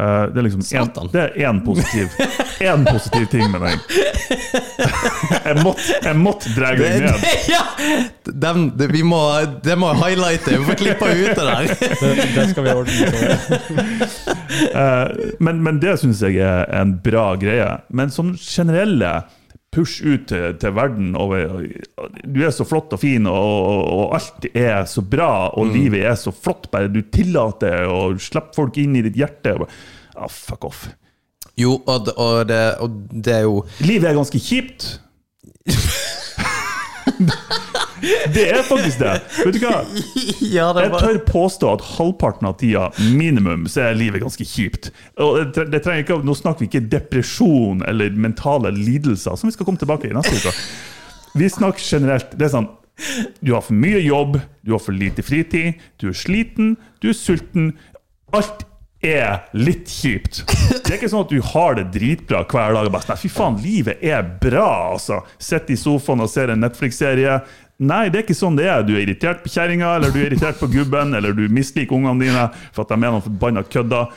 Eh, 0.00 0.22
det 0.32 0.40
er 0.40 0.44
liksom 0.44 0.64
en, 0.76 0.90
det 1.12 1.20
er 1.22 1.30
én 1.48 1.62
positiv, 1.64 2.08
en 2.70 2.82
positiv 2.84 3.22
ting 3.32 3.46
med 3.48 3.62
meg 3.62 3.78
Jeg 5.46 5.62
måtte, 5.62 5.86
jeg 6.04 6.18
måtte 6.20 6.52
dra 6.52 6.72
deg 6.76 7.06
ned. 7.06 7.24
ja! 7.54 7.62
Den, 8.26 8.66
det, 8.76 8.90
vi 8.92 9.00
må, 9.06 9.20
det 9.64 9.76
må 9.78 9.92
highlighte. 9.96 10.56
Vi 10.58 10.66
får 10.66 10.78
klippe 10.80 11.08
ut 11.08 11.38
det 11.38 11.46
der. 11.46 11.68
Det, 12.02 12.26
det 12.34 12.46
skal 12.50 12.66
vi 12.66 12.74
ordne. 12.74 13.06
Eh, 14.66 15.32
men, 15.38 15.62
men 15.64 15.80
det 15.82 15.96
syns 16.02 16.20
jeg 16.26 16.40
er 16.44 16.66
en 16.80 16.96
bra 17.04 17.28
greie. 17.40 17.68
Men 17.88 18.12
som 18.12 18.34
generelle 18.40 19.12
push 19.76 20.00
ut 20.08 20.24
til, 20.32 20.54
til 20.62 20.72
verden 20.76 21.12
Og, 21.20 21.34
Du 22.24 22.40
er 22.46 22.50
så 22.56 22.64
flott 22.66 22.94
og 22.96 23.00
fin, 23.02 23.26
og, 23.28 23.36
og, 23.36 23.80
og 24.00 24.14
alt 24.18 24.46
er 24.56 24.86
så 24.88 25.04
bra, 25.04 25.28
og 25.52 25.68
livet 25.76 26.02
er 26.08 26.16
så 26.18 26.32
flott, 26.32 26.70
bare 26.72 26.88
du 26.92 27.02
tillater 27.12 27.84
å 27.92 28.00
slippe 28.18 28.56
folk 28.56 28.80
inn 28.82 28.96
i 28.96 29.04
ditt 29.06 29.18
hjerte. 29.20 29.54
Ah, 30.16 30.28
fuck 30.32 30.64
off. 30.70 30.86
Jo, 31.60 31.76
og, 31.88 32.06
det- 32.08 32.16
og, 32.20 32.40
det, 32.50 32.62
og 32.84 32.96
det 33.24 33.32
er 33.38 33.44
jo 33.46 33.60
Livet 33.84 34.10
er 34.10 34.16
ganske 34.18 34.40
kjipt. 34.40 34.88
det 38.34 38.44
er 38.52 38.62
faktisk 38.66 39.00
det. 39.00 39.14
Vet 39.44 39.56
du 39.56 39.62
hva? 39.64 39.80
Ja, 40.56 40.68
det 40.76 40.86
Jeg 40.86 41.00
tør 41.00 41.20
påstå 41.28 41.72
at 41.76 41.84
halvparten 41.96 42.48
av 42.48 42.58
tida 42.60 42.88
minimum 43.16 43.66
så 43.70 43.88
er 43.88 43.98
livet 43.98 44.22
ganske 44.24 44.46
kjipt. 44.46 44.90
Ikke, 45.16 46.18
Nå 46.26 46.36
snakker 46.36 46.64
vi 46.64 46.70
ikke 46.70 46.84
depresjon 46.92 47.82
eller 47.88 48.14
mentale 48.20 48.72
lidelser, 48.74 49.36
som 49.36 49.48
vi 49.50 49.56
skal 49.56 49.68
komme 49.68 49.80
tilbake 49.80 50.10
i 50.10 50.14
neste 50.16 50.36
uke. 50.38 50.54
Vi 51.36 51.48
snakker 51.52 51.82
generelt. 51.84 52.36
det 52.38 52.48
er 52.48 52.54
sånn, 52.54 52.70
Du 53.44 53.52
har 53.52 53.64
for 53.64 53.76
mye 53.76 54.00
jobb, 54.00 54.38
du 54.64 54.72
har 54.72 54.80
for 54.80 54.96
lite 54.96 55.24
fritid, 55.24 55.76
du 56.00 56.08
er 56.08 56.16
sliten, 56.16 56.76
du 57.02 57.10
er 57.12 57.18
sulten. 57.18 57.74
Alt 58.34 58.64
er 59.04 59.44
litt 59.52 59.90
kjipt. 59.92 60.42
Det 60.48 60.88
er 60.88 60.96
ikke 60.96 61.10
sånn 61.12 61.26
at 61.26 61.32
du 61.32 61.40
har 61.52 61.76
det 61.78 61.90
dritbra 61.94 62.42
hver 62.48 62.74
dag. 62.74 62.86
og 62.88 62.94
bare 62.94 63.04
sånn, 63.04 63.14
Nei, 63.14 63.20
fy 63.22 63.30
faen, 63.32 63.58
livet 63.62 64.02
er 64.04 64.24
bra, 64.40 64.92
altså. 64.94 65.20
Sitter 65.38 65.76
i 65.76 65.78
sofaen 65.80 66.24
og 66.24 66.30
ser 66.32 66.52
en 66.52 66.64
Netflix-serie. 66.64 67.36
Nei, 67.78 68.06
det 68.08 68.20
er 68.20 68.24
ikke 68.24 68.38
sånn 68.38 68.56
det 68.56 68.68
er. 68.72 68.84
Du 68.86 68.94
er 68.94 69.02
irritert 69.04 69.42
på 69.44 69.50
kjerringa, 69.52 69.90
eller 69.98 70.14
du 70.14 70.20
er 70.22 70.30
irritert 70.30 70.60
på 70.60 70.68
gubben, 70.72 71.12
eller 71.18 71.36
du 71.36 71.44
misliker 71.52 71.98
ungene 71.98 72.24
dine 72.24 72.46
for 72.72 72.86
at 72.86 72.94
de 72.94 72.96
er 72.96 73.12
noen 73.12 73.24
forbanna 73.24 73.64
kødder. 73.68 74.14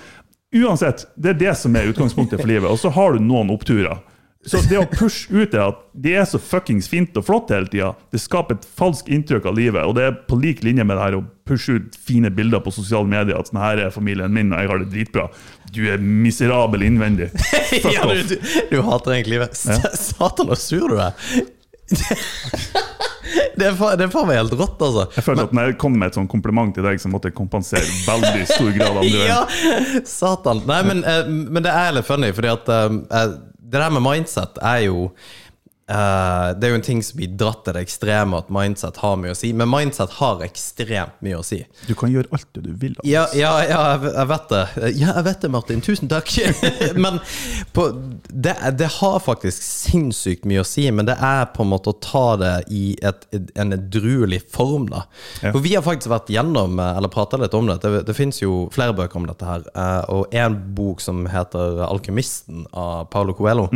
Uansett, 0.56 1.04
det 1.20 1.36
er 1.36 1.42
det 1.44 1.58
som 1.60 1.76
er 1.76 1.92
utgangspunktet 1.92 2.40
for 2.40 2.50
livet. 2.50 2.72
Og 2.72 2.80
så 2.82 2.92
har 2.96 3.14
du 3.18 3.26
noen 3.26 3.52
oppturer. 3.54 4.00
Så 4.48 4.62
det 4.70 4.78
å 4.80 4.86
pushe 4.88 5.28
ut 5.36 5.52
det 5.52 5.60
at 5.60 5.82
det 6.00 6.14
er 6.16 6.24
så 6.24 6.40
fuckings 6.40 6.88
fint 6.88 7.18
og 7.20 7.26
flott 7.28 7.50
hele 7.52 7.68
tida, 7.68 7.90
det 8.14 8.22
skaper 8.24 8.56
et 8.56 8.68
falskt 8.80 9.12
inntrykk 9.12 9.50
av 9.52 9.58
livet. 9.60 9.84
Og 9.84 9.98
det 9.98 10.06
er 10.08 10.16
på 10.30 10.40
lik 10.40 10.64
linje 10.64 10.86
med 10.88 10.96
det 10.96 11.04
her 11.04 11.18
å 11.18 11.26
pushe 11.50 11.76
ut 11.76 11.98
fine 12.08 12.32
bilder 12.32 12.64
på 12.64 12.72
sosiale 12.72 13.10
medier. 13.12 13.36
At 13.36 13.52
sånn 13.52 13.60
her 13.60 13.84
er 13.84 13.92
familien 13.94 14.32
min, 14.34 14.54
og 14.56 14.64
jeg 14.64 14.72
har 14.72 14.82
det 14.86 14.90
dritbra. 14.96 15.28
Du 15.76 15.84
er 15.92 16.00
miserabel 16.00 16.88
innvendig. 16.88 17.34
Ja, 17.94 18.08
du, 18.08 18.24
du, 18.26 18.36
du 18.72 18.80
hater 18.82 19.14
egentlig 19.14 19.36
livet. 19.36 19.60
Ja. 19.68 19.92
Satan, 19.94 20.50
så 20.50 20.58
sur 20.58 20.88
du 20.90 20.98
er. 21.04 21.14
Det 23.60 23.68
er 23.68 23.76
faen, 23.78 23.98
det 24.00 24.06
er 24.08 24.12
faen 24.14 24.28
meg 24.30 24.40
helt 24.40 24.54
rått, 24.58 24.80
altså. 24.82 25.04
Jeg 25.18 25.26
føler 25.26 25.46
at 25.46 25.52
når 25.56 25.68
jeg 25.70 25.78
kom 25.82 25.98
med 26.00 26.10
et 26.10 26.18
sånn 26.18 26.30
kompliment 26.32 26.72
til 26.76 26.86
deg, 26.88 26.98
så 27.02 27.12
måtte 27.12 27.30
jeg 27.30 27.36
kompensere 27.38 27.86
veldig 28.08 28.46
stor 28.50 28.72
grad 28.78 29.00
veien. 29.02 29.18
Ja, 29.30 29.42
satan. 30.08 30.64
Nei, 30.70 30.80
men, 30.88 31.04
eh, 31.04 31.28
men 31.28 31.66
det 31.66 31.74
er 31.76 31.94
litt 31.98 32.08
funny, 32.08 32.32
fordi 32.36 32.52
at 32.54 32.72
eh, 32.74 32.88
eh, 33.20 33.36
det 33.70 33.84
der 33.84 33.94
med 33.94 34.06
mindset 34.06 34.58
er 34.66 34.86
jo 34.88 35.10
eh, 35.90 36.48
Det 36.60 36.68
er 36.68 36.74
jo 36.74 36.78
en 36.80 36.86
ting 36.86 37.02
som 37.04 37.18
blir 37.20 37.32
dratt 37.40 37.64
til 37.66 37.76
det 37.76 37.82
ekstreme, 37.88 38.38
at 38.38 38.50
mindset 38.54 38.98
har 39.02 39.18
mye 39.20 39.34
å 39.34 39.38
si. 39.38 39.52
Men 39.58 39.70
mindset 39.72 40.14
har 40.20 40.44
ekstremt 40.46 41.18
mye 41.26 41.40
å 41.40 41.44
si. 41.46 41.64
Du 41.88 41.94
kan 41.98 42.12
gjøre 42.14 42.30
alt 42.36 42.48
det 42.56 42.64
du 42.68 42.72
vil. 42.74 42.96
Altså. 42.98 43.10
Ja, 43.10 43.26
ja, 43.38 43.52
ja 43.68 43.82
jeg, 44.06 44.28
vet 44.32 44.50
det. 44.54 44.64
Ja, 45.00 45.14
jeg 45.18 45.26
vet 45.30 45.42
det, 45.46 45.52
Martin. 45.54 45.82
Tusen 45.86 46.12
takk. 46.12 46.32
men 47.04 47.20
på, 47.76 47.88
det, 48.30 48.56
det 48.80 48.90
har 49.00 49.20
faktisk 49.26 49.64
sinnssykt 49.66 50.46
mye 50.50 50.64
å 50.64 50.68
si, 50.68 50.88
men 50.92 51.10
det 51.10 51.18
er 51.20 51.46
på 51.56 51.66
en 51.66 51.72
måte 51.74 51.94
å 51.94 52.00
ta 52.04 52.26
det 52.40 52.54
i 52.74 52.84
et, 53.06 53.28
en 53.60 53.74
edruelig 53.76 54.42
form, 54.54 54.88
da. 54.94 55.06
Ja. 55.44 55.52
For 55.54 55.64
vi 55.66 55.76
har 55.76 55.86
faktisk 55.86 56.12
vært 56.14 56.32
gjennom, 56.34 56.80
eh, 56.80 56.98
eller 57.00 57.12
prata 57.14 57.40
litt 57.42 57.54
om 57.58 57.70
det. 57.70 57.80
Det, 57.84 58.04
det 58.08 58.18
fins 58.18 58.42
jo 58.42 58.68
flere 58.76 58.96
bøker 58.98 59.20
om 59.22 59.28
dette 59.30 59.48
her. 59.48 59.66
eh, 59.74 60.04
Og 60.16 60.34
en 60.36 60.60
bok 60.76 61.02
som 61.02 61.26
heter 61.30 61.84
'Alkymisten' 61.86 62.66
av 62.74 63.10
Paulo 63.14 63.34
Coelho. 63.34 63.70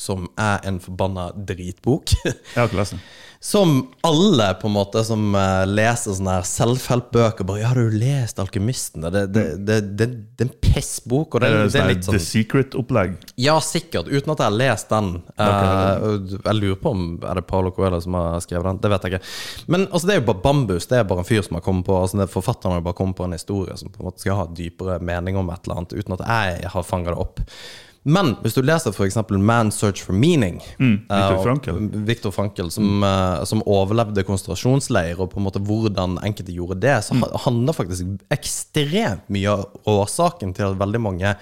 Som 0.00 0.30
er 0.40 0.62
en 0.68 0.80
forbanna 0.80 1.30
dritbok. 1.36 2.14
Jeg 2.24 2.56
har 2.56 2.70
ikke 2.70 2.80
lest 2.80 2.96
den. 2.96 3.02
Som 3.42 3.88
alle 4.00 4.54
på 4.60 4.68
en 4.68 4.74
måte 4.74 5.00
som 5.04 5.32
eh, 5.32 5.62
leser 5.64 6.12
sånne 6.12 6.34
her 6.36 6.44
self-help-bøker 6.44 7.46
bare 7.48 7.62
'Ja, 7.62 7.70
har 7.70 7.78
du 7.80 7.94
lest 7.96 8.36
'Alkymisten'? 8.36 9.06
Det, 9.08 9.22
det, 9.32 9.44
det, 9.64 9.78
det, 9.96 10.08
det 10.36 10.44
er 10.44 10.50
en 10.50 10.58
pissbok. 10.60 11.34
Og 11.34 11.40
det, 11.40 11.48
det, 11.48 11.70
det 11.72 11.80
er 11.80 11.88
sånn 11.88 12.02
The 12.02 12.20
sånn 12.20 12.26
Secret-opplegg? 12.26 13.16
Ja, 13.40 13.56
sikkert. 13.64 14.12
Uten 14.12 14.34
at 14.34 14.44
jeg 14.44 14.44
har 14.44 14.58
lest 14.60 14.92
den. 14.92 15.10
Eh, 15.40 16.04
jeg 16.36 16.58
lurer 16.60 16.76
på 16.84 16.92
om 16.92 17.08
er 17.16 17.40
det 17.40 17.46
Paolo 17.48 17.72
Coelho 17.72 18.04
som 18.04 18.20
har 18.20 18.44
skrevet 18.44 18.68
den. 18.68 18.84
Det 18.84 18.92
vet 18.92 19.08
jeg 19.08 19.16
ikke. 19.16 19.34
Men 19.72 19.88
altså, 19.88 20.04
det 20.04 20.16
er 20.18 20.20
jo 20.20 20.28
bare 20.28 20.44
bambus. 20.44 20.92
Det 20.92 21.00
er 21.00 21.08
bare 21.08 21.24
en 21.24 21.32
fyr 21.32 21.44
som 21.48 21.56
har 21.56 21.64
kommet 21.64 21.88
på 21.88 21.96
altså, 21.96 22.20
er 22.20 22.34
Forfatteren 22.36 22.76
har 22.76 22.84
bare 22.84 23.00
kommet 23.00 23.16
på 23.16 23.24
en 23.24 23.40
historie 23.40 23.72
som 23.80 23.88
på 23.88 24.04
en 24.04 24.10
måte 24.10 24.20
skal 24.20 24.42
ha 24.42 24.50
dypere 24.52 25.00
mening 25.00 25.40
om 25.40 25.48
et 25.48 25.64
eller 25.64 25.80
annet, 25.80 25.96
uten 25.96 26.20
at 26.20 26.28
jeg 26.28 26.74
har 26.76 26.84
fanga 26.84 27.14
det 27.14 27.24
opp. 27.24 27.40
Men 28.04 28.34
hvis 28.40 28.54
du 28.56 28.62
leser 28.64 28.94
f.eks. 28.96 29.16
'Man's 29.28 29.76
Search 29.76 30.00
for 30.02 30.14
Meaning' 30.16 30.62
Mm, 30.78 31.02
Viktor 31.08 31.42
Frankel, 31.44 31.74
Frankl. 31.74 32.04
Viktor 32.06 32.30
Frankel, 32.32 32.70
som, 32.70 33.02
eh, 33.04 33.44
som 33.44 33.62
overlevde 33.66 34.24
konsentrasjonsleir, 34.24 35.20
og 35.20 35.30
på 35.34 35.36
en 35.36 35.44
måte 35.44 35.60
hvordan 35.60 36.16
enkelte 36.24 36.54
gjorde 36.54 36.80
det, 36.80 36.96
så 37.04 37.14
ha- 37.20 37.36
handler 37.44 37.72
faktisk 37.76 38.18
ekstremt 38.30 39.28
mye 39.28 39.48
av 39.52 39.66
årsaken 39.86 40.54
til 40.56 40.64
at 40.70 40.78
veldig 40.78 41.00
mange 41.00 41.36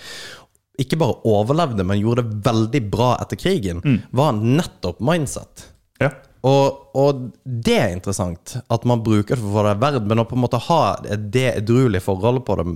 ikke 0.79 0.99
bare 0.99 1.16
overlevde, 1.25 1.85
men 1.87 2.01
gjorde 2.01 2.23
det 2.23 2.42
veldig 2.44 2.90
bra 2.90 3.16
etter 3.21 3.37
krigen, 3.37 3.81
var 4.12 4.33
nettopp 4.33 5.01
mindset. 5.01 5.64
Ja. 6.01 6.11
Og, 6.46 6.94
og 6.94 7.22
det 7.42 7.74
er 7.74 7.94
interessant, 7.96 8.55
at 8.70 8.85
man 8.87 9.01
bruker 9.03 9.35
det 9.35 9.42
for 9.42 9.57
hva 9.57 9.64
det 9.66 9.72
er 9.72 9.81
verdt, 9.83 10.07
men 10.11 10.22
å 10.22 10.27
på 10.29 10.37
en 10.37 10.42
måte 10.44 10.61
ha 10.68 10.81
det 11.03 11.46
edruelige 11.57 12.05
forholdet 12.05 12.44
på 12.46 12.57
det, 12.61 12.66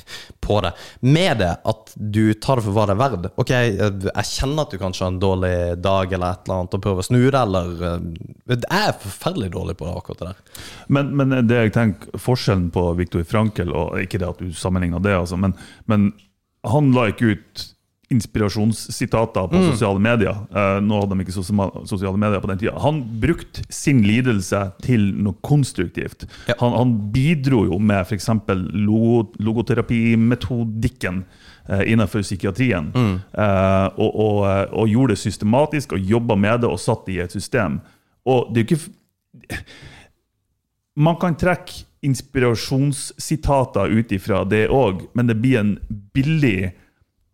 på 0.46 0.58
det 0.64 0.72
med 1.04 1.42
det, 1.42 1.50
at 1.68 1.92
du 1.96 2.22
tar 2.34 2.60
det 2.60 2.66
for 2.66 2.76
hva 2.76 2.86
det 2.88 2.94
er 2.96 3.02
verdt. 3.02 3.28
Ok, 3.40 3.52
jeg 3.52 4.30
kjenner 4.30 4.64
at 4.64 4.72
du 4.72 4.80
kanskje 4.80 5.04
har 5.04 5.12
en 5.12 5.20
dårlig 5.20 5.54
dag 5.84 6.16
eller 6.16 6.32
et 6.32 6.48
eller 6.48 6.62
annet, 6.62 6.78
og 6.78 6.86
prøver 6.86 7.04
å 7.04 7.08
snu 7.10 7.20
det, 7.20 7.42
eller 7.42 7.86
eh, 7.90 8.08
Jeg 8.54 8.80
er 8.80 8.98
forferdelig 9.04 9.52
dårlig 9.52 9.76
på 9.80 9.88
det, 9.88 9.96
akkurat 10.00 10.22
det 10.22 10.30
der. 10.32 10.64
Men, 10.96 11.12
men 11.20 11.38
det 11.48 11.60
jeg 11.60 11.76
tenker, 11.76 12.16
forskjellen 12.24 12.70
på 12.74 12.88
Viktor 12.98 13.24
Frankel 13.28 13.72
og 13.74 13.98
Ikke 14.00 14.20
det 14.22 14.30
at 14.30 14.40
du 14.40 14.52
sammenligner 14.56 15.02
det, 15.04 15.16
altså, 15.18 15.36
men, 15.40 15.56
men 15.90 16.12
han 16.64 16.92
la 16.96 17.10
ikke 17.10 17.34
ut 17.34 17.64
inspirasjonssitater 18.12 19.48
på 19.48 19.60
sosiale 19.70 20.00
medier. 20.02 20.36
Eh, 20.52 20.80
nå 20.84 21.00
hadde 21.00 21.16
de 21.16 21.24
ikke 21.24 21.36
sosiale 21.88 22.18
medier 22.20 22.42
på 22.42 22.50
den 22.50 22.60
tida. 22.60 22.74
Han 22.84 23.00
brukte 23.22 23.64
sin 23.72 24.02
lidelse 24.06 24.60
til 24.84 25.06
noe 25.24 25.38
konstruktivt. 25.46 26.26
Ja. 26.50 26.58
Han, 26.60 26.76
han 26.76 26.92
bidro 27.14 27.64
jo 27.70 27.80
med 27.80 28.04
f.eks. 28.04 28.28
Logo, 28.74 29.24
logoterapimetodikken 29.40 31.24
eh, 31.68 31.86
innenfor 31.92 32.26
psykiatrien. 32.26 32.92
Eh, 32.94 33.88
og, 33.96 34.10
og, 34.10 34.44
og 34.72 34.92
gjorde 34.92 35.16
det 35.16 35.22
systematisk 35.24 35.96
og 35.96 36.14
jobba 36.14 36.38
med 36.38 36.64
det 36.64 36.70
og 36.70 36.80
satt 36.82 37.08
det 37.08 37.18
i 37.18 37.24
et 37.24 37.34
system. 37.40 37.80
Og 38.28 38.52
det 38.52 38.62
er 38.62 38.64
jo 38.64 38.78
ikke 38.78 39.58
man 40.94 41.16
kan 41.18 41.34
trekke 41.34 41.84
inspirasjonssitater 42.04 43.90
ut 43.90 44.12
ifra 44.12 44.44
det 44.44 44.66
òg, 44.68 45.06
men 45.16 45.30
det 45.30 45.38
blir 45.40 45.60
en 45.60 45.72
billig, 46.14 46.74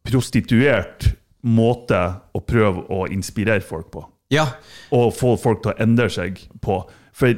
prostituert 0.07 1.11
måte 1.43 1.99
å 2.37 2.41
prøve 2.45 2.85
å 2.93 3.07
inspirere 3.13 3.61
folk 3.65 3.91
på. 3.95 4.05
Ja, 4.31 4.47
Og 4.95 5.13
få 5.17 5.35
folk 5.41 5.63
til 5.65 5.73
å 5.73 5.79
endre 5.83 6.07
seg 6.13 6.39
på. 6.63 6.85
For 7.17 7.35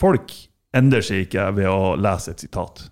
folk 0.00 0.32
endrer 0.74 1.04
seg 1.06 1.26
ikke 1.28 1.44
ved 1.54 1.68
å 1.70 1.94
lese 2.00 2.32
et 2.34 2.40
sitat. 2.42 2.88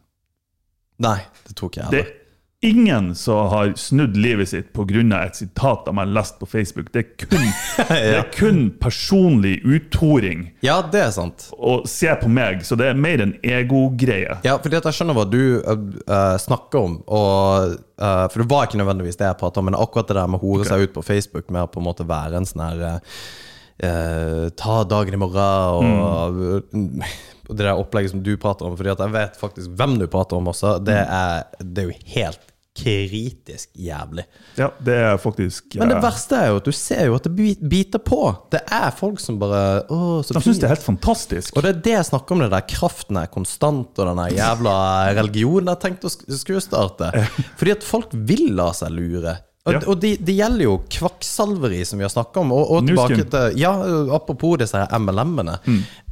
nei, 0.98 1.20
det 1.46 1.56
tok 1.56 1.76
jeg 1.76 1.84
heller. 1.86 2.12
Ingen 2.60 3.14
som 3.14 3.48
har 3.48 3.72
snudd 3.76 4.16
livet 4.16 4.48
sitt 4.48 4.72
pga. 4.72 5.24
et 5.24 5.36
sitat 5.36 5.84
de 5.84 5.96
har 5.96 6.06
lest 6.06 6.38
på 6.38 6.46
Facebook. 6.46 6.92
Det 6.92 6.98
er 6.98 7.26
kun, 7.26 7.46
det 7.88 8.16
er 8.16 8.30
kun 8.34 8.70
personlig 8.80 9.60
uthoring. 9.64 10.48
Ja, 10.60 10.82
det 10.92 11.00
er 11.00 11.10
sant. 11.14 11.48
Og 11.54 11.88
se 11.88 12.10
på 12.18 12.28
meg, 12.28 12.64
så 12.66 12.74
det 12.74 12.90
er 12.90 12.98
mer 12.98 13.22
en 13.22 13.36
egogreie. 13.42 14.40
Ja, 14.42 14.58
fordi 14.58 14.80
jeg 14.80 14.96
skjønner 14.96 15.18
hva 15.18 15.26
du 15.30 15.42
uh, 15.62 16.34
snakker 16.40 16.82
om. 16.82 16.98
Og, 17.06 17.78
uh, 18.02 18.26
for 18.26 18.42
det 18.42 18.50
var 18.50 18.66
ikke 18.66 18.82
nødvendigvis 18.82 19.20
det 19.20 19.30
jeg 19.30 19.40
pratet 19.40 19.62
om, 19.62 19.70
men 19.70 19.78
akkurat 19.78 20.10
det 20.10 20.18
der 20.18 20.30
med 20.30 20.42
å 20.42 20.46
hore 20.46 20.66
seg 20.66 20.88
ut 20.88 20.96
på 20.96 21.06
Facebook 21.06 21.52
med 21.54 21.66
å 21.68 21.70
på 21.70 21.82
en 21.82 21.88
måte 21.90 22.08
være 22.08 22.40
en 22.40 22.48
sånn 22.48 22.66
her 22.66 22.84
uh, 22.90 24.48
Ta 24.58 24.80
dagen 24.90 25.14
i 25.14 25.18
morgen 25.22 26.00
og 26.02 27.04
og 27.48 27.56
det 27.56 27.64
der 27.64 27.80
opplegget 27.80 28.12
som 28.12 28.22
du 28.22 28.34
prater 28.36 28.68
om. 28.68 28.76
Fordi 28.76 28.92
at 28.92 29.02
jeg 29.02 29.14
vet 29.14 29.40
faktisk 29.40 29.72
hvem 29.78 29.96
du 30.00 30.06
prater 30.10 30.36
om 30.36 30.50
også. 30.52 30.76
Det 30.84 30.98
er, 31.00 31.46
det 31.62 31.84
er 31.84 31.88
jo 31.88 32.00
helt 32.14 32.48
kritisk 32.78 33.68
jævlig. 33.78 34.24
Ja, 34.58 34.68
det 34.84 34.94
er 35.08 35.16
faktisk 35.20 35.76
Men 35.80 35.90
det 35.92 35.98
verste 36.04 36.36
er 36.38 36.50
jo 36.52 36.60
at 36.60 36.68
du 36.68 36.72
ser 36.76 37.04
jo 37.08 37.16
at 37.18 37.26
det 37.26 37.56
biter 37.70 38.02
på. 38.02 38.20
Det 38.52 38.60
er 38.72 38.90
folk 38.94 39.20
som 39.22 39.38
bare 39.40 39.62
Å, 39.90 39.98
så 40.26 40.36
De 40.36 40.42
syns 40.44 40.60
det 40.62 40.68
er 40.68 40.74
helt 40.76 40.86
fantastisk. 40.86 41.56
Og 41.58 41.64
det 41.66 41.72
er 41.74 41.82
det 41.88 41.94
jeg 41.96 42.08
snakker 42.10 42.36
om, 42.36 42.44
det 42.44 42.50
der 42.54 42.66
kraften 42.70 43.18
er 43.20 43.26
konstant, 43.32 43.98
og 43.98 44.10
den 44.12 44.22
jævla 44.36 44.76
religionen 45.18 45.72
jeg 45.74 45.82
tenkte 45.84 46.08
å 46.10 46.14
sk- 46.14 46.28
skulle 46.38 46.62
starte. 46.64 47.10
Fordi 47.58 47.74
at 47.76 47.86
folk 47.86 48.14
vil 48.14 48.48
la 48.58 48.70
seg 48.76 48.94
lure. 48.94 49.36
Og, 49.66 49.74
Ja. 49.74 49.80
og 49.90 49.98
det 50.00 50.14
de 50.24 50.32
gjelder 50.32 50.64
jo 50.64 50.74
kvakksalveri, 50.88 51.82
som 51.84 51.98
vi 52.00 52.04
har 52.06 52.12
snakka 52.12 52.40
om. 52.40 52.52
Og, 52.56 52.70
og 52.72 52.86
tilbake 52.86 53.24
til 53.28 53.58
Ja, 53.60 53.72
apropos 54.16 54.56
disse 54.62 54.80
MLM-ene. 54.96 55.58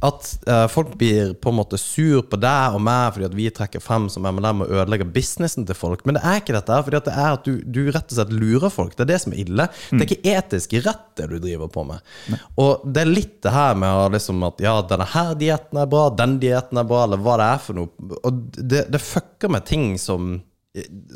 At 0.05 0.27
uh, 0.45 0.67
folk 0.69 0.91
blir 0.99 1.31
på 1.41 1.49
en 1.49 1.57
måte 1.57 1.79
sur 1.81 2.21
på 2.29 2.37
deg 2.37 2.75
og 2.77 2.81
meg 2.85 3.15
fordi 3.15 3.25
at 3.25 3.37
vi 3.39 3.47
trekker 3.49 3.81
frem 3.81 4.05
som 4.13 4.27
MLM 4.29 4.61
og 4.65 4.73
ødelegger 4.75 5.09
businessen 5.15 5.65
til 5.65 5.73
folk. 5.79 6.03
Men 6.05 6.19
det 6.19 6.23
er 6.27 6.41
ikke 6.43 6.53
dette. 6.53 6.77
Fordi 6.85 6.99
at 6.99 7.07
det 7.09 7.15
er 7.15 7.31
at 7.39 7.47
du, 7.47 7.55
du 7.65 7.79
rett 7.95 8.11
og 8.11 8.17
slett 8.19 8.35
lurer 8.35 8.69
folk. 8.73 8.93
Det 8.97 9.07
er 9.07 9.11
det 9.15 9.21
som 9.23 9.33
er 9.33 9.41
ille. 9.47 9.69
Det 9.89 10.03
er 10.03 10.11
ikke 10.11 10.35
etisk 10.37 10.75
rett, 10.85 11.07
det 11.17 11.29
du 11.31 11.39
driver 11.39 11.71
på 11.73 11.85
med. 11.87 12.37
Og 12.61 12.83
det 12.85 13.05
er 13.07 13.09
litt 13.09 13.39
det 13.47 13.55
her 13.55 13.73
med 13.79 14.11
liksom 14.19 14.43
at 14.51 14.61
ja, 14.61 14.75
denne 14.91 15.07
her 15.15 15.33
dietten 15.39 15.81
er 15.81 15.89
bra, 15.89 16.09
den 16.13 16.37
dietten 16.43 16.77
er 16.77 16.85
bra, 16.89 17.07
eller 17.07 17.17
hva 17.25 17.39
det 17.41 17.49
er 17.55 17.63
for 17.65 17.79
noe. 17.79 18.13
Og 18.21 18.43
det, 18.59 18.85
det 18.93 19.01
fucker 19.01 19.49
med 19.55 19.65
ting 19.65 19.95
som 20.01 20.35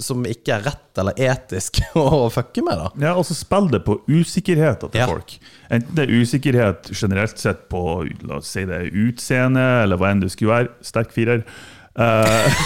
som 0.02 0.24
ikke 0.26 0.56
er 0.56 0.64
rett 0.66 0.98
eller 1.02 1.18
etisk 1.22 1.82
å 2.00 2.30
fucke 2.34 2.64
med, 2.66 2.80
da. 2.80 2.88
Ja, 3.10 3.12
og 3.20 3.28
så 3.28 3.36
spiller 3.38 3.78
det 3.78 3.84
på 3.86 4.00
usikkerheten 4.10 4.90
til 4.94 5.04
Ja. 5.04 5.08
folk. 5.12 5.36
Enten 5.70 5.96
det 5.98 6.08
er 6.08 6.16
usikkerhet 6.24 6.90
generelt 6.96 7.38
sett 7.42 7.68
på 7.70 7.84
la 8.26 8.40
oss 8.40 8.50
si 8.56 8.66
det 8.66 8.88
utseende, 8.90 9.84
eller 9.84 10.02
hva 10.02 10.12
enn 10.12 10.24
det 10.24 10.32
skulle 10.34 10.56
være. 10.56 10.74
Sterk 10.86 11.14
firer. 11.14 11.46
Eh, 12.00 12.60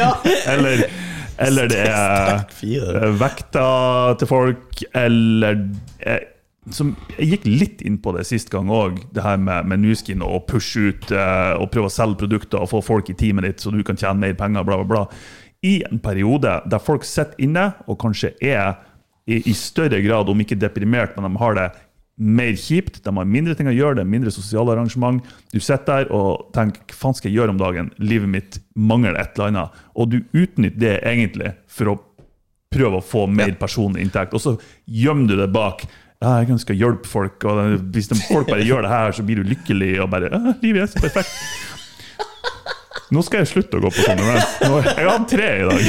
eller, 0.54 0.84
eller 1.38 1.70
det 1.70 1.84
er 1.84 2.44
eh, 2.46 3.08
vekta 3.20 3.64
til 4.20 4.30
folk, 4.30 4.84
eller 4.94 5.64
jeg, 6.00 6.28
som 6.70 6.92
Jeg 7.16 7.30
gikk 7.32 7.46
litt 7.48 7.80
inn 7.88 7.96
på 8.04 8.12
det 8.14 8.26
sist 8.28 8.50
gang 8.52 8.68
òg, 8.70 9.00
det 9.16 9.24
her 9.24 9.38
med, 9.40 9.66
med 9.66 9.80
Nuskin 9.82 10.20
og 10.22 10.44
pushe 10.50 10.90
ut 10.92 11.08
uh, 11.10 11.56
og 11.56 11.70
prøve 11.72 11.88
å 11.88 11.92
selge 11.92 12.20
produkter 12.20 12.60
og 12.60 12.68
få 12.70 12.82
folk 12.84 13.08
i 13.10 13.16
teamet 13.16 13.46
ditt 13.48 13.64
så 13.64 13.72
du 13.72 13.80
kan 13.82 13.98
tjene 13.98 14.20
mer 14.20 14.36
penger, 14.38 14.66
bla, 14.68 14.76
bla, 14.82 14.86
bla. 14.92 15.04
I 15.66 15.82
en 15.90 16.00
periode 16.00 16.56
der 16.70 16.82
folk 16.82 17.04
sitter 17.04 17.36
inne 17.42 17.70
og 17.86 17.98
kanskje 18.00 18.32
er 18.40 18.78
i, 19.28 19.42
i 19.44 19.54
større 19.54 20.00
grad, 20.02 20.28
om 20.32 20.42
ikke 20.42 20.58
deprimert, 20.58 21.16
men 21.16 21.28
de 21.28 21.40
har 21.42 21.56
det 21.58 21.68
mer 22.20 22.52
kjipt, 22.58 23.00
de 23.04 23.12
har 23.16 23.28
mindre 23.28 23.54
ting 23.56 23.68
å 23.70 23.74
gjøre, 23.74 23.96
det 23.96 24.04
er 24.04 24.12
mindre 24.12 24.32
sosiale 24.34 24.74
arrangement. 24.74 25.22
Du 25.54 25.60
sitter 25.60 26.04
der 26.04 26.12
og 26.16 26.50
tenker 26.56 26.84
hva 26.84 26.98
faen 26.98 27.16
skal 27.16 27.30
jeg 27.30 27.38
gjøre 27.38 27.54
om 27.54 27.60
dagen? 27.60 27.88
Livet 28.02 28.28
mitt 28.28 28.60
mangler 28.76 29.16
et 29.16 29.32
eller 29.36 29.48
annet. 29.48 29.80
Og 29.96 30.10
du 30.12 30.18
utnytter 30.36 30.80
det 30.80 30.94
egentlig 31.08 31.54
for 31.70 31.94
å 31.94 31.96
prøve 32.70 33.00
å 33.00 33.04
få 33.04 33.24
mer 33.30 33.54
personlig 33.60 34.04
inntekt. 34.04 34.36
Og 34.36 34.44
så 34.44 34.54
gjemmer 34.84 35.32
du 35.32 35.38
det 35.40 35.48
bak 35.54 35.86
ja, 36.20 36.34
jeg 36.42 36.52
ønsker 36.52 36.76
å 36.76 36.76
hjelpe 36.76 37.08
folk, 37.08 37.44
og 37.48 37.86
hvis 37.94 38.10
de, 38.10 38.18
folk 38.26 38.50
bare 38.50 38.64
gjør 38.68 38.84
det 38.84 38.90
her, 38.92 39.14
så 39.16 39.22
blir 39.24 39.40
du 39.40 39.48
lykkelig 39.48 39.94
og 40.04 40.10
bare 40.12 40.28
ja, 40.28 40.40
Livet 40.60 40.82
er 40.84 40.90
så 40.92 41.00
perfekt. 41.00 41.32
Nå 43.10 43.22
skal 43.26 43.42
jeg 43.42 43.50
slutte 43.50 43.78
å 43.78 43.82
gå 43.82 43.90
på 43.90 44.04
sånne 44.06 44.22
mens. 44.22 44.52
Jeg 44.62 45.02
har 45.02 45.08
hatt 45.10 45.28
tre 45.30 45.48
i 45.58 45.64
dag. 45.66 45.80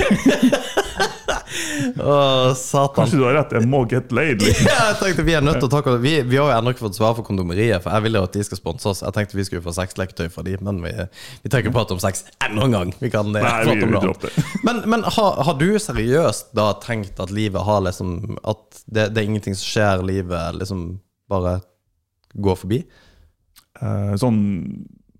Å, 2.01 2.53
satan. 2.55 2.95
Kanskje 2.95 3.17
du 3.19 3.23
har 3.25 3.35
rett, 3.35 3.53
jeg 3.55 3.67
må 3.69 3.81
get 3.91 4.11
laid. 4.15 4.41
Liksom. 4.41 4.67
Ja, 4.69 4.77
jeg 4.91 4.97
tenkte 5.01 5.25
Vi 5.27 5.33
er 5.35 5.43
nødt 5.43 5.59
til 5.61 5.67
å 5.67 5.71
ta 5.81 5.95
Vi, 6.01 6.13
vi 6.27 6.39
har 6.39 6.47
jo 6.49 6.55
ennå 6.55 6.73
ikke 6.73 6.85
fått 6.85 6.97
svar 6.97 7.13
for 7.17 7.27
kondomeriet, 7.27 7.83
for 7.83 7.93
jeg 7.93 8.05
ville 8.05 8.21
jo 8.21 8.27
at 8.29 8.37
de 8.37 8.45
skal 8.47 8.59
sponse 8.59 8.87
oss. 8.91 9.03
Jeg 9.05 9.15
tenkte 9.17 9.37
vi 9.37 9.45
skulle 9.47 9.65
få 9.65 9.73
sexleketøy 9.75 10.31
fra 10.33 10.45
de, 10.47 10.55
men 10.63 10.79
vi, 10.85 10.93
vi 11.43 11.51
trenger 11.51 11.67
ikke 11.69 11.75
prate 11.77 11.95
om 11.97 12.01
sex 12.03 12.23
enda 12.47 12.65
en 12.67 12.77
gang. 12.77 12.93
Vi 13.03 13.11
kan 13.13 13.29
eh, 13.35 13.43
Nei, 13.43 13.53
prate 13.67 13.77
vi 13.91 13.99
annet. 14.01 14.25
det. 14.25 14.45
Men, 14.67 14.81
men 14.95 15.05
har, 15.17 15.41
har 15.49 15.59
du 15.59 15.67
seriøst 15.83 16.53
da 16.57 16.71
tenkt 16.83 17.19
at 17.21 17.33
livet 17.35 17.65
har 17.67 17.83
liksom 17.85 18.39
At 18.47 18.81
det, 18.87 19.09
det 19.13 19.21
er 19.21 19.29
ingenting 19.29 19.57
som 19.57 19.67
skjer, 19.67 20.05
livet 20.07 20.57
liksom 20.61 20.85
bare 21.31 21.59
går 22.41 22.59
forbi? 22.63 22.81
Eh, 23.81 24.13
Sånn 24.21 24.39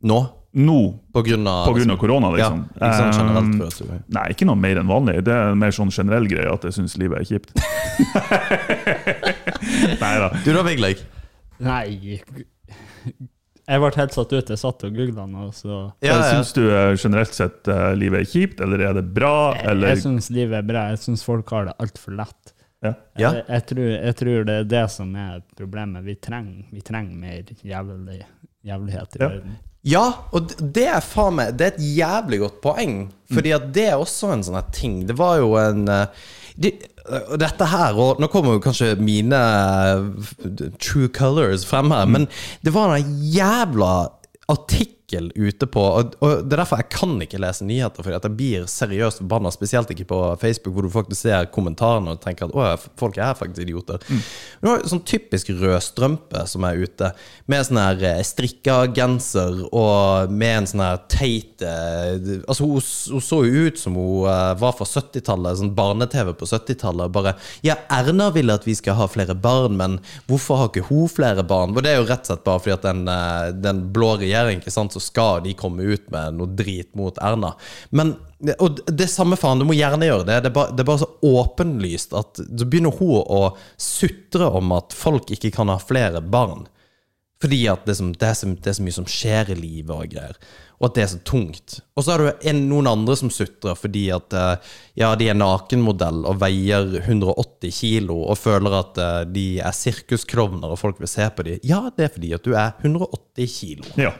Nå? 0.08 0.22
Nå, 0.54 0.78
På 1.16 1.22
grunn 1.24 1.46
av, 1.48 1.62
på 1.70 1.74
grunn 1.78 1.92
av 1.94 1.98
korona, 2.02 2.28
liksom. 2.36 2.66
Ja, 2.76 2.90
ikke 2.90 2.98
sånn 3.00 3.14
generelt, 3.22 3.74
for 3.78 3.86
jeg. 3.94 4.02
Nei, 4.18 4.26
ikke 4.34 4.46
noe 4.50 4.60
mer 4.60 4.76
enn 4.82 4.90
vanlig. 4.90 5.22
Det 5.24 5.32
er 5.32 5.52
en 5.54 5.60
mer 5.62 5.72
sånn 5.76 5.92
generell 5.96 6.26
greie 6.28 6.50
at 6.52 6.66
jeg 6.68 6.74
syns 6.76 6.98
livet 7.00 7.22
er 7.22 7.26
kjipt. 7.30 7.50
Nei 10.02 10.16
da. 10.20 10.30
Du 10.44 10.50
da, 10.56 10.64
Vigleg? 10.66 10.98
Nei 11.62 12.18
Jeg 13.70 13.80
ble 13.84 13.92
helt 13.96 14.16
satt 14.16 14.32
ut. 14.34 14.50
Jeg 14.52 14.60
satt 14.60 14.84
og 14.88 14.96
googla 14.98 15.26
nå, 15.30 15.48
så 15.56 15.76
Ja, 16.04 16.18
ja. 16.18 16.24
Syns 16.34 16.52
du 16.58 16.64
eh, 16.68 16.96
generelt 17.00 17.36
sett 17.38 17.68
eh, 17.72 17.92
livet 18.00 18.26
er 18.26 18.30
kjipt, 18.34 18.60
eller 18.66 18.80
er 18.90 18.94
det 19.00 19.06
bra, 19.16 19.34
Jeg, 19.56 19.64
eller 19.76 19.94
jeg 19.94 20.02
syns 20.04 20.28
livet 20.34 20.58
er 20.60 20.66
bra. 20.68 20.82
Jeg 20.96 21.00
syns 21.06 21.24
folk 21.28 21.48
har 21.56 21.64
det 21.72 21.76
altfor 21.84 22.12
lett. 22.20 22.44
ja. 22.84 22.94
Ja. 23.22 23.30
Jeg, 23.38 23.46
jeg, 23.48 23.64
tror, 23.72 23.88
jeg 23.94 24.16
tror 24.24 24.40
det 24.50 24.56
er 24.64 24.68
det 24.76 24.84
som 24.92 25.16
er 25.16 25.40
problemet. 25.56 26.04
Vi 26.08 26.16
trenger, 26.20 26.66
vi 26.74 26.82
trenger 26.84 27.16
mer 27.24 27.44
jævlig, 27.64 28.20
jævlighet 28.68 29.16
i 29.16 29.20
Ja. 29.22 29.28
verden. 29.30 29.54
Ja, 29.88 30.04
og 30.30 30.52
det 30.62 30.84
er 30.94 31.02
faen 31.02 31.40
meg 31.40 31.56
Det 31.58 31.66
er 31.66 31.72
et 31.74 31.86
jævlig 31.98 32.42
godt 32.44 32.62
poeng. 32.62 32.96
Fordi 33.34 33.54
at 33.56 33.72
det 33.74 33.88
er 33.90 33.98
også 33.98 34.34
en 34.36 34.46
sånn 34.46 34.62
ting. 34.76 35.02
Det 35.10 35.16
var 35.18 35.40
jo 35.42 35.56
en 35.58 35.88
eh, 35.90 36.24
de, 36.62 36.74
dette 37.40 37.68
her, 37.72 37.98
og 37.98 38.20
nå 38.22 38.30
kommer 38.32 38.58
jo 38.58 38.64
kanskje 38.64 38.94
mine 39.02 39.40
eh, 39.40 40.66
true 40.82 41.10
colors 41.16 41.66
frem 41.68 41.92
her, 41.94 42.06
men 42.06 42.28
det 42.66 42.76
var 42.76 42.94
en 42.96 43.16
jævla 43.34 43.94
artikkel 45.12 45.32
ute 45.36 45.68
på 45.68 45.82
og, 45.82 46.16
og 46.22 46.46
Det 46.46 46.56
er 46.56 46.62
derfor 46.62 46.82
jeg 46.82 46.90
kan 46.92 47.22
ikke 47.22 47.40
lese 47.42 47.66
nyheter, 47.66 48.04
fordi 48.04 48.16
at 48.16 48.26
jeg 48.26 48.38
blir 48.38 48.68
seriøst 48.68 49.22
forbanna. 49.22 49.52
Spesielt 49.52 49.90
ikke 49.92 50.08
på 50.10 50.20
Facebook, 50.40 50.74
hvor 50.74 50.84
du 50.84 50.92
faktisk 50.92 51.22
ser 51.22 51.50
kommentarene 51.52 52.16
og 52.16 52.22
tenker 52.22 52.48
at 52.48 52.56
å, 52.56 52.92
folk 53.00 53.18
er 53.18 53.36
faktisk 53.38 53.64
idioter. 53.66 54.02
Men 54.10 54.22
det 54.62 54.72
var 54.72 54.86
sånn 54.92 55.04
typisk 55.06 55.52
rødstrømpe 55.60 56.46
som 56.48 56.66
er 56.68 56.82
ute, 56.82 57.12
med 57.52 57.66
sånn 57.68 57.80
her 57.82 58.04
eh, 58.08 58.22
strikka 58.26 58.86
genser 58.96 59.64
og 59.72 60.32
med 60.32 60.62
en 60.62 60.70
sånn 60.70 60.84
her 60.86 61.02
teit 61.12 61.64
eh, 61.66 62.18
Altså, 62.48 62.66
hun, 62.66 62.82
hun 62.82 63.24
så 63.24 63.42
jo 63.46 63.66
ut 63.68 63.80
som 63.80 63.98
hun 63.98 64.28
eh, 64.30 64.54
var 64.62 64.76
fra 64.78 64.88
70-tallet, 64.88 65.60
sånn 65.60 65.74
barne-TV 65.78 66.34
på 66.38 66.48
70-tallet. 66.50 67.12
Bare 67.14 67.36
Ja, 67.66 67.78
Erna 67.92 68.30
vil 68.34 68.52
at 68.54 68.68
vi 68.68 68.76
skal 68.78 68.98
ha 69.00 69.08
flere 69.12 69.36
barn, 69.36 69.78
men 69.80 70.00
hvorfor 70.30 70.60
har 70.60 70.72
ikke 70.72 70.88
hun 70.90 71.10
flere 71.12 71.46
barn? 71.48 71.76
Og 71.76 71.84
det 71.84 71.94
er 71.94 72.02
jo 72.02 72.08
rett 72.10 72.26
og 72.26 72.32
slett 72.32 72.46
bare 72.48 72.64
fordi 72.64 72.76
at 72.78 72.88
den, 72.88 73.04
den 73.64 73.84
blå 73.94 74.14
regjeringen, 74.22 74.62
ikke 74.62 74.74
sant, 74.74 74.96
så 74.96 75.01
skal 75.04 75.42
de 75.46 75.56
komme 75.58 75.86
ut 75.86 76.10
med 76.14 76.38
noe 76.40 76.52
drit 76.58 76.94
mot 76.98 77.18
Erna. 77.22 77.56
Men 77.90 78.16
og 78.58 78.80
det 78.90 79.06
samme 79.12 79.38
faen, 79.38 79.62
du 79.62 79.68
må 79.70 79.76
gjerne 79.78 80.08
gjøre 80.08 80.26
det. 80.26 80.40
Det 80.42 80.50
er 80.50 80.56
bare, 80.56 80.74
det 80.74 80.82
er 80.82 80.90
bare 80.90 81.04
så 81.04 81.10
åpenlyst 81.30 82.16
at 82.18 82.42
så 82.42 82.66
begynner 82.66 82.96
hun 82.98 83.20
å 83.22 83.42
sutre 83.78 84.48
om 84.50 84.74
at 84.74 84.96
folk 84.98 85.30
ikke 85.36 85.54
kan 85.54 85.70
ha 85.70 85.78
flere 85.82 86.24
barn. 86.26 86.66
Fordi 87.42 87.64
at 87.70 87.86
det 87.88 87.96
er, 87.96 87.98
som, 87.98 88.12
det, 88.14 88.28
er 88.28 88.36
så, 88.38 88.50
det 88.54 88.70
er 88.70 88.76
så 88.78 88.84
mye 88.86 88.98
som 89.00 89.08
skjer 89.10 89.54
i 89.54 89.58
livet 89.58 89.94
og 89.96 90.12
greier. 90.12 90.38
Og 90.82 90.88
at 90.88 90.98
det 90.98 91.04
er 91.04 91.10
så 91.12 91.20
tungt. 91.26 91.78
Og 91.98 92.06
så 92.06 92.14
er 92.14 92.24
det 92.24 92.50
en, 92.52 92.60
noen 92.70 92.90
andre 92.90 93.16
som 93.18 93.32
sutrer 93.34 93.78
fordi 93.78 94.08
at 94.14 94.34
eh, 94.38 94.74
ja, 95.02 95.12
de 95.18 95.30
er 95.30 95.38
nakenmodell 95.38 96.24
og 96.30 96.40
veier 96.42 97.00
180 97.02 97.74
kilo 97.78 98.20
og 98.24 98.38
føler 98.42 98.78
at 98.80 99.02
eh, 99.02 99.24
de 99.30 99.46
er 99.62 99.78
sirkusklovner 99.78 100.74
og 100.74 100.82
folk 100.82 101.02
vil 101.02 101.10
se 101.10 101.30
på 101.34 101.46
dem. 101.48 101.62
Ja, 101.66 101.88
det 101.98 102.08
er 102.08 102.14
fordi 102.14 102.34
at 102.38 102.46
du 102.46 102.54
er 102.54 102.78
180 102.82 103.58
kilo. 103.58 103.90
ja. 104.02 104.14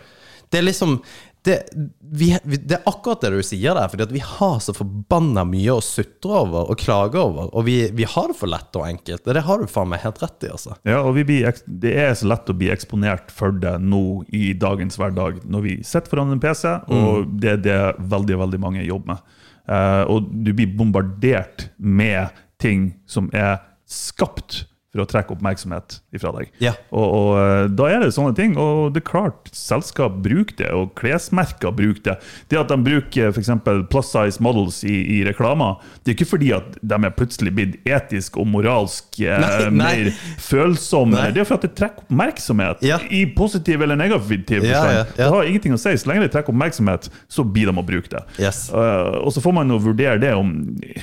Det 0.52 0.60
er 0.60 0.68
liksom 0.68 1.00
det, 1.44 1.56
vi, 2.00 2.38
det 2.46 2.76
er 2.76 2.84
akkurat 2.86 3.24
det 3.24 3.32
du 3.34 3.40
sier 3.46 3.74
der, 3.74 3.90
fordi 3.90 4.06
vi 4.14 4.22
har 4.22 4.60
så 4.62 4.76
forbanna 4.78 5.42
mye 5.50 5.74
å 5.74 5.82
sutre 5.82 6.36
over 6.44 6.70
og 6.70 6.78
klage 6.78 7.18
over. 7.18 7.48
Og 7.58 7.66
vi, 7.66 7.78
vi 7.98 8.06
har 8.06 8.30
det 8.30 8.38
for 8.38 8.52
lett 8.52 8.78
og 8.78 8.86
enkelt. 8.86 9.26
Det 9.26 9.44
har 9.48 9.62
du 9.64 9.72
faen 9.72 9.90
meg 9.90 10.04
helt 10.04 10.22
rett 10.22 10.46
i, 10.46 10.52
altså. 10.54 10.78
Ja, 10.86 11.00
og 11.02 11.16
vi 11.18 11.26
blir, 11.26 11.50
Det 11.66 11.96
er 11.98 12.14
så 12.18 12.30
lett 12.30 12.52
å 12.52 12.58
bli 12.58 12.70
eksponert 12.74 13.34
for 13.34 13.58
det 13.58 13.74
nå 13.82 14.22
i 14.30 14.52
dagens 14.54 15.00
hverdag, 15.02 15.42
når 15.50 15.66
vi 15.66 15.76
sitter 15.82 16.14
foran 16.14 16.36
en 16.36 16.44
PC, 16.44 16.76
og 16.94 17.34
det 17.42 17.56
er 17.56 17.64
det 17.66 17.82
veldig 18.14 18.42
veldig 18.46 18.62
mange 18.62 18.86
jobber 18.86 19.16
med. 19.16 19.38
Uh, 19.72 20.04
og 20.10 20.30
du 20.46 20.54
blir 20.58 20.74
bombardert 20.78 21.70
med 21.78 22.34
ting 22.62 22.92
som 23.10 23.30
er 23.34 23.62
skapt 23.90 24.66
for 24.92 25.06
å 25.06 25.08
trekke 25.08 25.32
oppmerksomhet 25.38 26.02
ifra 26.18 26.34
deg. 26.36 26.50
Ja. 26.60 26.74
Og, 26.92 27.06
og 27.16 27.30
eh, 27.40 27.66
da 27.80 27.86
er 27.88 28.02
det 28.04 28.10
sånne 28.12 28.36
ting, 28.36 28.58
og 28.60 28.90
det 28.92 29.00
er 29.00 29.08
klart 29.08 29.48
selskap 29.56 30.18
bruker 30.26 30.58
det, 30.60 30.72
og 30.76 30.90
klesmerker 31.00 31.72
bruker 31.78 32.04
det. 32.10 32.16
Det 32.52 32.60
at 32.60 32.74
de 32.74 32.78
bruker 32.84 33.30
f.eks. 33.32 33.52
plus 33.88 34.10
size 34.12 34.44
models 34.44 34.82
i, 34.84 34.98
i 35.16 35.22
reklamer, 35.24 35.78
det 36.04 36.12
er 36.12 36.18
ikke 36.18 36.28
fordi 36.34 36.50
at 36.58 36.76
de 36.84 37.00
er 37.08 37.16
plutselig 37.16 37.54
blitt 37.56 37.78
etisk 37.88 38.36
og 38.42 38.50
moralsk 38.52 39.22
eh, 39.24 39.40
Nei, 39.40 39.54
nei. 39.70 39.72
mer 39.80 40.12
følsomme. 40.44 41.16
Nei. 41.16 41.30
Det 41.38 41.46
er 41.46 41.48
for 41.48 41.62
at 41.62 41.70
det 41.70 41.72
trekker 41.80 42.04
oppmerksomhet, 42.10 42.84
Ja. 42.90 43.00
i 43.08 43.24
positiv 43.38 43.82
eller 43.88 43.96
negativ 44.00 44.60
forstand. 44.60 44.98
Ja. 44.98 45.06
Det 45.16 45.32
har 45.38 45.48
ingenting 45.54 45.78
å 45.78 45.80
si. 45.80 45.96
Så 46.04 46.12
lenge 46.12 46.26
det 46.28 46.34
trekker 46.36 46.52
oppmerksomhet, 46.52 47.08
så 47.32 47.48
blir 47.48 47.72
de 47.72 47.80
å 47.80 47.86
bruke 47.88 48.12
det. 48.12 48.26
Yes. 48.44 48.66
Uh, 48.76 49.22
og 49.24 49.32
så 49.32 49.40
får 49.48 49.56
man 49.62 49.72
jo 49.72 49.80
vurdere 49.88 50.20
det 50.20 50.36
om 50.36 50.52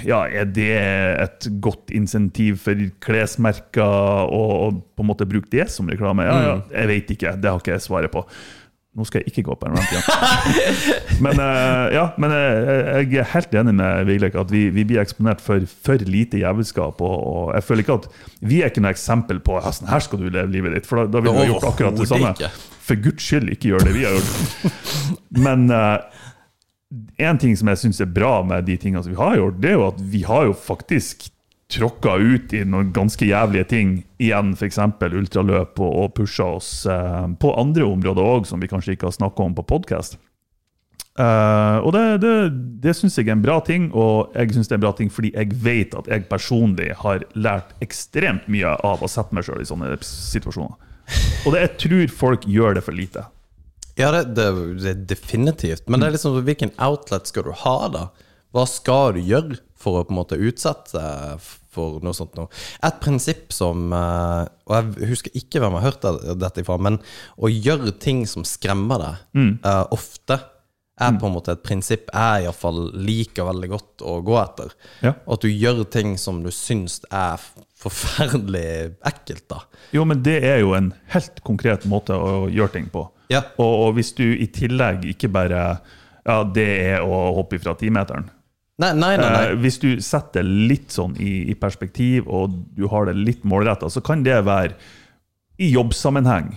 ja, 0.05 0.27
er 0.29 0.45
det 0.53 0.69
et 1.25 1.49
godt 1.65 1.89
insentiv 1.97 2.61
for 2.67 2.85
klesmerker 3.05 3.78
å 3.85 4.39
å 4.39 4.71
på 4.97 5.05
en 5.05 5.09
måte 5.11 5.27
bruke 5.29 5.51
det 5.53 5.69
som 5.71 5.89
reklame. 5.91 6.25
Ja, 6.27 6.39
ja, 6.43 6.55
Mm. 6.59 6.63
jeg 6.73 6.89
vet 6.89 7.11
ikke, 7.17 7.37
det 7.41 7.51
har 7.51 7.59
ikke 7.61 7.77
jeg 7.77 7.85
svaret 7.85 8.11
på. 8.13 8.25
Nå 8.99 9.05
skal 9.07 9.21
jeg 9.21 9.31
ikke 9.31 9.45
gå 9.47 9.55
på 9.61 9.69
en 9.69 9.77
rant 9.77 9.91
igjen. 9.93 11.21
Men, 11.23 11.39
eh, 11.39 11.93
ja, 11.95 12.05
men 12.19 12.33
eh, 12.35 13.03
jeg 13.05 13.21
er 13.21 13.29
helt 13.35 13.53
enig 13.61 13.75
med 13.79 14.07
Vigleik 14.09 14.35
at 14.41 14.51
vi, 14.51 14.65
vi 14.75 14.83
blir 14.89 14.99
eksponert 15.03 15.41
for 15.45 15.63
for 15.69 16.03
lite 16.09 16.41
jævelskap. 16.41 16.99
Og, 17.05 17.19
og 17.31 17.53
jeg 17.55 17.63
føler 17.69 17.85
ikke 17.85 17.99
at 18.01 18.09
Vi 18.41 18.63
er 18.63 18.73
ikke 18.73 18.83
noe 18.83 18.91
eksempel 18.97 19.39
på 19.45 19.61
ja, 19.61 19.71
sånn 19.77 19.93
her 19.93 20.03
skal 20.03 20.19
du 20.25 20.27
leve 20.31 20.51
livet 20.51 20.75
ditt. 20.75 20.89
For 20.89 21.05
da, 21.05 21.07
da 21.15 21.23
ville 21.23 21.37
vi 21.37 21.45
ha 21.47 21.53
gjort 21.53 21.69
akkurat 21.71 22.01
det 22.01 22.09
samme. 22.11 22.33
For 22.89 22.97
guds 23.05 23.23
skyld, 23.29 23.53
ikke 23.55 23.71
gjør 23.75 23.87
det 23.87 23.95
vi 23.95 24.07
har 24.09 24.17
gjort. 24.17 24.73
Men 25.47 25.69
én 27.21 27.39
ting 27.39 27.55
som 27.61 27.69
jeg 27.69 27.83
syns 27.85 28.01
er 28.01 28.09
bra 28.11 28.39
med 28.49 28.65
de 28.67 28.79
tingene 28.81 29.03
som 29.05 29.13
vi 29.13 29.19
har 29.21 29.37
gjort, 29.37 29.59
det 29.63 29.71
er 29.75 29.77
jo 29.79 29.87
at 29.91 29.99
vi 30.01 30.23
har 30.27 30.47
jo 30.49 30.55
faktisk 30.57 31.29
tråkka 31.69 32.17
ut 32.17 32.53
i 32.57 32.63
noen 32.65 32.93
ganske 32.97 33.27
jævlige 33.29 33.69
ting. 33.69 33.91
Igjen 34.23 34.55
f.eks. 34.57 34.79
ultraløp, 35.05 35.77
og, 35.81 35.93
og 36.03 36.15
pusha 36.17 36.49
oss 36.57 36.71
eh, 36.89 37.27
på 37.41 37.53
andre 37.61 37.85
områder 37.85 38.25
òg, 38.25 38.49
som 38.49 38.63
vi 38.63 38.71
kanskje 38.71 38.97
ikke 38.97 39.11
har 39.11 39.19
snakka 39.19 39.45
om 39.45 39.57
på 39.59 39.67
podkast. 39.75 40.19
og 41.19 41.93
det, 41.93 42.03
det, 42.23 42.35
det 42.83 42.93
syns 42.95 43.17
jeg 43.19 43.27
er 43.27 43.35
en 43.35 43.43
bra 43.43 43.59
ting, 43.67 43.91
og 43.93 44.31
jeg 44.39 44.53
synes 44.55 44.69
det 44.69 44.77
er 44.77 44.79
en 44.79 44.85
bra 44.85 44.93
ting 44.95 45.09
fordi 45.11 45.33
jeg 45.35 45.57
vet 45.65 45.97
at 45.99 46.07
jeg 46.07 46.29
personlig 46.31 46.93
har 47.01 47.25
lært 47.35 47.73
ekstremt 47.83 48.47
mye 48.47 48.77
av 48.87 49.03
å 49.03 49.11
sette 49.11 49.35
meg 49.35 49.45
sjøl 49.45 49.65
i 49.65 49.67
sånne 49.67 49.97
situasjoner. 50.07 50.79
Og 51.45 51.53
det, 51.53 51.65
jeg 51.65 51.75
tror 51.83 52.15
folk 52.21 52.47
gjør 52.47 52.79
det 52.79 52.85
for 52.87 52.95
lite. 52.95 53.27
Ja, 53.99 54.13
det, 54.15 54.37
det, 54.39 54.49
det 54.85 54.95
definitivt. 55.11 55.89
Men 55.91 56.01
det 56.01 56.09
er 56.09 56.15
liksom 56.15 56.39
hvilken 56.47 56.71
outlet 56.79 57.27
skal 57.27 57.49
du 57.49 57.55
ha, 57.65 57.79
da? 57.91 58.05
Hva 58.55 58.65
skal 58.71 59.17
du 59.17 59.25
gjøre 59.27 59.59
for 59.79 60.01
å 60.01 60.05
på 60.07 60.15
en 60.15 60.21
måte 60.21 60.39
utsette 60.41 61.03
for 61.75 62.03
noe 62.05 62.17
sånt 62.17 62.37
noe? 62.39 62.51
Et 62.85 63.01
prinsipp 63.03 63.55
som 63.55 63.93
eh, 63.95 64.45
Og 64.69 64.77
jeg 64.77 65.11
husker 65.13 65.39
ikke 65.39 65.63
hvem 65.63 65.79
jeg 65.79 65.85
har 65.85 65.93
hørt 65.93 66.39
dette 66.43 66.65
ifra, 66.65 66.79
men 66.83 67.01
å 67.37 67.51
gjøre 67.53 67.97
ting 68.03 68.25
som 68.29 68.47
skremmer 68.47 69.05
deg, 69.05 69.27
eh, 69.63 69.85
ofte 69.95 70.41
er 70.99 71.15
på 71.19 71.29
en 71.29 71.35
måte 71.37 71.55
et 71.55 71.63
prinsipp 71.63 72.11
jeg 72.11 72.45
iallfall 72.45 72.89
liker 73.07 73.47
veldig 73.47 73.69
godt 73.71 74.03
å 74.03 74.17
gå 74.27 74.37
etter. 74.41 74.73
Ja. 75.05 75.15
At 75.31 75.45
du 75.45 75.51
gjør 75.51 75.85
ting 75.91 76.17
som 76.19 76.41
du 76.43 76.51
syns 76.55 76.99
er 77.15 77.39
forferdelig 77.79 78.97
ekkelt, 79.07 79.47
da. 79.51 79.63
Jo, 79.95 80.05
men 80.09 80.23
det 80.27 80.41
er 80.47 80.63
jo 80.65 80.75
en 80.75 80.91
helt 81.15 81.39
konkret 81.47 81.87
måte 81.91 82.17
å 82.19 82.49
gjøre 82.51 82.75
ting 82.75 82.91
på. 82.91 83.05
Ja. 83.33 83.45
Og, 83.61 83.73
og 83.87 83.95
hvis 83.99 84.15
du 84.19 84.25
i 84.27 84.49
tillegg 84.51 85.07
ikke 85.15 85.31
bare 85.33 85.63
Ja, 86.29 86.43
det 86.45 86.67
er 86.91 87.05
å 87.07 87.31
hoppe 87.39 87.57
ifra 87.57 87.73
timeteren. 87.79 88.27
Nei, 88.79 88.93
nei, 88.95 89.17
nei. 89.19 89.27
nei. 89.27 89.43
Eh, 89.51 89.57
hvis 89.59 89.81
du 89.83 89.89
setter 90.05 90.45
det 90.47 90.69
litt 90.71 90.95
sånn 90.95 91.17
i, 91.19 91.49
i 91.51 91.55
perspektiv, 91.59 92.29
og 92.31 92.55
du 92.79 92.87
har 92.93 93.09
det 93.11 93.17
litt 93.19 93.43
målretta, 93.49 93.91
så 93.91 94.03
kan 94.05 94.23
det 94.27 94.39
være 94.47 94.77
i 95.59 95.73
jobbsammenheng. 95.73 96.53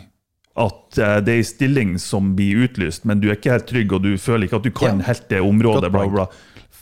At 0.61 0.99
eh, 1.01 1.17
det 1.25 1.33
er 1.33 1.41
en 1.41 1.47
stilling 1.49 1.91
som 2.03 2.33
blir 2.37 2.67
utlyst, 2.67 3.07
men 3.09 3.23
du 3.23 3.29
er 3.31 3.39
ikke 3.39 3.55
helt 3.55 3.69
trygg, 3.71 3.93
og 3.97 4.05
du 4.05 4.13
føler 4.21 4.45
ikke 4.45 4.61
at 4.61 4.67
du 4.67 4.73
kan 4.75 4.99
Ja. 5.01 5.07
helt 5.09 5.27
det 5.33 5.41
området. 5.41 5.89
Bla, 5.91 6.05
bla, 6.05 6.25
bla. 6.27 6.27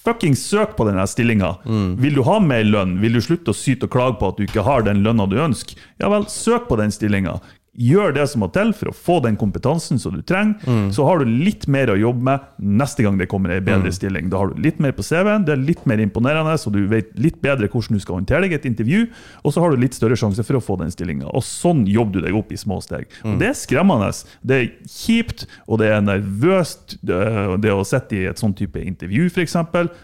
Fucking 0.03 0.35
søk 0.39 0.75
på 0.77 0.85
denne 0.87 1.03
stillinga. 1.07 1.53
Vil 1.99 2.15
du 2.15 2.21
ha 2.23 2.37
mer 2.39 2.63
lønn? 2.63 2.97
Vil 3.01 3.13
du 3.17 3.21
slutte 3.21 3.51
å 3.51 3.57
syte 3.57 3.87
og 3.87 3.91
klage 3.93 4.15
på 4.19 4.29
at 4.31 4.37
du 4.39 4.45
ikke 4.45 4.63
har 4.63 4.83
den 4.87 5.03
lønna 5.03 5.25
du 5.29 5.35
ønsker? 5.43 5.75
Ja 5.99 6.09
vel, 6.11 6.23
søk 6.31 6.69
på 6.69 6.77
den 6.79 6.91
stillinga. 6.95 7.37
Gjør 7.79 8.11
det 8.17 8.25
som 8.27 8.41
må 8.43 8.49
til 8.51 8.73
for 8.75 8.89
å 8.91 8.95
få 8.95 9.15
den 9.23 9.37
kompetansen 9.39 9.99
som 10.01 10.11
du 10.17 10.21
trenger. 10.27 10.59
Så 10.91 11.05
har 11.07 11.21
du 11.21 11.29
litt 11.29 11.65
mer 11.71 11.87
å 11.93 11.95
jobbe 11.99 12.21
med 12.27 12.39
neste 12.59 13.05
gang 13.05 13.17
det 13.17 13.29
kommer 13.31 13.53
ei 13.55 13.61
bedre 13.63 13.91
stilling. 13.95 14.27
Da 14.29 14.41
har 14.41 14.51
du 14.51 14.59
litt 14.61 14.79
mer 14.83 14.91
på 14.97 15.03
CV-en, 15.05 15.45
det 15.47 15.53
er 15.55 15.61
litt 15.63 15.85
mer 15.87 16.01
imponerende, 16.03 16.57
så 16.59 16.71
du 16.73 16.81
vet 16.91 17.13
litt 17.15 17.39
bedre 17.41 17.69
hvordan 17.71 17.95
du 17.95 18.03
skal 18.03 18.17
håndtere 18.19 18.41
deg 18.43 18.51
i 18.51 18.59
et 18.59 18.65
intervju, 18.67 19.05
og 19.43 19.53
så 19.55 19.63
har 19.63 19.71
du 19.71 19.79
litt 19.79 19.95
større 19.95 20.17
sjanse 20.19 20.43
for 20.43 20.59
å 20.59 20.63
få 20.63 20.75
den 20.81 20.91
stillinga. 20.91 21.29
Og 21.31 21.43
sånn 21.47 21.85
jobber 21.87 22.19
du 22.19 22.27
deg 22.27 22.35
opp 22.35 22.51
i 22.51 22.59
små 22.59 22.81
steg. 22.83 23.07
Og 23.23 23.39
det 23.39 23.47
er 23.53 23.57
skremmende. 23.57 24.11
Det 24.43 24.59
er 24.59 24.67
kjipt, 24.89 25.45
og 25.67 25.79
det 25.79 25.87
er 25.95 26.01
nervøst, 26.03 26.97
det 27.01 27.19
det 27.63 27.71
å 27.71 27.85
sitte 27.87 28.15
i 28.17 28.25
et 28.29 28.39
sånn 28.41 28.55
type 28.57 28.81
intervju, 28.83 29.29
f.eks., 29.31 29.55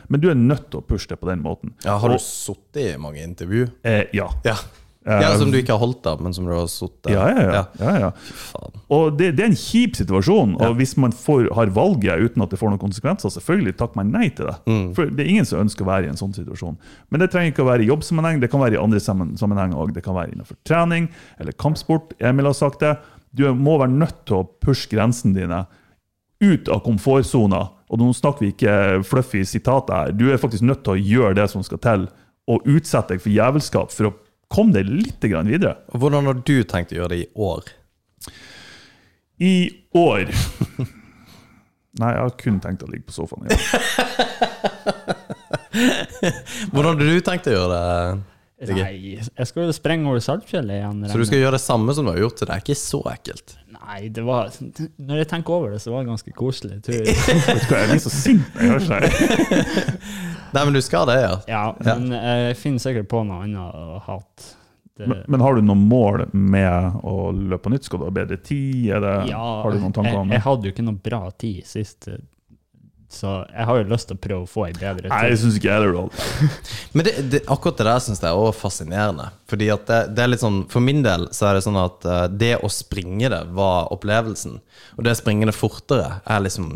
men 0.07 0.21
du 0.21 0.30
er 0.32 0.36
nødt 0.39 0.69
til 0.71 0.80
å 0.80 0.86
pushe 0.86 1.09
det 1.11 1.19
på 1.19 1.28
den 1.30 1.43
måten. 1.43 1.73
Ja, 1.84 1.97
har 1.99 2.09
du 2.09 2.15
Og- 2.15 2.21
sittet 2.23 2.95
i 2.95 2.97
mange 2.97 3.23
intervju? 3.23 3.67
Eh, 3.84 4.05
ja. 4.13 4.30
Ja. 4.45 4.55
Ja. 5.06 5.36
Som 5.38 5.51
du 5.53 5.58
ikke 5.60 5.76
har 5.76 5.82
holdt 5.84 6.08
av, 6.10 6.22
men 6.26 6.34
som 6.34 6.47
du 6.47 6.51
har 6.56 6.66
sittet 6.72 7.12
Ja, 7.14 7.28
ja, 7.30 7.66
ja. 7.80 7.91
ja. 8.01 8.12
Og 8.89 9.18
det, 9.20 9.32
det 9.38 9.43
er 9.45 9.51
en 9.51 9.58
kjip 9.60 9.95
situasjon. 9.99 10.56
Og 10.66 10.76
hvis 10.80 10.95
man 10.97 11.14
får, 11.14 11.51
har 11.53 11.70
valget 11.76 12.24
uten 12.26 12.41
at 12.41 12.49
det 12.49 12.58
får 12.58 12.72
noen 12.74 12.82
konsekvenser, 12.82 13.30
selvfølgelig 13.36 13.76
takker 13.78 13.99
man 14.01 14.10
nei 14.16 14.32
til 14.34 14.49
det. 14.49 14.56
For 14.97 15.06
det 15.14 15.22
er 15.26 15.30
ingen 15.36 15.45
som 15.45 15.62
ønsker 15.62 15.86
å 15.86 15.91
være 15.91 16.08
i 16.08 16.12
en 16.14 16.18
sånn 16.18 16.34
situasjon. 16.34 16.80
Men 17.14 17.22
det 17.22 17.30
trenger 17.34 17.53
ikke 17.53 17.66
å 17.68 17.70
være 17.70 17.86
i 17.86 17.89
jobbsammenheng, 17.91 18.41
det 18.41 18.49
kan 18.49 18.64
være 18.66 18.80
i 18.80 18.82
andre 18.82 18.99
sammen- 18.99 19.36
sammenhenger 19.38 19.78
òg. 19.86 19.93
Det 19.93 20.03
kan 20.06 20.18
være 20.18 20.34
innenfor 20.34 20.58
trening 20.66 21.08
eller 21.39 21.53
kampsport. 21.53 22.18
Emil 22.20 22.49
har 22.49 22.58
sagt 22.58 22.82
det. 22.82 22.95
Du 23.36 23.45
må 23.53 23.78
være 23.78 23.93
nødt 23.93 24.26
til 24.26 24.41
å 24.41 24.47
pushe 24.64 24.89
grensene 24.89 25.36
dine 25.38 25.66
ut 26.41 26.68
av 26.74 26.82
komfortsona. 26.86 27.62
Og 27.93 28.01
nå 28.01 28.10
snakker 28.18 28.41
vi 28.47 28.53
ikke 28.56 29.03
fluffy 29.06 29.45
sitater 29.45 29.93
her. 30.08 30.12
Du 30.18 30.26
er 30.34 30.41
faktisk 30.41 30.66
nødt 30.66 30.82
til 30.84 30.95
å 30.97 31.01
gjøre 31.14 31.36
det 31.38 31.49
som 31.53 31.62
skal 31.64 31.78
til, 31.84 32.08
og 32.49 32.66
utsette 32.70 33.14
deg 33.16 33.22
for 33.24 33.34
jævelskap 33.34 33.93
for 33.93 34.10
å 34.10 34.14
komme 34.51 34.73
deg 34.75 34.85
litt 34.89 35.21
grann 35.31 35.49
videre. 35.49 35.75
Og 35.93 35.99
Hvordan 36.03 36.25
har 36.29 36.35
du 36.45 36.57
tenkt 36.67 36.91
å 36.93 36.97
gjøre 36.99 37.13
det 37.15 37.21
i 37.23 37.29
år? 37.35 37.63
I 39.41 39.55
år 39.99 40.23
Nei, 41.99 42.09
jeg 42.11 42.19
har 42.19 42.29
kun 42.39 42.59
tenkt 42.63 42.83
å 42.83 42.87
ligge 42.91 43.05
på 43.07 43.13
sofaen. 43.15 43.47
Ja. 43.47 43.55
Hvordan 46.71 46.89
hadde 46.89 47.05
du 47.07 47.21
tenkt 47.23 47.47
å 47.47 47.53
gjøre 47.53 47.77
det? 47.77 47.85
Nei, 48.71 49.19
jeg 49.19 49.47
skal 49.47 49.63
jo 49.67 49.73
sprenge 49.75 50.09
over 50.11 50.19
Saltfjellet 50.23 50.75
igjen. 50.81 50.99
Så 51.11 51.17
du 51.19 51.25
skal 51.27 51.39
gjøre 51.41 51.55
det 51.55 51.63
samme 51.63 51.93
som 51.95 52.03
du 52.07 52.11
har 52.13 52.19
gjort, 52.19 52.39
så 52.39 52.45
det 52.47 52.53
er 52.55 52.61
ikke 52.63 52.77
så 52.79 52.99
ekkelt? 53.11 53.47
Nei, 53.86 54.09
det 54.09 54.23
var 54.25 54.49
Når 54.97 55.19
jeg 55.21 55.27
tenker 55.29 55.53
over 55.55 55.75
det, 55.75 55.79
så 55.83 55.93
var 55.93 56.03
det 56.03 56.09
ganske 56.09 56.33
koselig 56.36 56.81
tur. 56.86 57.05
Jeg 57.05 57.89
blir 57.91 58.01
så 58.03 58.11
sint 58.13 58.45
når 58.55 58.61
jeg 58.61 58.73
hører 58.73 58.86
sånn. 58.89 59.79
Nei, 60.55 60.61
men 60.63 60.73
du 60.77 60.81
skal 60.86 61.07
det, 61.09 61.17
ja. 61.21 61.33
Ja, 61.51 61.63
men 61.83 62.11
jeg 62.15 62.55
finner 62.59 62.83
sikkert 62.83 63.09
på 63.11 63.23
noe 63.27 63.43
annet 63.45 63.75
å 63.75 63.99
hate. 64.05 64.53
Det, 64.95 65.09
Men, 65.11 65.25
men 65.27 65.41
har 65.43 65.57
du 65.57 65.65
noen 65.65 65.81
mål 65.91 66.21
med 66.31 67.01
å 67.03 67.15
løpe 67.36 67.65
på 67.65 67.73
nytt? 67.73 67.83
Skal 67.89 67.99
du 67.99 68.05
ha 68.07 68.13
bedre 68.15 68.38
tid? 68.39 68.93
Er 68.95 69.01
det, 69.03 69.15
ja, 69.33 69.41
har 69.65 69.75
du 69.75 69.81
noen 69.81 69.95
tanker 69.95 70.21
om 70.21 70.29
jeg, 70.31 70.38
jeg 70.39 70.45
hadde 70.45 70.69
jo 70.69 70.75
ikke 70.75 70.86
noe 70.88 71.01
bra 71.09 71.19
tid 71.36 71.67
sist, 71.67 72.07
så 73.16 73.34
jeg 73.49 73.68
har 73.70 73.80
jo 73.80 73.88
lyst 73.89 74.09
til 74.09 74.18
å 74.18 74.22
prøve 74.26 74.45
å 74.45 74.49
få 74.49 74.66
ei 74.68 74.74
bedre 74.76 75.11
Nei, 75.11 75.22
jeg 75.32 75.39
syns 75.41 75.59
ikke 75.59 75.72
jeg 75.72 75.88
er 75.88 75.95
det. 75.95 76.26
Men 76.95 77.07
det, 77.07 77.13
det, 77.32 77.41
akkurat 77.51 77.80
det 77.80 77.88
der 77.88 78.03
syns 78.03 78.24
jeg 78.24 78.32
er 78.32 78.57
fascinerende. 78.59 79.30
Fordi 79.51 79.70
at 79.74 79.86
det, 79.89 80.01
det 80.18 80.26
er 80.26 80.32
litt 80.32 80.43
sånn 80.43 80.63
For 80.72 80.84
min 80.84 81.03
del 81.05 81.28
så 81.36 81.49
er 81.49 81.57
det 81.57 81.63
sånn 81.66 81.80
at 81.80 82.07
eh, 82.09 82.26
det 82.34 82.51
å 82.66 82.72
springe 82.72 83.32
det 83.32 83.41
var 83.55 83.91
opplevelsen. 83.95 84.59
Og 84.97 85.07
det 85.07 85.16
å 85.16 85.22
springe 85.22 85.47
det 85.49 85.55
fortere 85.55 86.20
er 86.24 86.43
liksom 86.45 86.76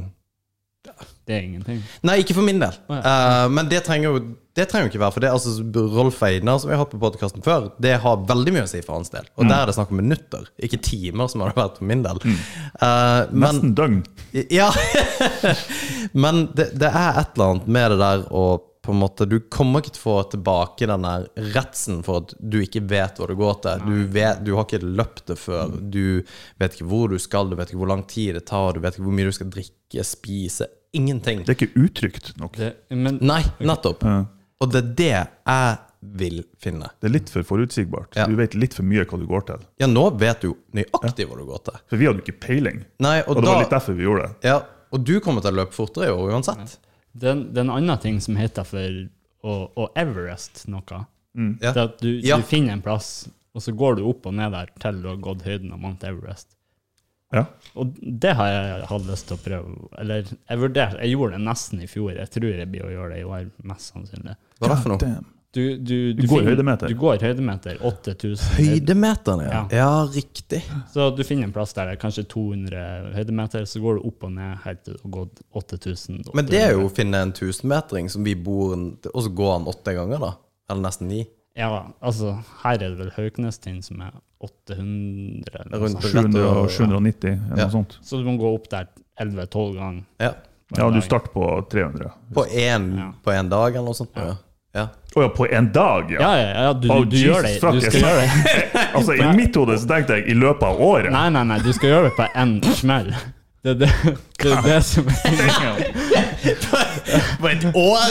Det 1.29 1.35
er 1.37 1.45
ingenting. 1.45 1.81
Nei, 2.09 2.19
ikke 2.23 2.33
for 2.33 2.45
min 2.45 2.61
del. 2.61 2.77
Oh, 2.89 2.97
ja. 2.97 3.17
uh, 3.45 3.47
men 3.53 3.67
det 3.69 3.83
trenger 3.85 4.09
jo 4.09 4.21
det 4.57 4.65
trenger 4.67 4.87
jo 4.87 4.91
ikke 4.91 5.01
være 5.03 5.13
for 5.15 5.23
det. 5.23 5.29
Altså, 5.31 5.51
Rolf 5.93 6.23
Einar, 6.25 6.57
som 6.59 6.71
vi 6.71 6.73
har 6.75 6.81
hatt 6.81 6.91
på 6.91 6.99
podkasten 6.99 7.43
før, 7.45 7.69
det 7.79 7.93
har 8.03 8.23
veldig 8.27 8.55
mye 8.55 8.65
å 8.65 8.71
si 8.71 8.81
for 8.83 8.97
hans 8.97 9.13
del. 9.13 9.27
Og 9.37 9.45
der 9.47 9.61
er 9.61 9.69
det 9.69 9.75
snakk 9.77 9.93
om 9.93 10.01
minutter, 10.01 10.49
ikke 10.59 10.81
timer, 10.83 11.29
som 11.31 11.39
det 11.39 11.51
har 11.51 11.59
vært 11.61 11.77
for 11.79 11.87
min 11.87 12.01
del. 12.03 12.19
Eh, 12.25 13.29
men 13.29 13.45
Nesten 13.45 13.75
døgn. 13.77 14.01
Ja. 14.51 14.67
Men 16.25 16.47
det, 16.57 16.71
det 16.81 16.89
er 16.89 17.21
et 17.21 17.37
eller 17.37 17.53
annet 17.53 17.69
med 17.71 17.93
det 17.93 18.01
der 18.01 18.25
å 18.35 18.43
på 18.89 18.93
en 18.93 19.01
måte, 19.03 19.25
Du 19.29 19.37
kommer 19.51 19.83
ikke 19.83 19.91
til 19.93 20.01
å 20.01 20.05
få 20.07 20.15
tilbake 20.31 20.87
den 20.89 21.03
der 21.05 21.27
redselen 21.53 21.99
for 22.05 22.23
at 22.23 22.31
du 22.39 22.57
ikke 22.63 22.81
vet 22.89 23.19
hva 23.19 23.27
det 23.29 23.35
går 23.37 23.59
til. 23.65 23.83
Du, 23.85 23.97
vet, 24.15 24.39
du 24.47 24.53
har 24.55 24.65
ikke 24.65 24.79
løpt 24.81 25.27
det 25.29 25.37
før. 25.37 25.75
Du 25.77 26.23
vet 26.57 26.73
ikke 26.73 26.87
hvor 26.89 27.11
du 27.11 27.19
skal, 27.21 27.51
du 27.51 27.57
vet 27.59 27.69
ikke 27.69 27.83
hvor 27.83 27.91
lang 27.91 28.05
tid 28.09 28.39
det 28.39 28.47
tar, 28.49 28.73
du 28.73 28.81
vet 28.81 28.97
ikke 28.97 29.05
hvor 29.05 29.17
mye 29.19 29.29
du 29.29 29.35
skal 29.35 29.51
drikke, 29.53 30.05
spise. 30.07 30.69
Ingenting. 30.93 31.43
Det 31.45 31.53
er 31.53 31.57
ikke 31.59 31.83
utrygt 31.85 32.31
nok. 32.41 32.55
Det, 32.57 32.73
men 32.89 33.19
Nei, 33.21 33.43
nettopp. 33.61 34.03
Ja. 34.03 34.23
Og 34.59 34.71
det 34.73 34.79
er 34.81 34.89
det 34.97 35.09
jeg 35.11 35.77
vil 36.19 36.39
finne. 36.63 36.87
Det 36.99 37.09
er 37.09 37.13
litt 37.13 37.29
for 37.29 37.43
forutsigbart. 37.43 38.15
Ja. 38.17 38.25
Du 38.27 38.35
vet 38.39 38.55
litt 38.55 38.73
for 38.73 38.87
mye 38.87 39.03
hva 39.05 39.19
du 39.19 39.25
går 39.29 39.45
til. 39.51 39.63
Ja, 39.83 39.87
nå 39.91 40.05
vet 40.19 40.41
du 40.41 40.53
nøyaktig 40.75 41.27
hva 41.29 41.37
du 41.37 41.45
går 41.49 41.63
til. 41.69 41.79
For 41.91 41.99
vi 42.01 42.07
hadde 42.09 42.21
jo 42.23 42.25
ikke 42.25 42.39
peiling. 42.47 42.81
Nei, 43.03 43.19
og, 43.27 43.35
Og 43.37 43.43
det 43.43 43.51
var 43.51 43.61
litt 43.65 43.73
derfor 43.75 43.97
vi 43.99 44.07
gjorde 44.07 44.27
det. 44.29 44.49
ja, 44.49 44.59
og 44.89 45.03
du 45.05 45.19
kommer 45.21 45.43
til 45.45 45.51
å 45.53 45.59
løpe 45.61 45.75
fortere 45.75 46.07
i 46.09 46.13
år 46.15 46.31
uansett. 46.33 46.77
det, 47.13 47.29
er 47.29 47.59
en 47.61 47.69
annen 47.75 47.99
ting 48.01 48.19
som 48.23 48.35
heter 48.39 48.65
for 48.65 49.01
å, 49.45 49.57
å 49.77 49.89
Everest 49.95 50.65
noe. 50.71 50.81
Ja. 50.89 51.03
Det 51.59 51.75
er 51.75 51.83
at 51.85 51.99
du, 52.01 52.09
Ja. 52.25 52.37
du 52.37 52.43
finner 52.43 52.73
en 52.73 52.81
plass, 52.81 53.27
og 53.53 53.61
så 53.61 53.71
går 53.75 53.99
du 53.99 54.03
opp 54.09 54.25
og 54.25 54.33
ned 54.33 54.51
der 54.55 54.71
til 54.81 55.01
du 55.03 55.07
har 55.11 55.19
gått 55.21 55.43
høyden 55.45 55.71
av 55.75 55.79
Mount 55.83 56.03
Everest. 56.03 56.55
Ja. 57.35 57.45
Og 57.77 57.97
det 58.01 58.31
har 58.39 58.47
jeg 58.49 58.85
hatt 58.89 59.09
lyst 59.09 59.27
til 59.29 59.37
å 59.37 59.41
prøve. 59.43 59.89
Eller 60.01 60.23
jeg 60.25 60.61
vurderte, 60.61 61.01
jeg 61.03 61.13
gjorde 61.13 61.37
det 61.37 61.45
nesten 61.45 61.83
i 61.85 61.89
fjor. 61.89 62.13
Jeg 62.17 62.31
tror 62.33 62.53
jeg 62.55 62.69
blir 62.71 62.87
å 62.87 62.93
gjøre 62.93 63.11
det 63.13 63.19
i 63.21 63.27
år, 63.27 63.51
mest 63.69 63.91
sannsynlig. 63.93 64.33
Hva 64.57 64.69
er 64.69 64.73
det 64.73 64.79
for 64.85 64.95
noe? 64.95 64.99
Du, 64.99 65.15
Du, 65.49 65.63
du, 65.81 66.13
Du 66.13 66.27
går 66.29 66.43
høydemeter. 66.45 66.91
Du 66.91 66.97
går 67.01 67.23
høydemeter. 67.25 67.79
8000. 67.81 68.51
Høydemeterne, 68.59 69.47
ja. 69.47 69.53
Ja. 69.71 69.77
Ja, 69.79 69.93
riktig. 70.13 70.59
Så 70.93 71.07
du 71.17 71.23
finner 71.25 71.47
en 71.47 71.53
plass 71.55 71.73
der 71.73 71.89
det 71.89 71.95
er 71.97 72.01
kanskje 72.03 72.27
200 72.29 72.83
høydemeter, 73.15 73.65
så 73.65 73.81
går 73.81 73.97
du 73.97 74.05
opp 74.11 74.27
og 74.27 74.35
ned 74.35 74.59
helt 74.65 74.83
til 74.85 74.93
du 74.99 75.01
har 75.07 75.15
gått 75.15 75.41
8000. 75.57 76.21
Men 76.37 76.49
det 76.49 76.61
er 76.61 76.75
jo 76.77 76.85
å 76.85 76.93
finne 76.93 77.23
en 77.25 77.33
tusenmetring 77.33 78.11
som 78.13 78.25
vi 78.25 78.35
bor 78.37 78.75
Og 78.77 79.21
så 79.25 79.33
går 79.41 79.51
han 79.55 79.67
åtte 79.73 79.97
ganger, 79.97 80.21
da. 80.21 80.31
Eller 80.69 80.85
nesten 80.85 81.09
ni. 81.09 81.23
Ja, 81.57 81.71
altså, 81.99 82.35
her 82.61 82.77
er 82.77 82.85
det 82.85 82.97
vel 83.01 83.09
Hauknestind 83.17 83.81
som 83.89 84.05
er 84.05 84.13
800 84.41 85.63
eller 85.65 85.79
noe 85.79 85.89
sånt. 85.89 86.03
700, 86.03 86.41
Ja. 86.43 86.67
790, 86.67 87.27
eller 87.29 87.57
Ja. 87.57 87.65
noe 87.65 87.71
sånt. 87.71 87.97
Så 88.01 88.17
du 88.17 88.23
må 88.23 88.37
gå 88.39 88.53
opp 88.55 88.69
der 88.69 88.87
11-12 89.21 89.75
ganger. 89.75 90.03
Ja. 90.19 90.33
Ja, 90.77 90.89
du 90.93 91.01
starter 91.01 91.31
på 91.33 91.67
300. 91.71 92.11
På 92.33 92.45
én 92.45 92.97
Ja. 92.97 93.11
på 93.23 93.31
en 93.31 93.49
dag 93.49 93.75
eller 93.75 93.85
noe 93.85 93.93
sånt? 93.97 94.11
Ja. 94.15 94.35
ja. 94.75 94.87
Oh, 95.15 95.23
ja, 95.23 95.29
på 95.29 95.47
en 95.51 95.71
dag, 95.73 96.11
ja! 96.11 96.19
Ja, 96.21 96.37
ja, 96.37 96.61
ja, 96.67 96.73
du, 96.73 96.87
Oh, 96.91 96.99
du, 97.03 97.09
du 97.09 97.17
gjør 97.17 97.41
det. 97.41 97.59
Du 97.59 97.81
skal 97.81 98.01
gjøre 98.01 98.21
det. 98.21 98.87
Altså, 98.93 99.13
I 99.17 99.35
mitt 99.35 99.55
hode 99.55 99.77
så 99.81 99.87
tenkte 99.87 100.19
jeg 100.19 100.29
i 100.29 100.33
løpet 100.37 100.63
av 100.63 100.79
året. 100.81 101.11
Nei, 101.11 101.29
nei, 101.29 101.43
nei, 101.43 101.57
du 101.59 101.73
skal 101.73 101.89
gjøre 101.89 102.03
det 102.03 102.15
på 102.15 102.27
én 102.35 102.63
smell. 102.77 103.09
Det 103.63 103.71
er 103.71 103.79
det, 103.81 103.89
det, 104.39 104.51
er 104.53 104.61
det 104.61 104.83
som 104.85 105.03
På 107.39 107.47
et 107.47 107.65
år! 107.71 108.05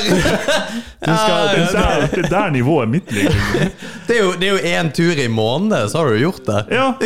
Du 1.04 1.12
skal, 1.14 1.44
Det 1.52 1.60
er 1.62 1.72
der, 1.72 2.06
det 2.10 2.24
er 2.24 2.30
der 2.32 2.50
nivået 2.50 2.88
mitt 2.88 3.12
ligger. 3.12 3.36
Er 3.60 4.32
det 4.40 4.48
er 4.48 4.50
jo 4.50 4.58
én 4.58 4.90
tur 4.92 5.20
i 5.20 5.28
måneden, 5.28 5.88
så 5.90 6.00
har 6.02 6.10
du 6.10 6.18
gjort 6.18 6.46
det. 6.46 6.64
Ja. 6.74 6.92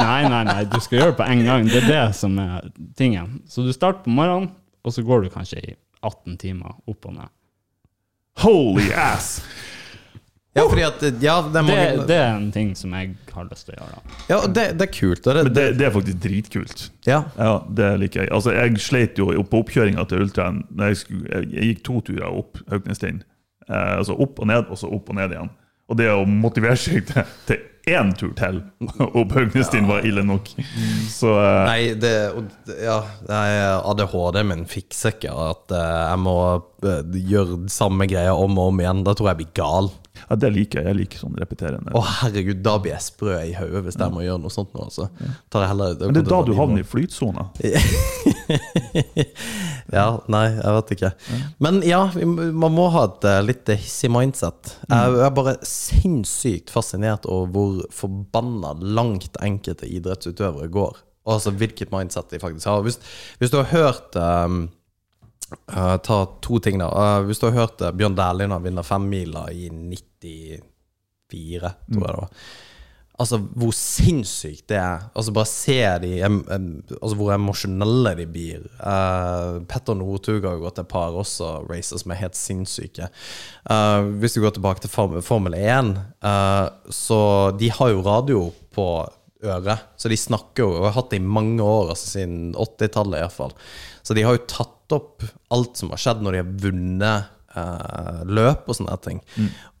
Nei, 0.00 0.22
nei, 0.24 0.40
nei, 0.48 0.62
du 0.64 0.78
skal 0.80 0.98
gjøre 0.98 1.12
det 1.12 1.16
på 1.18 1.24
én 1.28 1.42
gang. 1.44 1.66
Det 1.68 1.82
er 1.82 1.88
det 1.90 2.04
som 2.16 2.38
er 2.40 2.64
tingen. 2.96 3.42
Så 3.48 3.60
du 3.60 3.74
starter 3.76 4.06
på 4.06 4.14
morgenen, 4.16 4.48
og 4.84 4.94
så 4.94 5.04
går 5.04 5.26
du 5.26 5.32
kanskje 5.34 5.60
i 5.60 5.74
18 6.00 6.38
timer 6.40 6.78
opp 6.88 7.08
og 7.10 7.18
ned. 7.18 7.28
Holy 8.40 8.88
ass! 8.96 9.42
Ja, 10.56 10.64
fordi 10.70 10.84
at 10.86 11.02
Ja, 11.22 11.36
det 11.42 11.50
er 11.50 11.52
Det, 11.52 11.62
mange 11.68 12.06
det 12.08 12.16
er 12.16 12.30
en 12.34 12.48
ting 12.54 12.72
som 12.78 12.94
jeg 12.96 13.12
har 13.34 13.44
lyst 13.50 13.68
til 13.68 13.76
å 13.76 13.84
gjøre. 13.84 14.00
Ja, 14.30 14.38
det, 14.46 14.64
det 14.80 14.88
er 14.88 14.92
kult. 14.94 15.22
Det, 15.26 15.44
Men 15.44 15.54
det, 15.58 15.66
det 15.78 15.86
er 15.86 15.94
faktisk 15.94 16.22
dritkult. 16.24 16.86
ja. 17.06 17.22
Ja, 17.36 17.52
det 17.68 17.92
liker 18.00 18.24
jeg. 18.24 18.32
Altså, 18.32 18.54
jeg 18.56 18.80
sleit 18.80 19.20
jo 19.20 19.28
på 19.44 19.62
oppkjøringa 19.62 20.06
til 20.08 20.24
ultraen. 20.24 20.64
Jeg, 20.80 21.02
jeg, 21.12 21.46
jeg 21.52 21.70
gikk 21.72 21.84
to 21.86 22.00
turer 22.08 22.28
opp 22.32 22.62
Hauknestind. 22.72 23.22
Eh, 23.68 23.94
altså 23.98 24.16
opp 24.16 24.40
og 24.40 24.48
ned, 24.48 24.68
og 24.70 24.78
så 24.80 24.88
opp 24.90 25.10
og 25.12 25.18
ned 25.20 25.36
igjen. 25.36 25.52
Og 25.86 25.98
det 26.00 26.08
å 26.10 26.24
motivere 26.26 26.74
seg 26.80 27.04
til, 27.06 27.26
til 27.46 27.60
én 27.86 28.08
tur 28.18 28.32
til 28.34 28.56
opp 29.20 29.34
Hauknestind 29.36 29.86
var 29.86 30.06
ille 30.08 30.24
nok. 30.26 30.48
Så 31.12 31.30
eh, 31.36 31.60
Nei, 31.68 31.80
det 32.00 32.14
Ja, 32.80 32.96
ADHD-en 33.84 34.48
min 34.50 34.64
fikser 34.70 35.14
ikke 35.14 35.30
at 35.30 35.74
eh, 35.76 36.00
jeg 36.10 36.22
må 36.24 36.34
eh, 36.86 37.20
gjøre 37.30 37.60
samme 37.72 38.08
greia 38.10 38.34
om 38.34 38.58
og 38.58 38.72
om 38.72 38.82
igjen. 38.82 39.04
Da 39.06 39.14
tror 39.14 39.30
jeg 39.30 39.36
jeg 39.36 39.42
blir 39.44 39.54
gal. 39.62 39.92
Ja, 40.22 40.38
det 40.42 40.50
liker 40.54 40.80
jeg. 40.80 40.88
Jeg 40.90 40.98
liker 41.00 41.22
sånn 41.22 41.36
repeterende. 41.38 41.92
Å 41.96 42.02
herregud, 42.20 42.62
da 42.64 42.76
blir 42.82 42.94
jeg 42.94 43.04
sprø 43.06 43.36
i 43.42 43.54
hodet 43.56 43.82
hvis 43.86 43.98
jeg 44.00 44.14
må 44.14 44.24
gjøre 44.24 44.42
noe 44.42 44.54
sånt 44.54 44.74
nå. 44.76 44.86
Altså. 44.88 45.08
Tar 45.52 45.66
jeg 45.66 45.72
heller, 45.74 45.96
Men 46.02 46.16
det 46.16 46.22
er 46.24 46.30
da 46.32 46.40
du 46.46 46.52
havner 46.58 46.84
i 46.84 46.88
flytsona. 46.88 47.48
Ja, 49.92 50.06
nei, 50.32 50.48
jeg 50.50 50.74
vet 50.76 50.92
ikke. 50.96 51.10
Men 51.62 51.78
ja, 51.86 52.00
man 52.26 52.74
må 52.74 52.88
ha 52.94 53.04
et 53.06 53.26
eh, 53.28 53.42
litt 53.46 53.70
hissig 53.70 54.10
mindset. 54.10 54.72
Jeg 54.90 55.20
er 55.22 55.34
bare 55.36 55.56
sinnssykt 55.66 56.72
fascinert 56.74 57.28
over 57.30 57.52
hvor 57.54 57.84
forbanna 57.94 58.74
langt 58.82 59.38
enkelte 59.44 59.86
idrettsutøvere 59.86 60.70
går. 60.74 60.98
Altså 61.26 61.52
hvilket 61.54 61.94
mindset 61.94 62.34
de 62.34 62.42
faktisk 62.42 62.66
har. 62.70 62.82
Hvis, 62.86 62.98
hvis 63.38 63.52
du 63.54 63.60
har 63.60 63.70
hørt 63.70 64.18
ehm, 64.18 64.66
eh, 65.52 65.96
Ta 66.06 66.20
to 66.42 66.60
ting, 66.62 66.78
da. 66.82 66.90
Uh, 66.90 67.26
hvis 67.26 67.42
du 67.42 67.48
har 67.48 67.58
hørt 67.60 67.78
det, 67.82 67.94
Bjørn 67.98 68.16
Dæhlin 68.18 68.54
vinne 68.64 68.84
femmila 68.86 69.46
i 69.52 69.68
94, 69.70 70.62
tror 71.30 72.06
jeg 72.06 72.14
det 72.14 72.22
var. 72.22 72.30
Altså, 73.16 73.38
hvor 73.56 73.72
sinnssykt 73.72 74.66
det 74.68 74.76
er. 74.76 75.06
Altså, 75.16 75.32
bare 75.32 75.48
se 75.48 75.78
de 76.02 76.10
em, 76.26 76.42
em, 76.52 76.66
Altså, 76.98 77.16
hvor 77.16 77.32
emosjonelle 77.32 78.12
de 78.18 78.26
blir. 78.28 78.66
Uh, 78.76 79.62
Petter 79.70 79.96
Northug 79.96 80.44
har 80.44 80.58
jo 80.58 80.66
gått 80.66 80.82
et 80.82 80.90
par 80.90 81.16
også 81.16 81.62
racer 81.70 82.02
som 82.02 82.12
er 82.12 82.20
helt 82.20 82.36
sinnssyke. 82.36 83.08
Uh, 83.70 84.12
hvis 84.20 84.36
du 84.36 84.42
går 84.44 84.58
tilbake 84.58 84.84
til 84.84 84.92
Form 84.92 85.16
Formel 85.24 85.56
1, 85.56 85.94
uh, 86.28 86.68
så 86.92 87.20
de 87.56 87.72
har 87.72 87.94
jo 87.94 88.04
radio 88.04 88.42
på 88.76 88.88
øret. 89.44 89.88
Så 89.96 90.12
de 90.12 90.20
snakker 90.20 90.66
jo, 90.66 90.74
og 90.76 90.90
har 90.90 90.98
hatt 91.00 91.14
det 91.14 91.22
i 91.22 91.26
mange 91.40 91.64
år, 91.64 91.94
altså 91.94 92.18
siden 92.18 92.52
80-tallet 92.52 93.22
iallfall. 93.22 93.56
Så 94.06 94.14
de 94.14 94.22
har 94.22 94.36
jo 94.36 94.44
tatt 94.46 94.94
opp 94.94 95.24
alt 95.54 95.80
som 95.80 95.90
har 95.90 95.98
skjedd 95.98 96.22
når 96.22 96.36
de 96.36 96.42
har 96.42 96.52
vunnet 96.66 97.32
eh, 97.58 98.20
løp 98.38 98.68
og 98.70 98.78
sånne 98.78 98.98
ting. 99.02 99.22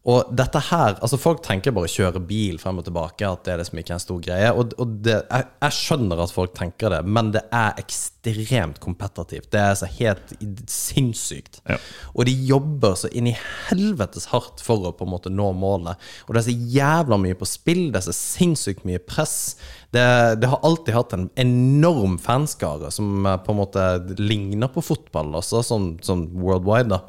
Og 0.06 0.28
dette 0.38 0.60
her 0.68 0.96
Altså, 1.02 1.18
folk 1.18 1.42
tenker 1.44 1.74
bare 1.74 1.88
å 1.88 1.90
kjøre 1.90 2.22
bil 2.26 2.60
frem 2.62 2.78
og 2.80 2.86
tilbake, 2.86 3.26
at 3.26 3.42
det 3.46 3.52
er 3.52 3.60
liksom 3.60 3.80
ikke 3.80 3.94
en 3.96 4.02
stor 4.02 4.20
greie. 4.22 4.50
Og, 4.54 4.74
og 4.80 4.98
det, 5.04 5.16
jeg, 5.24 5.46
jeg 5.64 5.76
skjønner 5.76 6.22
at 6.22 6.34
folk 6.34 6.54
tenker 6.56 6.92
det, 6.94 7.00
men 7.10 7.32
det 7.34 7.42
er 7.54 7.80
ekstremt 7.82 8.78
kompetitivt. 8.82 9.50
Det 9.52 9.62
er 9.62 9.74
så 9.78 9.88
helt 9.98 10.34
sinnssykt. 10.70 11.60
Ja. 11.68 11.78
Og 12.14 12.28
de 12.28 12.34
jobber 12.48 12.94
så 12.98 13.10
inn 13.10 13.30
i 13.30 13.36
helvetes 13.68 14.28
hardt 14.32 14.62
for 14.64 14.86
å 14.86 14.94
på 14.96 15.06
en 15.06 15.12
måte 15.12 15.32
nå 15.32 15.50
målene. 15.58 15.96
Og 16.26 16.34
det 16.34 16.42
er 16.42 16.48
så 16.48 16.58
jævla 16.76 17.18
mye 17.22 17.38
på 17.38 17.48
spill, 17.50 17.88
det 17.90 18.02
er 18.02 18.06
så 18.08 18.16
sinnssykt 18.16 18.86
mye 18.88 19.02
press. 19.02 19.56
Det, 19.94 20.04
det 20.42 20.50
har 20.52 20.62
alltid 20.66 20.96
hatt 20.96 21.16
en 21.16 21.26
enorm 21.40 22.14
fanskare 22.22 22.92
som 22.94 23.26
eh, 23.26 23.40
på 23.42 23.54
en 23.54 23.58
måte 23.58 23.88
ligner 24.20 24.70
på 24.70 24.84
fotball, 24.84 25.34
også, 25.40 25.64
sånn, 25.66 25.90
sånn 26.04 26.28
worldwide, 26.38 26.94
da. 26.94 27.02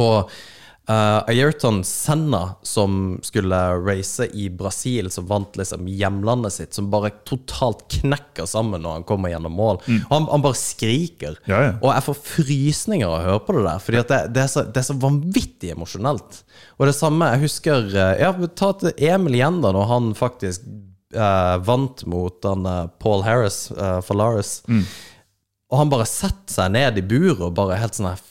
Og 0.00 0.32
uh, 0.90 1.30
Ayrton 1.30 1.84
Senna, 1.84 2.54
som 2.62 3.18
skulle 3.22 3.56
race 3.86 4.26
i 4.34 4.48
Brasil, 4.50 5.10
som 5.10 5.26
vant 5.30 5.56
liksom 5.56 5.88
hjemlandet 5.88 6.52
sitt, 6.52 6.74
som 6.74 6.90
bare 6.90 7.12
totalt 7.28 7.86
knekker 8.00 8.48
sammen 8.50 8.82
når 8.82 8.98
han 8.98 9.06
kommer 9.08 9.32
gjennom 9.32 9.54
mål. 9.54 9.80
Mm. 9.86 10.00
han, 10.10 10.28
han 10.30 10.44
bare 10.44 10.58
skriker. 10.58 11.38
Ja, 11.50 11.62
ja. 11.68 11.72
Og 11.78 11.92
jeg 11.94 12.06
får 12.08 12.20
frysninger 12.26 13.08
av 13.08 13.16
å 13.18 13.24
høre 13.28 13.44
på 13.46 13.56
det 13.56 13.64
der, 13.68 13.84
fordi 13.86 14.04
det, 14.10 14.20
det, 14.34 14.44
er 14.44 14.52
så, 14.52 14.64
det 14.66 14.82
er 14.82 14.88
så 14.90 14.98
vanvittig 15.00 15.74
emosjonelt. 15.76 16.42
Og 16.78 16.88
det 16.88 16.96
samme, 16.96 17.32
jeg 17.34 17.44
husker 17.46 17.90
eh, 17.94 18.14
Ja, 18.20 18.32
ta 18.56 18.72
til 18.80 18.94
Emil 19.10 19.38
igjen, 19.38 19.60
da, 19.62 19.72
når 19.76 19.86
han 19.90 20.10
faktisk 20.18 20.66
uh, 21.16 21.56
vant 21.64 22.02
mot 22.10 22.44
han, 22.46 22.66
uh, 22.66 22.88
Paul 23.02 23.24
Harris, 23.26 23.68
uh, 23.76 24.00
Falaris. 24.04 24.58
Og 25.70 25.78
han 25.78 25.92
bare 25.92 26.08
setter 26.08 26.50
seg 26.50 26.74
ned 26.74 26.98
i 26.98 27.06
buret 27.06 27.44
og 27.46 27.54
bare 27.54 27.78
helt 27.78 27.94
sånn 27.94 28.10
her 28.10 28.26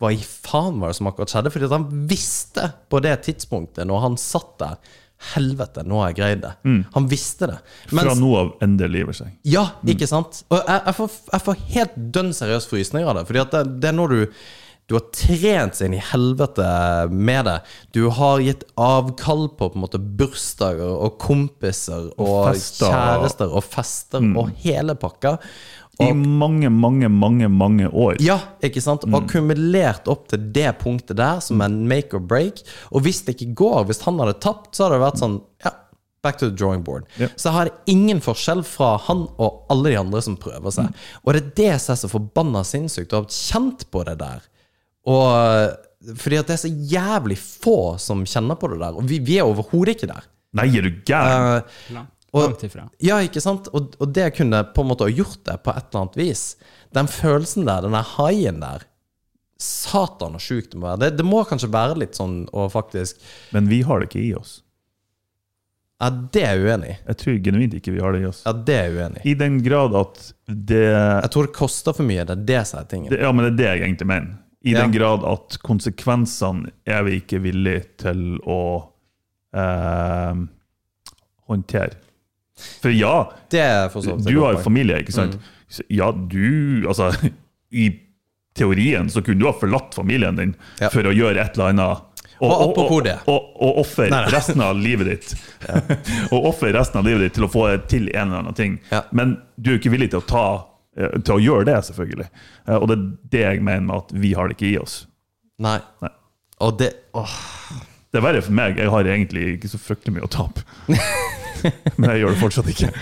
Hva 0.00 0.12
i 0.12 0.20
faen 0.20 0.78
var 0.82 0.92
det 0.92 0.98
som 0.98 1.08
akkurat 1.08 1.32
skjedde? 1.32 1.52
Fordi 1.54 1.72
han 1.72 1.88
visste 2.10 2.68
på 2.92 3.00
det 3.04 3.14
tidspunktet, 3.28 3.86
når 3.88 4.02
han 4.04 4.20
satt 4.20 4.56
der 4.62 4.94
Helvete, 5.32 5.80
nå 5.88 6.02
har 6.02 6.10
jeg 6.10 6.16
greid 6.18 6.42
det. 6.42 6.50
Han 6.92 7.06
visste 7.08 7.46
det. 7.48 7.56
Fra 7.88 8.02
Mens, 8.02 8.18
nå 8.20 8.34
av 8.36 8.50
ender 8.66 8.90
livet 8.92 9.16
seg. 9.16 9.30
ja, 9.48 9.62
ikke 9.88 10.04
sant? 10.10 10.42
Og 10.52 10.60
jeg, 10.60 10.76
jeg, 10.76 10.94
får, 10.98 11.14
jeg 11.32 11.44
får 11.46 11.62
helt 11.72 11.96
dønn 12.18 12.34
seriøs 12.36 12.68
frysninger 12.68 13.08
av 13.08 13.16
det. 13.16 13.24
Fordi 13.30 13.44
det, 13.54 13.62
det 13.80 13.88
er 13.90 13.96
når 13.96 14.12
du 14.12 14.20
du 14.86 14.94
har 14.94 15.06
trent 15.10 15.74
seg 15.74 15.88
inn 15.88 15.96
i 15.98 16.02
helvete 16.12 16.66
med 17.10 17.48
det. 17.48 17.56
Du 17.90 18.04
har 18.14 18.38
gitt 18.44 18.62
avkall 18.78 19.48
på 19.58 19.66
på 19.66 19.74
en 19.74 19.82
måte 19.82 19.98
bursdager 19.98 20.92
og 20.92 21.16
kompiser 21.18 22.12
og, 22.14 22.20
og 22.22 22.60
kjærester 22.60 23.50
og 23.50 23.66
fester 23.66 24.22
og 24.38 24.52
hele 24.62 24.94
pakka. 24.94 25.40
I 26.02 26.10
mange, 26.12 26.68
mange, 26.68 27.08
mange 27.08 27.48
mange 27.48 27.88
år. 27.88 28.18
Ja, 28.20 28.36
ikke 28.64 28.82
sant? 28.84 29.06
Og 29.08 29.30
kumulert 29.30 30.08
opp 30.12 30.26
til 30.28 30.42
det 30.52 30.74
punktet 30.82 31.16
der, 31.16 31.40
som 31.40 31.62
en 31.64 31.78
make 31.88 32.12
or 32.16 32.20
break. 32.20 32.60
Og 32.92 33.06
hvis 33.06 33.22
det 33.24 33.36
ikke 33.36 33.54
går, 33.62 33.86
hvis 33.88 34.02
han 34.04 34.20
hadde 34.20 34.36
tapt, 34.44 34.74
så 34.76 34.86
hadde 34.86 34.98
det 34.98 35.06
vært 35.06 35.22
sånn 35.22 35.38
Ja, 35.64 35.72
back 36.26 36.36
to 36.42 36.50
the 36.50 36.56
drawing 36.56 36.84
board. 36.84 37.08
Ja. 37.20 37.30
Så 37.40 37.54
har 37.54 37.70
det 37.70 37.92
ingen 37.92 38.20
forskjell 38.24 38.60
fra 38.66 38.96
han 39.06 39.24
og 39.38 39.64
alle 39.72 39.94
de 39.94 39.98
andre 40.02 40.20
som 40.26 40.36
prøver 40.40 40.74
seg. 40.74 40.92
Og 41.24 41.32
det 41.32 41.42
er 41.42 41.50
det 41.62 41.72
som 41.84 41.94
er 41.94 42.02
så 42.02 42.12
forbanna 42.12 42.64
sinnssykt, 42.66 43.14
å 43.16 43.24
ha 43.24 43.32
kjent 43.32 43.88
på 43.94 44.04
det 44.08 44.18
der. 44.20 44.44
Og 45.06 46.16
fordi 46.20 46.38
at 46.38 46.50
det 46.50 46.56
er 46.58 46.64
så 46.66 46.72
jævlig 46.92 47.38
få 47.40 47.96
som 48.02 48.24
kjenner 48.28 48.58
på 48.60 48.68
det 48.72 48.82
der. 48.82 48.98
Og 48.98 49.06
vi, 49.08 49.20
vi 49.24 49.38
er 49.40 49.48
overhodet 49.48 49.96
ikke 49.96 50.10
der. 50.12 50.28
Nei, 50.56 50.68
er 50.78 50.86
du 50.86 51.00
gæren? 51.08 51.48
Eh, 51.56 52.04
Langt, 52.36 52.44
Og- 52.44 52.50
langt 52.52 52.66
ifra. 52.68 52.84
ja, 53.00 53.16
ikke 53.24 53.40
sant? 53.42 53.68
Og, 53.72 53.96
og 54.00 54.12
det 54.12 54.28
kunne 54.36 54.60
på 54.76 54.84
en 54.84 54.90
måte 54.92 55.06
ha 55.08 55.12
gjort 55.12 55.42
det 55.48 55.56
på 55.64 55.72
et 55.74 55.88
eller 55.88 56.02
annet 56.04 56.16
vis. 56.20 56.44
Den 56.94 57.08
følelsen 57.08 57.64
der, 57.66 57.80
den 57.86 57.96
der 57.96 58.06
haien 58.16 58.60
der 58.60 58.84
Satan 59.58 60.34
og 60.36 60.40
sjukt 60.44 60.70
det 60.74 60.76
må 60.80 60.86
være. 60.90 60.98
Det, 61.06 61.16
det 61.16 61.24
må 61.24 61.40
kanskje 61.48 61.70
være 61.72 61.96
litt 62.02 62.14
sånn 62.18 62.42
å 62.52 62.66
faktisk 62.70 63.16
Men 63.56 63.68
vi 63.70 63.78
har 63.88 64.00
det 64.02 64.10
ikke 64.10 64.20
i 64.26 64.34
oss. 64.36 64.58
Ja, 65.96 66.10
det 66.12 66.42
er 66.44 66.58
jeg 66.58 66.66
uenig 66.66 66.88
i. 66.92 66.96
Jeg 67.08 67.16
tror 67.22 67.36
genuint 67.46 67.74
ikke 67.78 67.92
vi 67.94 68.00
har 68.04 68.12
det 68.12 68.20
i 68.20 68.26
oss. 68.28 68.42
Ja, 68.44 68.52
det 68.52 68.74
er 68.76 68.90
jeg 68.90 68.98
uenig 68.98 69.22
i. 69.24 69.30
I 69.30 69.34
den 69.40 69.54
grad 69.64 69.94
at 69.96 70.18
det, 70.44 70.82
Jeg 70.92 71.30
tror 71.32 71.46
det 71.48 71.54
koster 71.56 71.96
for 71.96 72.04
mye. 72.04 72.26
Det 72.28 72.34
er 72.36 72.42
det 72.50 72.66
som 72.68 72.80
er 72.82 72.90
tingen. 72.90 73.08
det 73.14 73.20
Ja, 73.24 73.30
men 73.32 73.46
det 73.46 73.52
er 73.54 73.56
det 73.62 73.70
jeg 73.70 73.86
egentlig 73.88 74.06
mener. 74.12 74.34
I 74.66 74.72
Ja. 74.74 74.82
den 74.82 74.92
grad 74.92 75.24
at 75.24 75.56
konsekvensene 75.64 76.68
er 76.84 77.02
vi 77.06 77.20
ikke 77.22 77.40
villige 77.40 77.84
til 77.96 78.36
å 78.44 78.60
eh, 79.56 80.34
håndtere. 81.48 81.96
For 82.56 82.90
ja, 82.94 83.32
du 83.50 84.40
har 84.40 84.56
jo 84.56 84.62
familie, 84.64 85.02
ikke 85.04 85.12
sant? 85.12 85.36
Mm. 85.36 85.52
Ja, 85.92 86.12
du 86.12 86.86
Altså, 86.88 87.10
i 87.74 87.88
teorien 88.56 89.10
så 89.12 89.22
kunne 89.22 89.42
du 89.42 89.48
ha 89.50 89.52
forlatt 89.60 89.94
familien 89.94 90.36
din 90.38 90.54
Ja. 90.80 90.88
for 90.88 91.04
å 91.04 91.12
gjøre 91.12 91.42
et 91.42 91.56
eller 91.58 91.74
annet. 91.74 92.02
Og 92.40 92.76
og, 92.76 93.04
det. 93.04 93.16
Og, 93.32 93.52
og, 93.56 93.78
ofre 93.80 94.10
resten 94.32 94.60
av 94.60 94.76
livet 94.76 95.08
ditt. 95.08 95.34
og 96.32 96.50
offer 96.52 96.72
resten 96.76 97.00
av 97.00 97.06
livet 97.08 97.26
ditt 97.26 97.36
til 97.38 97.46
å 97.46 97.50
få 97.52 97.66
til 97.88 98.10
en 98.12 98.28
eller 98.28 98.42
annen 98.42 98.56
ting. 98.56 98.78
Ja. 98.90 99.04
Men 99.10 99.38
du 99.56 99.70
er 99.70 99.76
jo 99.76 99.80
ikke 99.80 99.94
villig 99.96 100.10
til 100.12 100.20
å 100.20 100.26
ta 100.28 100.44
eh, 100.98 101.16
til 101.24 101.38
å 101.38 101.40
gjøre 101.40 101.68
det, 101.70 101.78
selvfølgelig. 101.88 102.28
Eh, 102.68 102.76
Og 102.76 102.88
det 102.90 102.98
er 102.98 103.06
det 103.32 103.44
jeg 103.46 103.64
mener 103.64 103.88
med 103.88 103.96
at 103.96 104.12
vi 104.12 104.34
har 104.36 104.48
det 104.48 104.58
ikke 104.58 104.68
i 104.74 104.78
oss. 104.80 104.98
Nei. 105.64 105.78
Nei. 106.04 106.12
Og 106.60 106.76
det 106.80 106.92
åh, 107.16 107.40
Det 108.12 108.20
er 108.20 108.24
verre 108.24 108.44
for 108.44 108.56
meg. 108.56 108.78
Jeg 108.80 108.92
har 108.92 109.08
egentlig 109.08 109.48
ikke 109.56 109.72
så 109.72 109.80
fryktelig 109.80 110.18
mye 110.18 110.28
å 110.28 110.32
tape. 110.32 110.64
Men 111.98 112.10
jeg 112.10 112.20
gjør 112.22 112.34
det 112.34 112.40
fortsatt 112.42 112.68
ikke. 112.72 112.92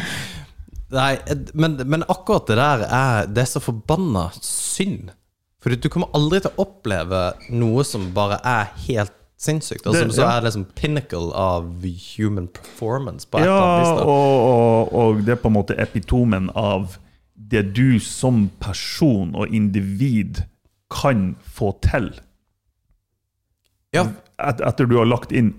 Nei, 0.94 1.12
men, 1.58 1.72
men 1.90 2.04
akkurat 2.12 2.46
det 2.46 2.54
der 2.60 2.82
er 2.86 3.26
Det 3.26 3.40
er 3.42 3.48
så 3.50 3.60
forbanna 3.64 4.28
synd. 4.38 5.08
For 5.64 5.72
du 5.74 5.88
kommer 5.90 6.12
aldri 6.14 6.42
til 6.44 6.52
å 6.52 6.66
oppleve 6.68 7.22
noe 7.56 7.82
som 7.88 8.10
bare 8.14 8.36
er 8.46 8.68
helt 8.84 9.14
sinnssykt. 9.40 9.86
Altså, 9.88 10.04
Det- 10.06 10.14
så 10.14 10.26
er 10.28 10.40
det 10.40 10.44
liksom 10.50 10.66
pinnacle 10.76 11.32
av 11.34 11.66
human 12.18 12.46
performance. 12.48 13.26
På 13.26 13.38
et 13.40 13.46
eller 13.46 13.56
Ja, 13.56 13.88
annet 13.88 14.02
og, 14.04 14.44
og, 14.44 14.92
og 15.00 15.24
det 15.24 15.32
er 15.34 15.40
på 15.42 15.50
en 15.50 15.56
måte 15.56 15.78
epitomen 15.82 16.50
av 16.54 16.98
det 17.34 17.64
du 17.74 17.98
som 17.98 18.50
person 18.60 19.34
og 19.34 19.48
individ 19.52 20.44
kan 20.94 21.34
få 21.42 21.72
til. 21.82 22.12
Ja, 23.94 24.06
Et, 24.38 24.60
etter 24.66 24.86
du 24.90 24.96
har 24.98 25.06
lagt 25.06 25.32
inn 25.32 25.52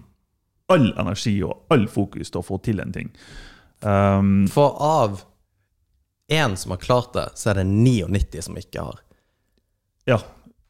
all 0.72 0.88
energi 0.99 1.36
og 1.45 1.66
all 1.74 1.88
fokus 1.91 2.32
til 2.32 2.41
å 2.41 2.45
få 2.45 2.57
til 2.66 2.82
en 2.82 2.93
ting. 2.95 3.11
Um, 3.86 4.45
for 4.51 4.78
av 4.82 5.22
én 6.32 6.55
som 6.57 6.74
har 6.74 6.82
klart 6.82 7.13
det, 7.13 7.28
så 7.38 7.51
er 7.51 7.61
det 7.61 7.68
99 7.70 8.41
som 8.47 8.57
ikke 8.57 8.88
har. 8.88 9.03
ja. 10.09 10.22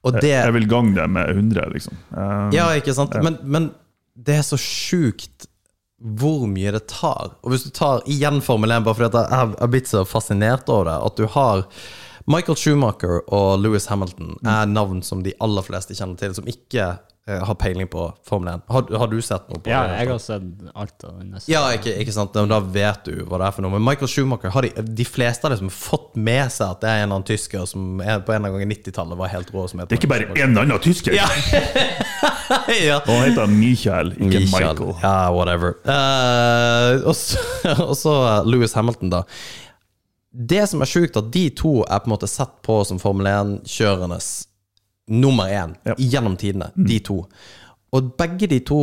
Det 0.06 0.30
jeg 0.30 0.54
vil 0.54 0.68
gange 0.70 0.94
det 0.94 1.08
med 1.10 1.30
100, 1.32 1.64
liksom. 1.74 1.96
Um, 2.14 2.52
Ja, 2.54 2.68
ikke 2.78 2.94
sant? 2.94 3.16
ja. 3.18 3.24
Men, 3.26 3.40
men 3.42 3.72
det 4.14 4.36
er 4.38 4.44
så 4.46 4.60
sjukt 4.62 5.48
hvor 5.98 6.44
mye 6.46 6.76
det 6.76 6.84
tar. 6.92 7.32
Og 7.42 7.50
hvis 7.50 7.64
du 7.66 7.72
tar 7.74 8.04
igjen 8.06 8.38
Formel 8.46 8.70
1, 8.76 8.84
bare 8.86 9.00
fordi 9.00 9.24
jeg 9.24 9.40
har 9.40 9.72
blitt 9.74 9.90
så 9.90 10.04
fascinert 10.06 10.70
over 10.70 10.92
det, 10.92 10.98
at 11.08 11.18
du 11.18 11.26
har 11.34 11.64
Michael 12.28 12.58
Schumacher 12.58 13.20
og 13.30 13.60
Louis 13.62 13.86
Hamilton 13.92 14.36
Mm. 14.42 14.48
er 14.50 14.66
navn 14.66 15.04
som 15.06 15.22
de 15.24 15.34
aller 15.40 15.62
fleste 15.62 15.94
kjenner 15.94 16.18
til, 16.18 16.34
som 16.34 16.48
ikke 16.50 16.86
uh, 17.30 17.44
har 17.46 17.56
peiling 17.62 17.86
på 17.90 18.08
Formel 18.26 18.56
1. 18.56 18.62
Har, 18.70 18.88
har 18.98 19.08
du 19.12 19.20
sett 19.22 19.46
noe 19.50 19.62
på 19.62 19.70
Ja, 19.70 19.84
det? 19.88 20.00
jeg 20.00 20.10
har 20.10 20.20
sett 20.24 20.44
alt 20.76 21.06
av 21.06 21.20
den. 21.20 21.36
Ja, 21.50 21.62
ikke, 21.78 21.94
ikke 22.02 22.14
sant, 22.14 22.34
men 22.38 22.50
da 22.50 22.60
vet 22.60 23.06
du 23.06 23.24
hva 23.30 23.38
det 23.42 23.48
er 23.48 23.54
for 23.56 23.62
noe. 23.66 23.74
Men 23.78 23.86
Michael 23.86 24.10
Schumacher, 24.10 24.50
har 24.54 24.66
de, 24.66 24.72
de 25.02 25.06
fleste 25.06 25.46
har 25.46 25.54
liksom 25.54 25.70
fått 25.74 26.16
med 26.18 26.50
seg 26.54 26.74
at 26.74 26.82
det 26.82 26.90
er 26.90 27.04
en 27.04 27.04
eller 27.08 27.20
annen 27.20 27.28
tysker 27.30 27.66
som 27.70 28.02
er, 28.02 28.20
på 28.26 28.34
en 28.34 28.42
eller 28.42 28.56
annen 28.56 28.66
gang 28.66 28.74
i 28.74 28.78
90-tallet 28.78 29.22
var 29.22 29.34
helt 29.34 29.52
rå. 29.54 29.66
Som 29.70 29.84
Det 29.86 29.92
er 29.94 30.02
ikke 30.02 30.14
bare 30.16 30.30
én 30.34 30.58
annen 30.58 30.82
tysker! 30.86 31.14
Ja. 31.18 31.28
ja. 32.90 32.98
Og 33.06 33.12
han 33.14 33.30
heter 33.30 33.54
Michael, 33.54 34.14
ikke 34.18 34.42
Michael. 34.48 34.80
Michael. 34.82 34.96
Ja, 35.04 35.16
whatever. 35.34 35.78
Uh, 35.86 37.06
og 37.06 37.14
så, 37.18 37.38
og 37.90 37.94
så 38.02 38.16
Louis 38.50 38.74
Hamilton, 38.74 39.14
da. 39.14 39.24
Det 40.36 40.66
som 40.68 40.82
er 40.84 40.90
sjukt, 40.90 41.16
at 41.18 41.30
de 41.32 41.46
to 41.56 41.78
er 41.86 42.02
på 42.04 42.10
en 42.10 42.14
måte 42.16 42.28
sett 42.28 42.58
på 42.66 42.82
som 42.88 43.00
Formel 43.00 43.28
1-kjørendes 43.32 44.48
nummer 45.08 45.48
én 45.48 45.76
Ja. 45.86 45.94
gjennom 45.98 46.36
tidene. 46.38 46.72
De 46.76 47.00
to. 47.00 47.22
Og 47.94 48.12
begge 48.18 48.48
de 48.52 48.60
to 48.60 48.80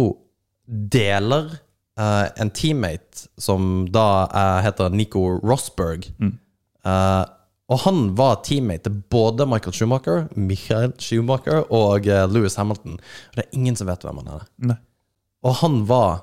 deler 0.66 1.50
uh, 1.98 2.28
en 2.40 2.50
teammate 2.54 3.26
som 3.36 3.86
da 3.92 4.06
uh, 4.32 4.60
heter 4.64 4.88
Nico 4.94 5.26
Rosberg. 5.42 6.06
Eh, 6.84 7.24
og 7.72 7.78
han 7.84 7.98
var 8.18 8.40
teammate 8.42 8.88
til 8.88 8.96
både 9.10 9.46
Michael 9.46 9.72
Schumacher, 9.76 10.24
Michael 10.34 10.92
Schumacher 10.98 11.62
og 11.72 12.06
Louis 12.32 12.56
Hamilton. 12.58 12.96
Og 12.98 13.36
det 13.36 13.44
er 13.44 13.54
ingen 13.58 13.76
som 13.78 13.86
vet 13.86 14.02
hvem 14.02 14.18
han 14.22 14.32
er. 14.34 14.42
Nei. 14.72 14.76
Og 15.46 15.54
han 15.62 15.82
var 15.86 16.22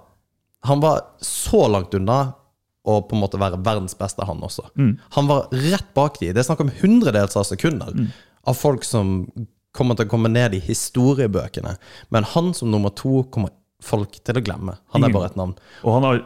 Han 0.67 0.81
var 0.83 0.99
så 1.23 1.67
langt 1.71 1.93
unna 1.95 2.33
å 2.87 3.01
på 3.05 3.15
en 3.17 3.21
måte 3.23 3.39
være 3.41 3.59
verdens 3.65 3.95
beste, 3.99 4.23
han 4.25 4.41
også. 4.45 4.69
Han 5.17 5.29
var 5.29 5.49
rett 5.51 5.93
bak 5.97 6.19
de. 6.21 6.31
Det 6.33 6.43
er 6.43 6.47
snakk 6.47 6.63
om 6.63 6.71
hundredels 6.81 7.35
av 7.39 7.47
sekunder 7.49 7.95
av 8.47 8.55
folk 8.57 8.85
som 8.87 9.27
kommer 9.75 9.97
til 9.97 10.07
å 10.07 10.11
komme 10.11 10.31
ned 10.31 10.55
i 10.57 10.63
historiebøkene. 10.63 11.75
Men 12.09 12.27
han 12.31 12.53
som 12.57 12.71
nummer 12.71 12.93
to 12.95 13.23
kommer 13.33 13.53
folk 13.83 14.17
til 14.25 14.39
å 14.39 14.43
glemme. 14.43 14.79
Han 14.95 15.05
er 15.05 15.13
bare 15.13 15.29
et 15.31 15.37
navn. 15.39 15.55
Og 15.83 15.97
han 15.99 16.07
har 16.07 16.21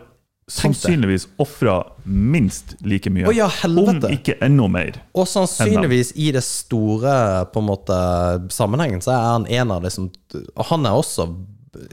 sannsynligvis 0.52 1.28
ofra 1.42 1.76
minst 2.04 2.76
like 2.84 3.12
mye. 3.14 3.28
Å 3.30 3.34
ja. 3.36 3.50
Om 3.68 4.02
ikke 4.12 4.38
enda 4.44 4.68
mer. 4.72 5.02
Og 5.16 5.28
sannsynligvis 5.30 6.14
i 6.20 6.32
det 6.36 6.44
store 6.46 7.46
på 7.54 7.64
en 7.64 7.70
måte 7.70 7.98
sammenhengen, 8.54 9.04
så 9.04 9.14
er 9.16 9.28
han 9.32 9.48
en 9.60 9.76
av 9.76 9.86
de 9.86 9.92
som 9.94 10.10
Og 10.34 10.66
han 10.70 10.86
er 10.86 10.98
også 10.98 11.30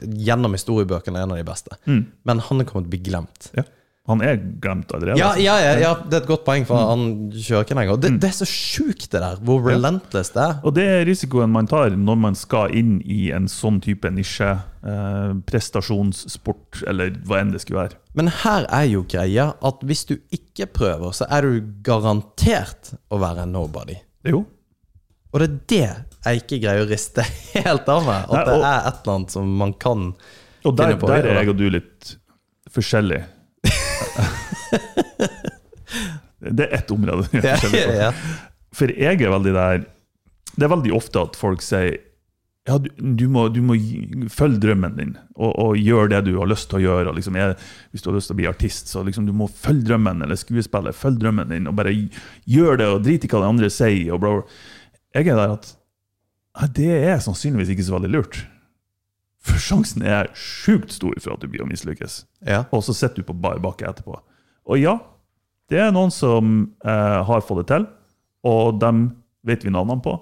gjennom 0.05 0.53
historiebøkene 0.53 1.23
en 1.23 1.31
av 1.33 1.39
de 1.39 1.45
beste. 1.47 1.77
Men 1.87 2.41
han 2.47 2.61
er 2.61 2.67
kommet 2.69 2.85
til 2.85 2.91
å 2.91 2.95
bli 2.95 3.05
glemt. 3.11 3.51
Ja. 3.57 3.65
Han 4.11 4.23
er 4.25 4.39
glemt 4.63 4.91
allerede. 4.95 5.19
Ja, 5.19 5.31
ja, 5.39 5.55
ja, 5.63 5.73
ja, 5.79 5.91
det 6.03 6.19
er 6.19 6.23
et 6.25 6.29
godt 6.29 6.43
poeng, 6.47 6.65
for 6.67 6.79
han 6.91 7.05
kjører 7.33 7.65
ikke 7.65 7.77
lenger. 7.79 8.01
Det, 8.03 8.11
det 8.21 8.29
er 8.29 8.37
så 8.41 8.47
sjukt, 8.49 9.07
det 9.13 9.23
der, 9.23 9.39
hvor 9.47 9.63
relentless 9.65 10.33
det 10.35 10.43
er. 10.43 10.59
Og 10.67 10.75
det 10.77 10.85
er 10.91 11.05
risikoen 11.09 11.53
man 11.53 11.69
tar 11.71 11.95
når 11.97 12.19
man 12.27 12.37
skal 12.37 12.75
inn 12.77 12.99
i 13.05 13.29
en 13.35 13.49
sånn 13.51 13.79
type 13.83 14.11
nisje. 14.13 14.53
Eh, 14.81 15.33
prestasjonssport, 15.45 16.79
eller 16.89 17.11
hva 17.29 17.37
enn 17.41 17.51
det 17.53 17.59
skulle 17.61 17.83
være. 17.83 17.99
Men 18.17 18.31
her 18.41 18.65
er 18.73 18.87
jo 18.89 19.03
greia 19.09 19.51
at 19.61 19.83
hvis 19.85 20.07
du 20.09 20.15
ikke 20.33 20.65
prøver, 20.73 21.13
så 21.13 21.27
er 21.29 21.45
du 21.45 21.67
garantert 21.85 22.95
å 23.13 23.19
være 23.21 23.45
en 23.45 23.53
nobody. 23.53 23.99
Jo. 24.27 24.41
Og 25.31 25.39
det 25.43 25.47
er 25.47 25.59
det 25.71 25.83
jeg 26.25 26.41
ikke 26.43 26.59
greier 26.63 26.85
å 26.85 26.89
riste 26.89 27.25
helt 27.55 27.87
av 27.89 28.07
meg. 28.07 28.25
At 28.25 28.33
Nei, 28.33 28.45
det 28.47 28.71
er 28.71 28.89
et 28.89 29.03
eller 29.03 29.19
annet 29.19 29.35
som 29.37 29.53
man 29.61 29.75
kan 29.81 30.09
Og 30.65 30.75
der, 30.77 30.91
Finne 30.91 30.97
på 31.01 31.07
Og 31.07 31.13
der 31.13 31.29
er 31.29 31.39
jeg 31.39 31.53
og 31.53 31.61
du 31.61 31.67
litt 31.73 32.11
forskjellig. 32.71 33.21
det 36.57 36.67
er 36.67 36.77
ett 36.79 36.93
område 36.93 37.43
Ja, 37.43 37.57
ja. 38.07 38.13
For 38.75 38.91
jeg 38.91 39.19
er 39.19 39.33
veldig 39.33 39.53
der 39.55 39.83
Det 40.55 40.65
er 40.65 40.71
veldig 40.71 40.93
ofte 40.95 41.25
at 41.27 41.37
folk 41.39 41.63
sier 41.65 41.99
ja, 42.69 42.75
du, 42.77 42.89
du, 42.93 43.23
må, 43.31 43.47
du 43.49 43.57
må 43.65 43.73
følge 44.29 44.59
drømmen 44.61 44.97
din, 44.99 45.15
og, 45.33 45.49
og 45.49 45.79
gjøre 45.81 46.11
det 46.11 46.19
du 46.27 46.35
har 46.37 46.45
lyst 46.45 46.67
til 46.69 46.77
å 46.77 46.81
gjøre. 46.83 47.13
Liksom, 47.17 47.39
jeg, 47.39 47.55
hvis 47.89 48.03
du 48.05 48.11
har 48.11 48.17
lyst 48.19 48.29
til 48.29 48.35
å 48.35 48.37
bli 48.37 48.45
artist, 48.51 48.91
så 48.91 49.01
liksom, 49.01 49.25
du 49.25 49.33
må 49.33 49.47
følge 49.49 49.87
drømmen, 49.87 50.21
eller 50.21 50.37
skuespiller, 50.37 50.93
følge 50.93 51.23
drømmen 51.23 51.49
din, 51.49 51.65
og 51.71 51.79
bare 51.79 51.95
gjør 52.45 52.77
det, 52.77 52.89
og 52.93 53.01
drit 53.07 53.25
i 53.25 53.31
hva 53.31 53.41
de 53.41 53.49
andre 53.49 53.71
sier. 53.73 54.13
Og 54.13 54.21
bla. 54.21 54.35
Jeg 55.17 55.31
er 55.33 55.41
der 55.41 55.55
at 55.55 55.71
ja, 55.71 56.67
det 56.77 56.91
er 56.99 57.23
sannsynligvis 57.23 57.73
ikke 57.73 57.87
så 57.87 57.97
veldig 57.97 58.13
lurt. 58.13 58.43
For 59.41 59.57
sjansen 59.61 60.05
er 60.05 60.29
sjukt 60.37 60.93
stor 60.93 61.17
for 61.17 61.33
at 61.33 61.41
du 61.41 61.49
blir 61.49 61.65
å 61.65 61.69
mislykkes. 61.69 62.25
ja. 62.45 62.67
Og 62.69 62.85
så 62.85 62.93
sitter 62.93 63.23
du 63.23 63.29
på 63.31 63.37
bar 63.41 63.57
bakke 63.63 63.89
etterpå. 63.89 64.19
Og 64.69 64.77
ja, 64.77 64.99
det 65.71 65.79
er 65.79 65.93
noen 65.95 66.11
som 66.11 66.55
eh, 66.83 67.19
har 67.27 67.45
fått 67.47 67.63
det 67.63 67.69
til, 67.71 67.87
og 68.47 68.79
dem 68.81 69.05
vet 69.47 69.63
vi 69.65 69.73
navnene 69.73 70.03
på, 70.03 70.17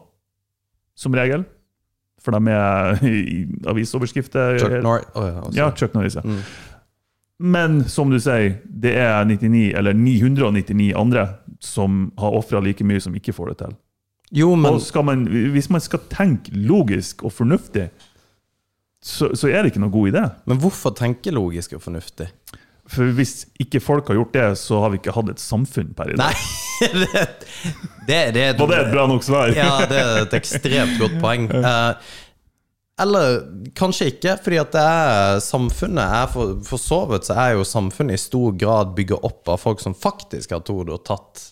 som 0.99 1.15
regel. 1.17 1.45
For 2.19 2.35
de 2.35 2.51
er 2.51 2.99
i 3.07 3.43
avisoverskrifter. 3.71 4.59
Chuck. 4.59 4.73
Å 4.83 4.97
ja, 5.23 5.37
altså. 5.39 5.55
Ja, 5.57 5.69
Chuck 5.75 5.95
Norris. 5.95 6.19
ja. 6.19 6.25
Mm. 6.25 6.41
Men 7.39 7.77
som 7.87 8.09
du 8.11 8.17
sier, 8.19 8.57
det 8.67 8.97
er 8.99 9.23
99, 9.23 9.69
eller 9.79 9.95
999 9.95 10.89
andre 10.99 11.23
som 11.63 12.09
har 12.19 12.35
ofra 12.35 12.59
like 12.59 12.83
mye 12.83 12.99
som 12.99 13.15
ikke 13.15 13.31
får 13.35 13.53
det 13.53 13.57
til. 13.61 13.77
Jo, 14.41 14.49
men 14.59 14.75
man, 15.07 15.23
hvis 15.55 15.69
man 15.71 15.81
skal 15.81 16.03
tenke 16.11 16.51
logisk 16.53 17.23
og 17.23 17.31
fornuftig, 17.33 17.87
så, 18.99 19.31
så 19.31 19.47
er 19.47 19.63
det 19.63 19.71
ikke 19.71 19.81
noe 19.85 19.93
god 19.93 20.11
idé. 20.11 20.25
Men 20.51 20.59
hvorfor 20.59 20.91
tenke 20.99 21.31
logisk 21.31 21.77
og 21.79 21.85
fornuftig? 21.87 22.27
For 22.89 23.11
hvis 23.13 23.43
ikke 23.61 23.81
folk 23.85 24.07
har 24.09 24.17
gjort 24.17 24.31
det, 24.33 24.45
så 24.57 24.79
har 24.81 24.89
vi 24.93 24.97
ikke 24.97 25.13
hatt 25.13 25.27
et 25.35 25.41
samfunn 25.43 25.91
per 25.97 26.09
i 26.13 26.15
dag. 26.17 26.33
Nei, 26.33 26.87
det, 27.03 27.25
det, 28.07 28.17
det 28.33 28.41
er 28.47 28.49
et- 28.55 28.59
Var 28.63 28.71
det 28.71 28.79
et 28.87 28.93
bra 28.95 29.03
nok 29.11 29.25
svar? 29.27 29.51
Ja, 29.53 29.75
det 29.89 29.99
er 30.01 30.23
et 30.23 30.33
ekstremt 30.39 30.97
godt 31.01 31.19
poeng. 31.21 31.45
Eh, 31.69 32.15
eller 32.99 33.37
kanskje 33.79 34.09
ikke, 34.11 34.33
fordi 34.43 34.57
at 34.59 34.73
det 34.75 34.81
er 34.83 35.37
samfunnet 35.39 36.01
er 36.17 36.25
for, 36.33 36.57
for 36.67 36.81
så 36.83 36.97
vidt 37.07 37.29
så 37.29 37.37
er 37.39 37.53
jo 37.55 37.61
samfunnet 37.63 38.17
i 38.17 38.19
stor 38.19 38.57
grad 38.59 38.91
bygget 38.97 39.23
opp 39.23 39.47
av 39.53 39.61
folk 39.61 39.79
som 39.79 39.95
faktisk 39.95 40.51
har 40.51 40.65
tort 40.67 40.91
og 40.91 41.05
tatt 41.07 41.45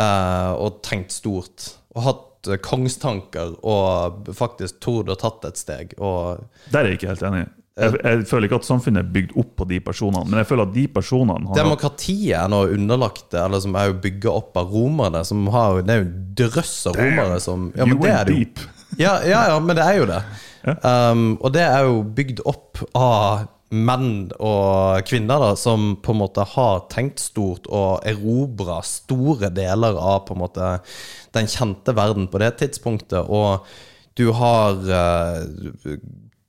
eh, 0.00 0.52
og 0.56 0.78
tenkt 0.86 1.12
stort. 1.12 1.66
Og 1.92 2.06
hatt 2.06 2.48
eh, 2.54 2.60
kongstanker 2.64 3.52
og 3.68 4.30
faktisk 4.38 4.80
tort 4.86 5.12
og 5.12 5.20
tatt 5.20 5.44
et 5.50 5.60
steg. 5.60 5.92
Og 6.00 6.40
Der 6.72 6.84
er 6.86 6.92
jeg 6.94 7.02
ikke 7.02 7.12
helt 7.12 7.26
enig. 7.28 7.44
Jeg, 7.76 7.92
jeg 8.00 8.24
føler 8.24 8.48
ikke 8.48 8.56
at 8.62 8.66
samfunnet 8.70 9.02
er 9.02 9.08
bygd 9.12 9.34
opp 9.36 9.50
på 9.60 9.66
de 9.68 9.78
personene, 9.84 10.24
men 10.30 10.40
jeg 10.40 10.48
føler 10.48 10.64
at 10.64 10.72
de 10.72 10.84
personene 10.94 11.50
har 11.50 11.58
Demokratiet 11.58 12.38
er 12.38 12.48
nå 12.48 12.62
underlagt 12.72 13.36
eller 13.36 13.60
som 13.60 13.76
er 13.76 13.90
jo 13.90 13.98
bygget 14.06 14.30
opp 14.32 14.56
av 14.56 14.72
romerne. 14.72 15.20
Som 15.28 15.44
har, 15.52 15.82
det 15.84 15.92
er 15.92 16.00
jo 16.00 16.06
en 16.06 16.14
drøss 16.40 16.76
av 16.88 16.96
romere 16.96 17.36
som 17.44 17.68
Ja, 17.76 17.84
men 17.84 18.00
det 18.00 18.14
er 18.14 18.30
det 18.30 18.38
jo. 18.38 18.70
Ja, 18.96 19.18
ja, 19.28 19.42
ja, 19.50 19.58
men 19.60 19.76
det 19.76 19.84
er 19.84 20.00
jo 20.00 20.08
det. 20.08 20.22
Um, 20.80 21.26
og 21.36 21.52
det 21.52 21.66
er 21.66 21.84
jo 21.84 22.00
bygd 22.16 22.40
opp 22.48 22.80
av 22.96 23.44
menn 23.76 24.30
og 24.38 25.04
kvinner 25.10 25.42
da, 25.42 25.52
som 25.58 25.96
på 26.00 26.14
en 26.14 26.20
måte 26.22 26.46
har 26.48 26.84
tenkt 26.92 27.20
stort 27.20 27.66
og 27.68 28.06
erobra 28.06 28.78
store 28.86 29.50
deler 29.52 29.98
av 29.98 30.22
på 30.24 30.36
en 30.36 30.44
måte 30.46 30.70
den 31.36 31.50
kjente 31.50 31.92
verden 31.98 32.30
på 32.32 32.40
det 32.40 32.54
tidspunktet. 32.62 33.26
Og 33.26 33.66
du 34.16 34.30
har 34.32 34.80
uh, 34.80 35.92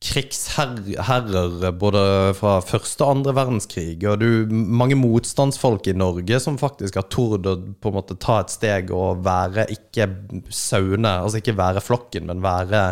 krigsherrer 0.04 1.72
både 1.82 2.02
fra 2.38 2.58
første 2.62 3.02
og 3.02 3.16
andre 3.16 3.34
verdenskrig, 3.34 3.96
og 4.06 4.22
du 4.22 4.54
mange 4.54 4.98
motstandsfolk 5.00 5.90
i 5.90 5.96
Norge 5.98 6.38
som 6.44 6.60
faktisk 6.62 7.00
har 7.00 7.08
tord 7.14 7.50
å 7.50 7.56
på 7.58 7.90
en 7.90 7.98
måte 7.98 8.18
ta 8.22 8.40
et 8.44 8.54
steg 8.54 8.94
og 8.94 9.24
være 9.26 9.66
ikke 9.74 10.06
sauene, 10.54 11.18
altså 11.24 11.42
ikke 11.42 11.58
være 11.58 11.82
flokken, 11.82 12.30
men 12.30 12.46
være 12.46 12.84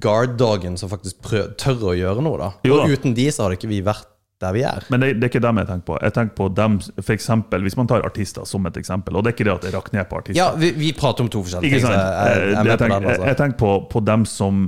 guard-dogen 0.00 0.80
som 0.80 0.88
faktisk 0.88 1.20
prøv, 1.24 1.52
tør 1.60 1.90
å 1.92 1.94
gjøre 1.98 2.24
noe. 2.24 2.40
da. 2.40 2.50
Jo 2.64 2.80
Og 2.80 2.96
uten 2.96 3.12
de 3.16 3.28
så 3.28 3.44
hadde 3.44 3.58
ikke 3.60 3.70
vi 3.74 3.84
vært 3.84 4.08
der 4.40 4.54
vi 4.56 4.62
er. 4.66 4.86
Men 4.90 5.04
det, 5.04 5.10
det 5.20 5.28
er 5.28 5.32
ikke 5.34 5.42
dem 5.44 5.60
jeg 5.60 5.68
tenker 5.68 5.86
på. 5.88 5.98
Jeg 6.02 6.14
tenker 6.16 6.36
på 6.38 6.46
dem, 6.56 6.78
for 6.96 7.12
eksempel, 7.14 7.62
Hvis 7.64 7.76
man 7.78 7.90
tar 7.90 8.04
artister 8.04 8.48
som 8.48 8.66
et 8.66 8.76
eksempel, 8.80 9.16
og 9.16 9.24
det 9.24 9.30
er 9.30 9.36
ikke 9.36 9.46
det 9.48 9.54
at 9.54 9.68
jeg 9.68 9.76
rakk 9.76 9.92
ned 9.94 10.08
på 10.10 10.22
artister. 10.22 10.40
Ja, 10.40 10.48
vi, 10.58 10.72
vi 10.76 10.90
prater 10.96 11.24
om 11.24 11.30
to 11.32 11.44
forskjellige 11.44 11.76
ting. 11.76 11.84
Jeg, 11.84 11.92
jeg, 11.92 12.48
jeg 12.48 12.56
er 12.56 12.72
jeg, 12.72 12.80
tenker, 12.80 13.08
jeg, 13.08 13.20
altså. 13.20 13.36
tenker 13.42 13.60
på, 13.60 13.74
på 13.92 14.02
dem 14.08 14.26
som 14.28 14.64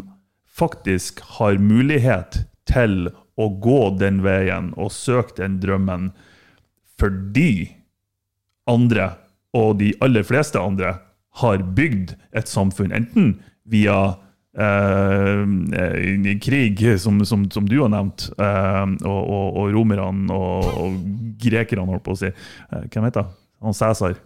faktisk 0.56 1.20
har 1.38 1.58
mulighet 1.60 2.44
til 2.68 3.10
å 3.36 3.48
gå 3.62 3.80
den 4.00 4.22
veien 4.24 4.72
og 4.80 4.92
søke 4.94 5.36
den 5.42 5.58
drømmen 5.60 6.10
fordi 6.96 7.76
andre, 8.66 9.10
og 9.52 9.76
de 9.82 9.92
aller 10.02 10.24
fleste 10.26 10.60
andre, 10.60 10.96
har 11.42 11.60
bygd 11.76 12.14
et 12.32 12.48
samfunn, 12.48 12.94
enten 12.96 13.34
via 13.68 14.16
eh, 14.56 15.42
eh, 15.76 16.30
krig, 16.40 16.80
som, 17.02 17.20
som, 17.28 17.44
som 17.52 17.68
du 17.68 17.76
har 17.82 17.92
nevnt, 17.92 18.30
eh, 18.40 18.86
og, 19.04 19.20
og, 19.20 19.58
og 19.60 19.74
romerne 19.76 20.32
og, 20.32 20.70
og 20.80 20.96
grekerne, 21.42 21.84
holdt 21.92 22.06
på 22.06 22.16
å 22.16 22.20
si. 22.22 22.32
Eh, 22.32 22.88
hvem 22.88 23.10
heter 23.10 23.28
han? 23.28 23.76
Cæsar. 23.76 24.16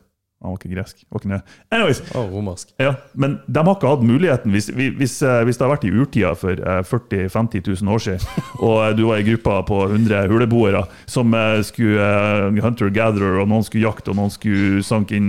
Han 0.41 0.55
var 0.55 0.59
ikke 0.59 0.71
gresk. 0.73 1.03
Var 1.13 1.21
ikke. 1.21 1.39
Anyways, 1.71 1.99
Oh, 2.17 2.25
romersk. 2.33 2.71
ja, 2.81 2.95
men 3.15 3.35
de 3.47 3.61
har 3.67 3.75
ikke 3.77 3.91
hatt 3.91 4.03
muligheten 4.09 4.55
hvis, 4.55 4.71
hvis, 4.73 5.19
eh, 5.23 5.43
hvis 5.45 5.59
det 5.61 5.67
har 5.67 5.75
vært 5.75 5.85
i 5.85 5.93
urtida 5.93 6.31
for 6.35 6.53
eh, 6.57 6.81
40 6.89 7.27
000-50 7.29 7.83
000 7.83 7.93
år 7.93 7.99
siden, 8.07 8.25
og 8.67 8.77
eh, 8.87 8.95
du 8.97 9.05
var 9.11 9.21
i 9.21 9.27
gruppa 9.29 9.59
på 9.69 9.83
100 9.91 10.31
huleboere 10.33 10.87
som 11.05 11.35
eh, 11.37 11.61
skulle 11.69 12.09
hunter-gatherer, 12.57 13.41
og 13.43 13.49
noen 13.53 13.67
skulle 13.69 13.85
jakte, 13.85 14.15
og 14.15 14.17
noen 14.17 14.33
skulle 14.33 14.81
sanke 14.87 15.19
inn 15.21 15.29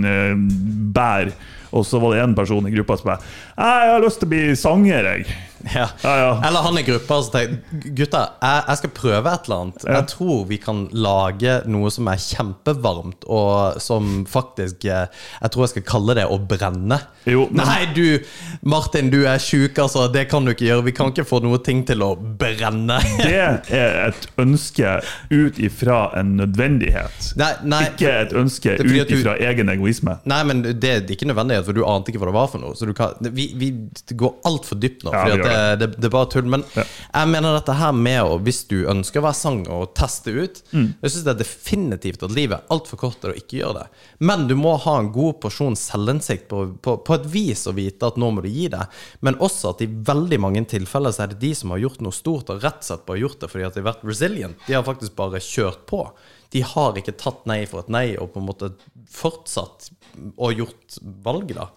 bær, 0.96 1.28
og 1.72 1.84
så 1.88 2.00
var 2.00 2.14
det 2.16 2.24
en 2.24 2.34
person 2.36 2.66
i 2.68 2.72
gruppa 2.74 2.96
som 3.00 3.12
bare 3.12 3.20
«Nei, 3.56 3.78
'Jeg 3.84 3.92
har 3.92 4.02
lyst 4.04 4.20
til 4.20 4.28
å 4.28 4.32
bli 4.32 4.42
sanger, 4.56 5.04
jeg'. 5.12 5.32
Ja. 5.76 5.86
Ja, 6.02 6.12
ja. 6.18 6.30
Eller 6.48 6.64
han 6.66 6.78
i 6.78 6.82
gruppa 6.86 7.20
som 7.22 7.32
tenker 7.32 7.90
Gutta, 7.96 8.22
jeg, 8.42 8.64
jeg 8.68 8.80
skal 8.80 8.90
prøve 8.96 9.30
et 9.32 9.46
eller 9.46 9.60
annet. 9.62 9.84
Jeg 9.86 10.06
tror 10.10 10.40
vi 10.50 10.58
kan 10.62 10.80
lage 10.92 11.54
noe 11.70 11.90
som 11.94 12.08
er 12.10 12.18
kjempevarmt, 12.22 13.24
og 13.30 13.78
som 13.82 14.24
faktisk 14.28 14.84
eh, 14.90 15.06
Jeg 15.40 15.52
tror 15.54 15.64
jeg 15.66 15.72
skal 15.76 15.86
kalle 15.88 16.16
det 16.18 16.26
å 16.28 16.38
brenne. 16.38 16.98
Jo, 17.30 17.46
men- 17.50 17.62
Nei, 17.66 17.86
du 17.94 18.18
Martin, 18.66 19.10
du 19.12 19.20
er 19.26 19.38
sjuk, 19.42 19.78
altså. 19.78 20.08
Det 20.12 20.26
kan 20.30 20.44
du 20.44 20.52
ikke 20.52 20.66
gjøre. 20.66 20.84
Vi 20.88 20.94
kan 20.96 21.12
ikke 21.12 21.24
få 21.28 21.40
noe 21.44 21.58
ting 21.64 21.84
til 21.88 22.02
å 22.04 22.12
brenne. 22.18 22.98
Det 23.22 23.36
er 23.38 23.98
et 24.10 24.26
ønske 24.42 24.96
ut 25.30 25.58
ifra 25.62 26.00
en 26.18 26.34
nødvendighet. 26.40 27.32
Nei, 27.40 27.52
nei, 27.70 27.82
Ikke 27.92 28.10
et 28.26 28.34
ønske 28.38 28.76
ut 28.80 28.86
du- 28.86 29.16
ifra 29.16 29.36
egen 29.50 29.70
egoisme. 29.72 30.18
Nei, 30.28 30.42
men 30.48 30.62
det 30.66 30.90
er 30.96 31.06
ikke 31.14 31.28
nødvendighet, 31.30 31.64
for 31.68 31.76
du 31.78 31.84
ante 31.86 32.12
ikke 32.12 32.22
hva 32.22 32.30
det 32.32 32.36
var 32.36 32.50
for 32.52 32.62
noe. 32.62 32.74
Så 32.78 32.86
du 32.90 32.94
kan, 32.98 33.14
vi, 33.32 33.48
vi 33.58 33.70
går 34.18 34.36
altfor 34.48 34.78
dypt 34.82 35.06
nå. 35.06 35.12
Fordi 35.14 35.38
at 35.38 35.46
det, 35.46 35.51
det, 35.80 35.88
det 36.00 36.08
er 36.08 36.12
bare 36.14 36.28
tull. 36.32 36.48
Men 36.52 36.64
Ja. 36.76 36.84
jeg 37.14 37.28
mener 37.32 37.56
dette 37.58 37.74
her 37.78 37.92
med 37.92 38.20
å, 38.22 38.38
hvis 38.42 38.62
du 38.70 38.84
ønsker 38.90 39.20
å 39.22 39.26
være 39.28 39.38
sanger 39.38 39.70
og 39.76 39.94
teste 39.98 40.32
ut 40.34 40.60
Mm. 40.72 40.94
Jeg 41.02 41.10
syns 41.12 41.24
det 41.26 41.32
er 41.34 41.40
definitivt 41.42 42.22
at 42.24 42.32
livet 42.34 42.58
er 42.58 42.72
altfor 42.74 42.98
kort 43.00 43.18
til 43.20 43.30
å 43.32 43.36
ikke 43.36 43.58
gjøre 43.60 43.82
det. 43.82 43.86
Men 44.24 44.46
du 44.48 44.54
må 44.56 44.76
ha 44.80 44.94
en 44.98 45.10
god 45.12 45.40
porsjon 45.42 45.76
selvinnsikt 45.76 46.46
på, 46.48 46.62
på, 46.82 46.96
på 47.04 47.14
et 47.18 47.26
vis 47.32 47.66
å 47.68 47.74
vite 47.76 48.06
at 48.08 48.16
nå 48.20 48.30
må 48.32 48.42
du 48.44 48.48
gi 48.48 48.68
det. 48.72 48.86
Men 49.20 49.36
også 49.42 49.74
at 49.74 49.82
i 49.84 49.88
veldig 49.90 50.38
mange 50.40 50.64
tilfeller 50.70 51.12
så 51.12 51.24
er 51.26 51.32
det 51.34 51.40
de 51.44 51.52
som 51.58 51.70
har 51.74 51.82
gjort 51.84 52.00
noe 52.04 52.12
stort, 52.16 52.50
og 52.54 52.62
rett 52.64 52.80
og 52.80 52.88
slett 52.88 53.04
bare 53.08 53.22
gjort 53.24 53.40
det 53.44 53.50
fordi 53.52 53.66
at 53.68 53.74
de 53.76 53.82
har 53.82 53.90
vært 53.92 54.06
resilient. 54.08 54.56
De 54.66 54.74
har 54.78 54.86
faktisk 54.86 55.16
bare 55.18 55.42
kjørt 55.44 55.84
på. 55.90 56.06
De 56.52 56.60
har 56.68 56.98
ikke 57.00 57.14
tatt 57.16 57.46
nei 57.48 57.62
for 57.68 57.80
et 57.80 57.88
nei 57.92 58.06
og 58.20 58.32
på 58.34 58.40
en 58.42 58.48
måte 58.48 58.72
fortsatt 59.12 59.90
og 60.36 60.52
gjort 60.58 60.98
valget, 61.24 61.56
da. 61.56 61.68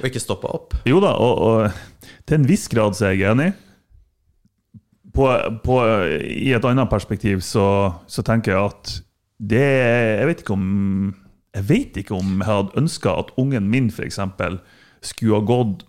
Og 0.00 0.06
ikke 0.10 0.22
stoppa 0.22 0.50
opp. 0.54 0.76
Jo 0.88 1.00
da, 1.02 1.14
og, 1.18 1.40
og 1.42 1.99
til 2.28 2.40
en 2.40 2.48
viss 2.48 2.68
grad 2.72 2.96
så 2.98 3.10
er 3.10 3.16
jeg 3.18 3.32
enig. 3.32 3.52
På, 5.14 5.26
på, 5.64 5.76
I 6.22 6.52
et 6.54 6.66
annet 6.68 6.90
perspektiv 6.90 7.40
så, 7.42 7.66
så 8.06 8.22
tenker 8.22 8.54
jeg 8.54 8.70
at 8.70 8.92
det 9.40 9.64
Jeg 9.64 10.26
vet 10.28 10.42
ikke 10.44 10.54
om 10.54 10.66
jeg 11.50 11.66
vet 11.66 11.96
ikke 11.98 12.14
om 12.14 12.36
jeg 12.38 12.46
hadde 12.46 12.78
ønska 12.78 13.14
at 13.24 13.32
ungen 13.40 13.66
min 13.72 13.88
f.eks. 13.90 14.20
skulle 15.02 15.40
ha 15.40 15.42
gått 15.42 15.82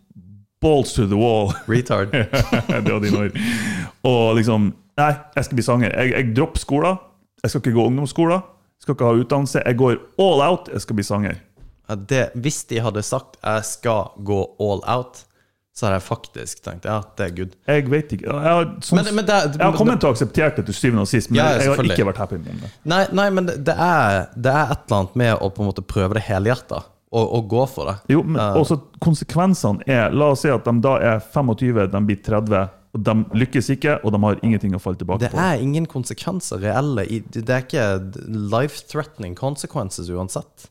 balls 0.61 0.93
to 0.93 1.05
the 1.05 1.17
wall. 1.17 1.51
Retard. 1.67 2.11
det 2.85 2.93
var 2.93 3.03
dine 3.03 3.25
ord. 3.25 3.37
Og 4.03 4.35
liksom 4.39 4.71
Nei, 4.99 5.13
jeg 5.37 5.47
skal 5.47 5.57
bli 5.57 5.63
sanger. 5.65 5.93
Jeg, 5.95 6.11
jeg 6.11 6.33
dropper 6.35 6.61
skolen. 6.61 6.97
Jeg 7.41 7.51
skal 7.51 7.61
ikke 7.61 7.77
gå 7.77 7.85
ungdomsskolen. 7.89 8.41
Jeg 8.41 8.83
Skal 8.83 8.95
ikke 8.95 9.07
ha 9.07 9.21
utdannelse. 9.21 9.61
Jeg 9.65 9.77
går 9.79 9.95
all 10.21 10.43
out. 10.45 10.69
Jeg 10.73 10.83
skal 10.83 10.97
bli 10.99 11.05
sanger. 11.05 11.39
Det, 12.09 12.25
hvis 12.35 12.63
de 12.69 12.79
hadde 12.79 13.01
sagt 13.03 13.37
'jeg 13.43 13.65
skal 13.65 14.11
gå 14.25 14.39
all 14.59 14.83
out', 14.87 15.25
så 15.73 15.85
har 15.87 15.93
jeg 15.95 16.03
faktisk 16.03 16.61
tenkt 16.65 16.83
ja, 16.85 16.97
det 17.17 17.25
er 17.25 17.35
good. 17.35 17.53
Jeg 17.67 17.85
vet 17.89 18.09
ikke. 18.17 18.25
Jeg 18.27 18.53
har, 18.55 18.65
som, 18.83 18.97
Men- 18.99 19.15
men 19.15 19.25
det- 19.25 19.37
jeg 19.55 19.61
har 19.63 19.77
kommet 19.77 19.99
til 20.01 20.09
å 20.09 20.11
akseptere 20.13 20.55
det 20.57 20.65
til 20.67 20.75
syvende 20.75 21.01
og 21.05 21.07
sist, 21.07 21.29
men 21.31 21.37
Ja, 21.39 21.45
jeg 21.57 21.69
har 21.69 21.83
ikke 21.83 22.05
vært 22.11 22.17
happy 22.17 22.37
med 22.37 22.59
det. 22.61 22.71
Nei, 22.83 23.05
nei 23.11 23.29
men 23.29 23.45
det, 23.47 23.63
det, 23.63 23.75
er, 23.77 24.27
det 24.35 24.51
er 24.51 24.71
et 24.75 24.83
eller 24.87 24.97
annet 24.99 25.15
med 25.15 25.37
å 25.39 25.49
på 25.55 25.63
en 25.63 25.69
måte 25.71 25.81
prøve 25.87 26.13
det 26.19 26.23
helhjerta, 26.27 26.83
og, 27.13 27.33
og 27.37 27.47
gå 27.49 27.63
for 27.69 27.85
det. 27.91 27.95
Jo, 28.09 28.21
men 28.23 28.39
også 28.59 28.81
konsekvensene 28.99 29.83
er 29.87 30.11
La 30.11 30.31
oss 30.31 30.41
si 30.43 30.49
at 30.51 30.63
de 30.67 30.75
da 30.83 30.97
er 30.99 31.19
25, 31.19 31.87
de 31.91 32.01
blir 32.07 32.21
30, 32.23 32.69
og 32.93 33.03
de 33.07 33.15
lykkes 33.39 33.69
ikke, 33.77 33.99
og 34.03 34.11
de 34.11 34.19
har 34.25 34.39
ingenting 34.43 34.75
å 34.75 34.79
falle 34.83 34.97
tilbake 34.99 35.19
Det 35.23 35.31
på. 35.31 35.39
er 35.39 35.61
ingen 35.63 35.85
konsekvenser 35.87 36.59
reelle. 36.59 37.05
Det 37.31 37.47
er 37.49 37.63
ikke 37.63 37.85
life-threatening 38.51 39.35
consequences 39.39 40.09
uansett. 40.11 40.67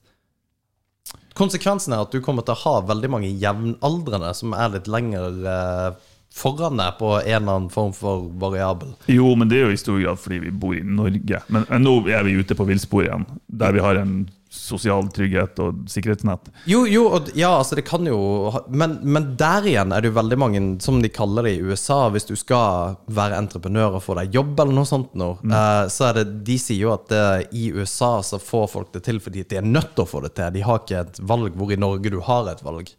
Konsekvensen 1.41 1.95
er 1.97 2.05
at 2.05 2.13
du 2.13 2.21
kommer 2.25 2.45
til 2.45 2.53
å 2.53 2.63
ha 2.67 2.87
veldig 2.91 3.11
mange 3.17 3.29
jevnaldrende 3.41 4.33
som 4.37 4.53
er 4.53 4.75
litt 4.75 4.91
lenger 4.93 5.39
eh, 5.49 6.01
foran 6.37 6.77
deg 6.81 6.99
på 6.99 7.15
en 7.17 7.25
eller 7.25 7.55
annen 7.55 7.71
form 7.73 7.95
for 7.97 8.29
variabel. 8.43 8.93
Jo, 9.11 9.33
men 9.39 9.49
det 9.51 9.61
er 9.61 9.71
jo 9.71 9.77
i 9.77 9.81
stor 9.81 10.03
grad 10.03 10.21
fordi 10.21 10.43
vi 10.45 10.53
bor 10.53 10.77
i 10.77 10.83
Norge. 10.85 11.41
Men, 11.49 11.65
nå 11.81 11.97
er 12.13 12.27
vi 12.29 12.37
ute 12.39 12.57
på 12.59 12.69
villspor 12.69 13.07
igjen, 13.07 13.25
der 13.49 13.75
vi 13.77 13.85
har 13.85 13.99
en 14.03 14.19
sosial 14.51 15.07
trygghet 15.15 15.59
og 15.63 15.85
sikkerhetsnett. 15.91 16.49
Jo, 16.67 16.83
jo, 16.91 17.05
og 17.15 17.29
ja, 17.39 17.53
altså 17.61 17.77
det 17.79 17.85
kan 17.87 18.03
jo 18.09 18.19
men, 18.67 18.97
men 19.07 19.29
der 19.39 19.67
igjen 19.71 19.95
er 19.95 20.03
det 20.03 20.11
jo 20.11 20.17
veldig 20.17 20.39
mange, 20.43 20.63
som 20.83 20.99
de 21.03 21.11
kaller 21.13 21.47
det 21.47 21.53
i 21.55 21.61
USA, 21.63 22.01
hvis 22.11 22.27
du 22.27 22.35
skal 22.39 22.97
være 23.07 23.39
entreprenør 23.39 24.01
og 24.01 24.03
få 24.03 24.17
deg 24.19 24.35
jobb 24.35 24.59
eller 24.59 24.75
noe 24.81 24.89
sånt 24.91 25.15
nå, 25.19 25.31
eh, 25.47 25.85
så 25.95 26.09
er 26.09 26.19
det, 26.19 26.25
de 26.49 26.57
sier 26.59 26.83
jo 26.83 26.95
at 26.97 27.07
det, 27.13 27.23
i 27.55 27.69
USA 27.77 28.11
så 28.27 28.41
får 28.43 28.67
folk 28.75 28.91
det 28.97 29.05
til 29.07 29.21
fordi 29.23 29.45
de 29.47 29.61
er 29.61 29.67
nødt 29.67 29.95
til 29.95 30.03
å 30.05 30.11
få 30.11 30.25
det 30.27 30.33
til. 30.35 30.51
De 30.57 30.67
har 30.67 30.83
ikke 30.83 31.05
et 31.05 31.23
valg, 31.31 31.55
hvor 31.55 31.71
i 31.71 31.79
Norge 31.79 32.11
du 32.11 32.19
har 32.27 32.51
et 32.51 32.65
valg. 32.67 32.91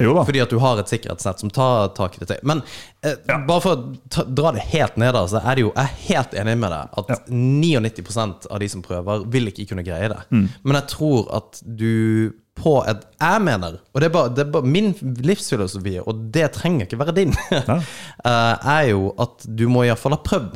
Jo 0.00 0.16
da. 0.16 0.24
Fordi 0.24 0.40
at 0.46 0.56
du 0.56 0.58
har 0.62 0.80
et 0.80 0.90
sikkerhetsnett 0.90 1.44
som 1.44 1.52
tar 1.52 1.92
tak 1.98 2.16
i 2.16 2.22
det 2.22 2.30
til. 2.32 2.40
Men 2.48 2.64
eh, 3.04 3.20
bare 3.28 3.60
for 3.60 3.76
å 3.76 3.92
ta, 4.08 4.24
dra 4.24 4.54
det 4.56 4.64
helt 4.72 4.96
ned, 5.00 5.20
så 5.28 5.42
er 5.44 5.58
det 5.58 5.66
jo 5.66 5.72
Jeg 5.74 5.84
er 5.84 6.00
helt 6.08 6.34
enig 6.40 6.56
med 6.64 6.72
deg 6.72 6.98
at 7.00 7.28
99 7.28 8.48
av 8.48 8.60
de 8.62 8.68
som 8.72 8.82
prøver, 8.84 9.28
vil 9.30 9.52
ikke 9.52 9.68
kunne 9.68 9.84
greie 9.86 10.08
det. 10.10 10.20
Men 10.32 10.78
jeg 10.78 10.93
tror 10.94 11.28
at 11.36 11.60
du 11.64 12.32
på 12.54 12.76
et 12.86 13.02
Jeg 13.18 13.42
mener, 13.42 13.80
og 13.90 14.00
det 14.00 14.06
er 14.06 14.12
bare, 14.14 14.30
det 14.30 14.44
er 14.44 14.52
bare 14.54 14.70
min 14.70 14.92
livsfilosofi, 15.26 15.96
og 16.04 16.28
det 16.34 16.52
trenger 16.54 16.86
ikke 16.86 17.00
være 17.00 17.16
din, 17.16 17.34
eh, 17.50 18.68
er 18.76 18.84
jo 18.92 19.10
at 19.20 19.42
du 19.58 19.66
må 19.72 19.82
iallfall 19.84 20.14
ha 20.14 20.22
prøvd. 20.22 20.54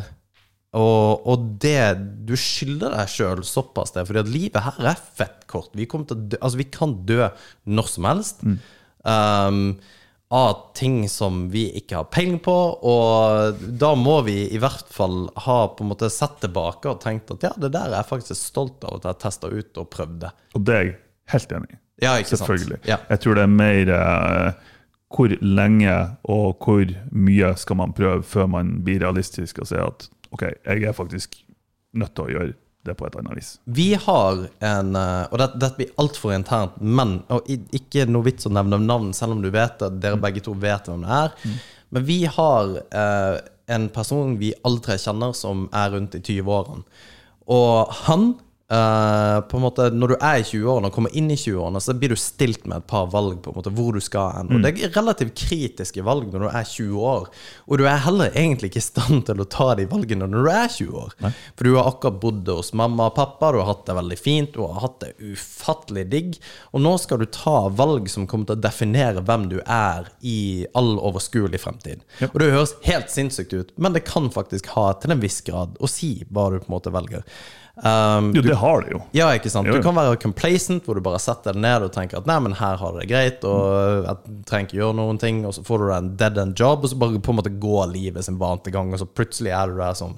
Og, 0.79 1.27
og 1.27 1.45
det 1.63 1.97
Du 2.29 2.35
skylder 2.37 2.93
deg 2.93 3.09
sjøl 3.11 3.41
såpass 3.47 3.95
det, 3.95 4.05
fordi 4.07 4.21
at 4.21 4.31
livet 4.31 4.65
her 4.67 4.91
er 4.93 4.99
fett 5.19 5.47
kort. 5.51 5.71
Vi, 5.75 5.89
dø, 5.89 6.37
altså 6.39 6.61
vi 6.61 6.69
kan 6.71 6.93
dø 7.09 7.23
når 7.65 7.89
som 7.89 8.09
helst. 8.11 8.45
Um, 9.03 9.63
av 10.29 10.75
ting 10.77 11.09
som 11.09 11.47
vi 11.51 11.65
ikke 11.79 12.03
har 12.03 12.09
peiling 12.13 12.39
på. 12.45 12.55
Og 12.85 13.63
da 13.81 13.95
må 13.97 14.21
vi 14.27 14.43
i 14.53 14.61
hvert 14.61 14.89
fall 14.93 15.27
ha 15.47 15.59
på 15.73 15.85
en 15.85 15.93
måte 15.95 16.11
sett 16.13 16.39
tilbake 16.45 16.91
og 16.91 17.01
tenkt 17.05 17.33
at 17.33 17.49
ja, 17.49 17.53
det 17.57 17.73
der 17.77 17.89
er 17.89 18.01
jeg 18.03 18.11
faktisk 18.11 18.51
stolt 18.51 18.85
av 18.85 18.99
at 18.99 19.09
jeg 19.09 19.23
testa 19.25 19.53
ut 19.53 19.81
og 19.81 19.91
prøvde. 19.95 20.33
Og 20.59 20.67
det 20.69 20.77
er 20.77 20.85
jeg 20.85 20.97
helt 21.35 21.55
enig 21.61 21.73
i. 21.73 21.81
Ja, 22.05 22.15
ikke? 22.21 22.37
Selvfølgelig. 22.37 22.83
Ja. 22.87 23.01
Jeg 23.09 23.25
tror 23.25 23.39
det 23.39 23.45
er 23.45 23.57
mer 23.57 23.93
eh, 23.97 24.69
hvor 25.17 25.33
lenge 25.43 25.97
og 26.29 26.63
hvor 26.63 26.95
mye 27.11 27.53
skal 27.59 27.81
man 27.81 27.97
prøve 27.97 28.23
før 28.23 28.47
man 28.53 28.77
blir 28.87 29.03
realistisk 29.03 29.63
og 29.63 29.71
sier 29.71 29.89
at 29.89 30.09
OK, 30.31 30.45
jeg 30.45 30.85
er 30.85 30.95
faktisk 30.95 31.41
nødt 31.97 32.15
til 32.15 32.27
å 32.27 32.33
gjøre 32.35 32.55
det 32.89 32.97
på 32.99 33.07
et 33.09 33.19
annet 33.21 33.39
vis. 33.39 33.51
Vi 33.65 33.91
har 34.01 34.45
en 34.71 34.97
eh, 34.99 35.27
Og 35.31 35.39
dette, 35.43 35.61
dette 35.61 35.79
blir 35.79 35.93
altfor 36.01 36.35
internt, 36.37 36.79
men 36.81 37.21
og 37.33 37.47
ikke 37.49 38.09
noe 38.09 38.27
vits 38.27 38.49
å 38.49 38.53
nevne 38.55 38.81
navn, 38.83 39.13
selv 39.17 39.37
om 39.37 39.45
du 39.45 39.51
vet 39.55 39.85
at 39.85 40.01
dere 40.03 40.21
begge 40.21 40.43
to 40.45 40.57
vet 40.59 40.89
hvem 40.89 41.05
det 41.07 41.21
er. 41.23 41.55
Men 41.95 42.09
vi 42.09 42.19
har 42.29 42.75
eh, 42.89 43.39
en 43.69 43.89
person 43.93 44.37
vi 44.41 44.55
alle 44.65 44.83
tre 44.85 44.99
kjenner, 45.01 45.35
som 45.37 45.67
er 45.77 45.93
rundt 45.95 46.17
i 46.19 46.23
20-årene. 46.25 46.85
Og 47.49 47.97
han 48.05 48.33
eh, 48.73 49.41
på 49.49 49.57
en 49.57 49.65
måte 49.65 49.89
Når 49.95 50.13
du 50.13 50.17
er 50.17 50.41
i 50.41 50.45
20-årene 50.47 50.91
og 50.91 50.95
kommer 50.95 51.15
inn 51.17 51.31
i 51.33 51.39
20-årene, 51.39 51.81
så 51.83 51.95
blir 51.97 52.13
du 52.13 52.19
stilt 52.21 52.67
med 52.69 52.83
et 52.83 52.89
par 52.91 53.09
valg 53.13 53.41
på 53.45 53.53
en 53.53 53.59
måte 53.59 53.73
hvor 53.75 53.97
du 53.97 54.03
skal 54.05 54.33
hen. 54.37 54.53
Og 54.55 54.65
det 54.65 54.75
er 54.75 54.95
relativt 54.97 55.37
kritiske 55.39 56.05
valg 56.07 56.31
når 56.33 56.45
du 56.45 56.49
er 56.51 56.69
20 56.69 57.09
år. 57.13 57.29
Og 57.67 57.81
du 57.81 57.85
er 57.87 58.03
heller 58.05 58.33
egentlig 58.35 58.73
ikke 58.73 58.83
i 58.83 58.89
stand 58.89 59.25
til 59.29 59.43
å 59.43 59.49
ta 59.49 59.71
de 59.79 59.89
valgene 59.91 60.29
når 60.29 60.49
du 60.49 60.53
er 60.53 60.73
20 60.77 61.01
år. 61.03 61.17
For 61.57 61.67
du 61.67 61.75
har 61.77 61.91
akkurat 61.91 62.21
bodd 62.23 62.53
hos 62.53 62.73
mamma 62.77 63.09
og 63.11 63.17
pappa, 63.19 63.53
du 63.53 63.61
har 63.63 63.71
hatt 63.73 63.87
det 63.89 63.99
veldig 63.99 64.21
fint, 64.21 64.55
du 64.55 64.65
har 64.65 64.83
hatt 64.85 64.99
det 65.05 65.15
ufattelig 65.19 66.07
digg. 66.13 66.41
Og 66.73 66.85
nå 66.85 66.95
skal 67.03 67.23
du 67.23 67.29
ta 67.33 67.59
valg 67.69 68.11
som 68.13 68.29
kommer 68.29 68.51
til 68.51 68.59
å 68.59 68.65
definere 68.69 69.25
hvem 69.25 69.49
du 69.53 69.59
er 69.65 70.11
i 70.21 70.67
all 70.79 70.97
overskuelig 70.99 71.63
fremtid. 71.63 72.05
Og 72.33 72.41
det 72.41 72.53
høres 72.53 72.77
helt 72.89 73.13
sinnssykt 73.13 73.55
ut, 73.55 73.73
men 73.77 73.95
det 73.97 74.07
kan 74.09 74.29
faktisk 74.33 74.73
ha 74.75 74.91
til 75.01 75.15
en 75.15 75.23
viss 75.23 75.41
grad 75.47 75.79
å 75.81 75.91
si 75.91 76.19
hva 76.29 76.49
du 76.53 76.61
på 76.61 76.69
en 76.69 76.77
måte 76.79 76.93
velger. 76.95 77.25
Um, 77.79 78.33
Jo, 78.35 78.43
det 78.43 78.57
har 78.59 78.81
det 78.83 78.91
jo. 78.91 79.01
ja, 79.15 79.29
ikke 79.39 79.51
sant? 79.53 79.69
Jo, 79.69 79.77
jo. 79.77 79.79
Du 79.79 79.87
kan 79.87 79.95
være 79.95 80.17
complacent, 80.19 80.83
hvor 80.85 80.99
du 80.99 81.03
bare 81.05 81.21
setter 81.23 81.55
deg 81.55 81.63
ned 81.63 81.85
og 81.87 81.93
tenker 81.95 82.19
at 82.19 82.27
nei, 82.27 82.39
men 82.43 82.57
her 82.59 82.81
har 82.81 82.97
det 82.97 83.07
greit, 83.11 83.45
og 83.47 84.09
jeg 84.09 84.39
trenger 84.49 84.67
ikke 84.67 84.81
gjøre 84.81 84.97
noen 84.99 85.21
ting, 85.23 85.45
og 85.47 85.55
så 85.55 85.63
får 85.67 85.79
du 85.83 85.87
deg 85.87 85.99
en 86.01 86.09
dead 86.23 86.41
end 86.43 86.59
job, 86.59 86.83
og 86.83 86.91
så 86.91 86.99
bare 86.99 87.21
på 87.23 87.35
en 87.35 87.39
måte 87.39 87.55
går 87.63 87.93
livet 87.93 88.27
sin 88.27 88.41
vante 88.41 88.75
gang, 88.75 88.91
og 88.91 88.99
så 89.03 89.07
plutselig 89.07 89.55
er 89.55 89.71
du 89.71 89.79
der 89.79 89.95
som 89.99 90.17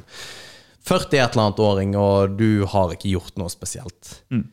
40 0.88 1.04
et 1.20 1.34
eller 1.34 1.44
annet 1.44 1.61
åring, 1.61 1.92
og 2.00 2.38
du 2.40 2.64
har 2.72 2.94
ikke 2.96 3.12
gjort 3.12 3.36
noe 3.36 3.52
spesielt. 3.52 4.14
Mm. 4.32 4.46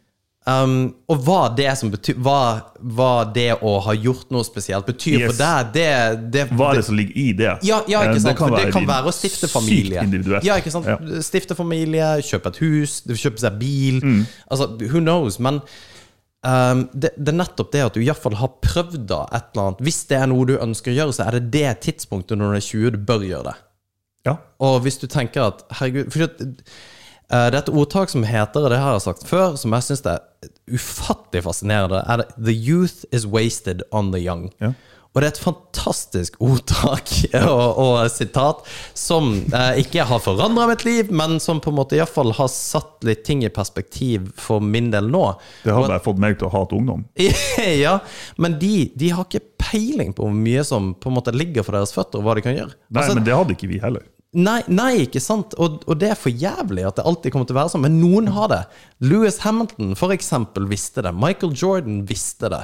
Um, 0.48 0.94
og 1.12 1.26
hva 1.26 1.40
det 1.52 1.68
som 1.76 1.90
betyr 1.92 2.16
hva, 2.24 2.42
hva 2.80 3.26
det 3.36 3.50
å 3.60 3.74
ha 3.84 3.92
gjort 3.92 4.30
noe 4.32 4.46
spesielt 4.48 4.88
betyr 4.88 5.26
for 5.26 5.36
deg, 5.36 5.74
det, 5.76 5.88
det, 6.32 6.46
Hva 6.56 6.70
er 6.72 6.80
det 6.80 6.86
som 6.88 6.96
ligger 6.96 7.18
i 7.20 7.26
det? 7.36 7.50
ja, 7.68 7.82
ja, 7.92 8.06
Eh, 8.06 8.14
ikke 8.14 8.22
sant? 8.24 8.40
For 8.40 8.56
det 8.56 8.70
kan 8.72 8.88
være 8.88 9.12
å 9.12 9.16
stifte 9.16 9.50
familie. 9.52 9.98
Sykt 9.98 10.08
individuelt. 10.08 10.48
Ja, 10.48 10.56
ikke 10.62 10.72
sant? 10.72 10.88
Ja. 10.88 11.22
Stifte 11.26 11.58
familie, 11.58 12.14
kjøpe 12.24 12.54
et 12.54 12.62
hus, 12.64 13.02
kjøpe 13.12 13.44
seg 13.44 13.60
bil. 13.60 14.00
Mm. 14.00 14.22
Altså, 14.48 14.70
who 14.86 15.02
knows? 15.04 15.36
Men 15.44 15.60
um, 16.48 16.86
det, 16.94 17.12
det 17.18 17.34
er 17.34 17.40
nettopp 17.42 17.74
det 17.76 17.84
at 17.90 17.98
du 17.98 18.06
iallfall 18.06 18.38
har 18.40 18.54
prøvd 18.64 19.04
da 19.10 19.26
et 19.28 19.50
eller 19.52 19.66
annet. 19.66 19.84
Hvis 19.90 20.00
det 20.08 20.22
er 20.22 20.32
noe 20.32 20.48
du 20.48 20.56
ønsker 20.56 20.94
å 20.94 20.98
gjøre, 21.02 21.18
så 21.18 21.28
er 21.28 21.42
det 21.42 21.50
det 21.58 21.74
tidspunktet 21.90 22.40
når 22.40 22.56
du 22.56 22.62
er 22.62 22.68
20 22.70 22.96
du 22.96 23.02
bør 23.12 23.28
gjøre 23.28 23.50
det. 23.50 23.58
Ja. 24.32 24.38
Og 24.64 24.80
hvis 24.88 25.00
du 25.04 25.10
tenker 25.12 25.50
at 25.50 25.68
Herregud 25.82 26.08
for 26.16 26.30
at, 26.30 26.40
eh, 26.40 27.50
Det 27.52 27.62
et 27.66 27.76
ordtak 27.84 28.16
som 28.16 28.24
heter, 28.24 28.72
det 28.72 28.80
har 28.80 28.96
jeg 28.96 29.06
sagt 29.10 29.28
før, 29.28 29.60
som 29.60 29.76
jeg 29.76 29.90
syns 29.92 30.06
er 30.08 30.24
ufattelig 30.68 31.44
fascinerende, 31.46 32.04
er 32.08 32.24
det 32.24 32.28
'The 32.38 32.54
youth 32.54 33.06
is 33.12 33.26
wasted 33.26 33.84
on 33.92 34.12
the 34.12 34.22
young'. 34.22 34.52
Ja. 34.62 34.74
Og 35.18 35.24
det 35.24 35.28
er 35.28 35.34
et 35.34 35.40
fantastisk 35.42 36.36
ordtak 36.46 37.10
og, 37.50 37.80
og 37.82 38.12
sitat 38.14 38.60
som 38.94 39.32
eh, 39.50 39.80
ikke 39.82 40.06
har 40.06 40.22
forandra 40.22 40.68
mitt 40.70 40.84
liv, 40.86 41.10
men 41.10 41.40
som 41.42 41.58
på 41.64 41.72
en 41.74 41.80
måte 41.80 41.98
iallfall 41.98 42.36
har 42.38 42.52
satt 42.54 43.08
litt 43.08 43.24
ting 43.26 43.42
i 43.42 43.50
perspektiv 43.50 44.28
for 44.38 44.62
min 44.62 44.92
del 44.94 45.10
nå. 45.10 45.24
Det 45.64 45.74
har 45.74 45.88
bare 45.88 46.04
fått 46.06 46.22
meg 46.22 46.38
til 46.38 46.52
å 46.52 46.54
hate 46.54 46.78
ungdom. 46.78 47.08
ja, 47.86 47.96
men 48.38 48.60
de, 48.62 48.92
de 48.94 49.10
har 49.10 49.26
ikke 49.26 49.42
peiling 49.58 50.14
på 50.14 50.28
hvor 50.28 50.38
mye 50.38 50.62
som 50.68 50.94
på 50.94 51.10
en 51.10 51.18
måte 51.18 51.34
ligger 51.34 51.66
for 51.66 51.80
deres 51.80 51.96
føtter, 51.98 52.22
og 52.22 52.28
hva 52.28 52.38
de 52.38 52.46
kan 52.46 52.54
gjøre. 52.60 52.78
Nei, 52.78 53.02
Altså, 53.02 53.18
men 53.18 53.26
det 53.26 53.40
hadde 53.40 53.58
ikke 53.58 53.72
vi 53.74 53.82
heller. 53.82 54.06
Nei, 54.36 54.60
nei, 54.68 55.06
ikke 55.06 55.22
sant? 55.24 55.56
Og, 55.56 55.80
og 55.88 55.98
det 56.02 56.12
er 56.12 56.20
for 56.20 56.34
jævlig 56.34 56.84
at 56.86 57.00
det 57.00 57.06
alltid 57.08 57.32
kommer 57.34 57.48
til 57.48 57.56
å 57.56 57.62
være 57.62 57.72
sånn. 57.74 57.86
Men 57.86 58.00
noen 58.02 58.28
har 58.36 58.52
det. 58.52 58.62
Louis 59.08 59.40
Hamilton 59.46 59.96
for 59.98 60.14
eksempel 60.14 60.68
visste 60.70 61.06
det. 61.06 61.14
Michael 61.16 61.56
Jordan 61.58 62.02
visste 62.10 62.52
det. 62.52 62.64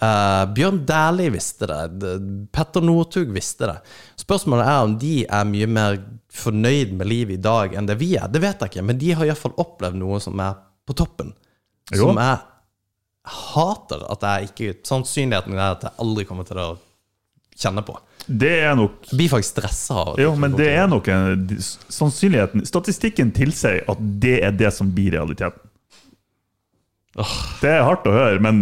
Uh, 0.00 0.46
Bjørn 0.54 0.78
Dæhlie 0.88 1.32
visste 1.34 1.68
det. 1.68 2.12
Petter 2.54 2.84
Northug 2.86 3.34
visste 3.34 3.68
det. 3.68 3.76
Spørsmålet 4.22 4.70
er 4.70 4.86
om 4.86 4.94
de 5.02 5.14
er 5.26 5.50
mye 5.50 5.68
mer 5.68 5.98
fornøyd 6.32 6.94
med 6.96 7.10
livet 7.10 7.36
i 7.36 7.42
dag 7.42 7.74
enn 7.76 7.90
det 7.90 7.98
vi 8.00 8.14
er. 8.16 8.30
Det 8.30 8.40
vet 8.40 8.62
jeg 8.62 8.72
ikke, 8.72 8.86
men 8.86 9.00
de 9.00 9.10
har 9.12 9.26
iallfall 9.26 9.58
opplevd 9.60 9.98
noe 10.00 10.22
som 10.22 10.40
er 10.40 10.56
på 10.88 10.96
toppen. 10.96 11.34
Jo. 11.90 12.06
Som 12.06 12.22
jeg 12.22 12.38
hater 13.30 14.06
at 14.08 14.24
jeg 14.24 14.48
ikke 14.48 14.76
Sannsynligheten 14.86 15.58
er 15.58 15.74
at 15.74 15.84
jeg 15.84 15.98
aldri 16.00 16.24
kommer 16.28 16.46
til 16.48 16.62
å 16.62 16.70
kjenne 17.60 17.84
på. 17.84 17.98
Det 18.30 18.50
er 18.62 18.76
nok 18.78 19.08
Jeg 19.10 19.16
blir 19.18 19.30
faktisk 19.32 19.56
stressa 19.56 19.94
av 20.04 20.12
det. 20.16 20.22
Jo, 20.22 20.34
men 20.38 20.52
det 20.54 20.68
er 20.70 20.86
nok 20.86 21.08
en 21.10 21.48
sannsynligheten 21.90 22.62
Statistikken 22.68 23.32
tilsier 23.34 23.82
at 23.90 23.98
det 24.22 24.36
er 24.46 24.52
det 24.54 24.70
som 24.76 24.92
blir 24.94 25.16
realiteten. 25.16 25.58
Det 27.60 27.68
er 27.72 27.82
hardt 27.84 28.06
å 28.06 28.12
høre, 28.14 28.38
men 28.40 28.60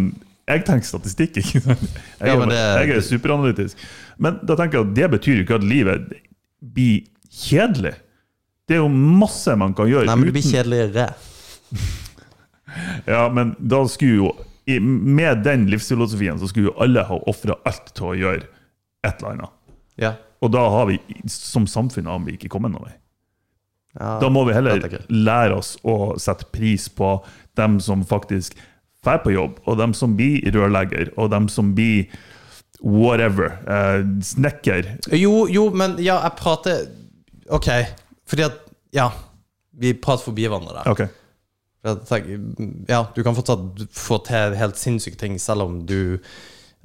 jeg 0.48 0.62
tenker 0.64 0.88
statistikk, 0.88 1.36
ikke 1.42 1.60
sant? 1.66 1.82
Jeg, 1.84 2.30
Ja, 2.32 2.46
det- 2.48 2.88
jeg 2.88 2.96
er 2.96 3.00
superanalytisk. 3.04 3.76
Men 4.18 4.38
da 4.42 4.56
tenker 4.56 4.78
jeg 4.80 4.86
at 4.88 4.94
det 4.96 5.10
betyr 5.18 5.36
jo 5.36 5.44
ikke 5.44 5.58
at 5.60 5.66
livet 5.68 6.12
blir 6.64 7.02
kjedelig. 7.30 7.94
Det 8.66 8.76
er 8.76 8.80
jo 8.82 8.88
masse 8.88 9.54
man 9.56 9.74
kan 9.74 9.86
gjøre 9.86 10.06
Nei, 10.08 10.16
men 10.16 10.24
det 10.32 10.36
blir 10.38 10.48
kjedeligere. 10.52 11.14
Ja, 13.08 13.28
men 13.32 13.54
da 13.58 13.78
skulle 13.88 14.16
jo 14.18 14.32
Med 14.80 15.42
den 15.42 15.62
livsfilosofien 15.72 16.36
så 16.38 16.48
skulle 16.50 16.68
jo 16.68 16.74
alle 16.84 17.00
ha 17.08 17.16
ofra 17.30 17.54
alt 17.64 17.94
til 17.96 18.10
å 18.10 18.16
gjøre 18.18 18.42
et 19.06 19.22
eller 19.22 19.30
annet. 19.30 19.54
Ja. 19.98 20.14
Og 20.42 20.52
da 20.54 20.62
har 20.70 20.86
vi 20.86 20.98
som 21.32 21.66
samfunn 21.66 22.06
har 22.06 22.20
vi 22.24 22.36
ikke 22.38 22.50
kommet 22.52 22.72
noen 22.74 22.86
vei. 22.88 22.94
Ja, 23.98 24.18
Da 24.22 24.28
må 24.30 24.44
vi 24.46 24.54
heller 24.54 24.78
lære 25.10 25.56
oss 25.58 25.76
å 25.82 26.14
sette 26.20 26.46
pris 26.54 26.86
på 26.88 27.16
dem 27.58 27.80
som 27.82 28.04
faktisk 28.06 28.54
drar 29.02 29.22
på 29.24 29.32
jobb, 29.32 29.58
og 29.66 29.78
dem 29.80 29.94
som 29.96 30.14
blir 30.18 30.44
rørlegger, 30.54 31.10
og 31.18 31.30
dem 31.32 31.48
som 31.50 31.72
blir 31.74 32.06
whatever. 32.82 33.56
Eh, 33.66 34.04
snekker. 34.22 34.98
Jo, 35.16 35.46
jo, 35.50 35.70
men 35.74 35.96
ja, 35.98 36.20
jeg 36.26 36.38
prater 36.38 36.86
Ok, 37.50 37.70
fordi 38.28 38.44
at 38.44 38.58
Ja, 38.92 39.08
vi 39.72 39.94
prater 39.94 40.28
forbi 40.28 40.44
hverandre 40.48 40.74
der. 40.76 40.90
Ok. 40.92 41.08
For 42.08 42.20
Ja, 42.88 43.06
du 43.14 43.22
kan 43.24 43.36
fortsatt 43.36 43.82
få 43.94 44.18
til 44.26 44.56
helt 44.58 44.76
sinnssyke 44.76 45.16
ting 45.16 45.38
selv 45.40 45.62
om 45.64 45.86
du 45.86 46.18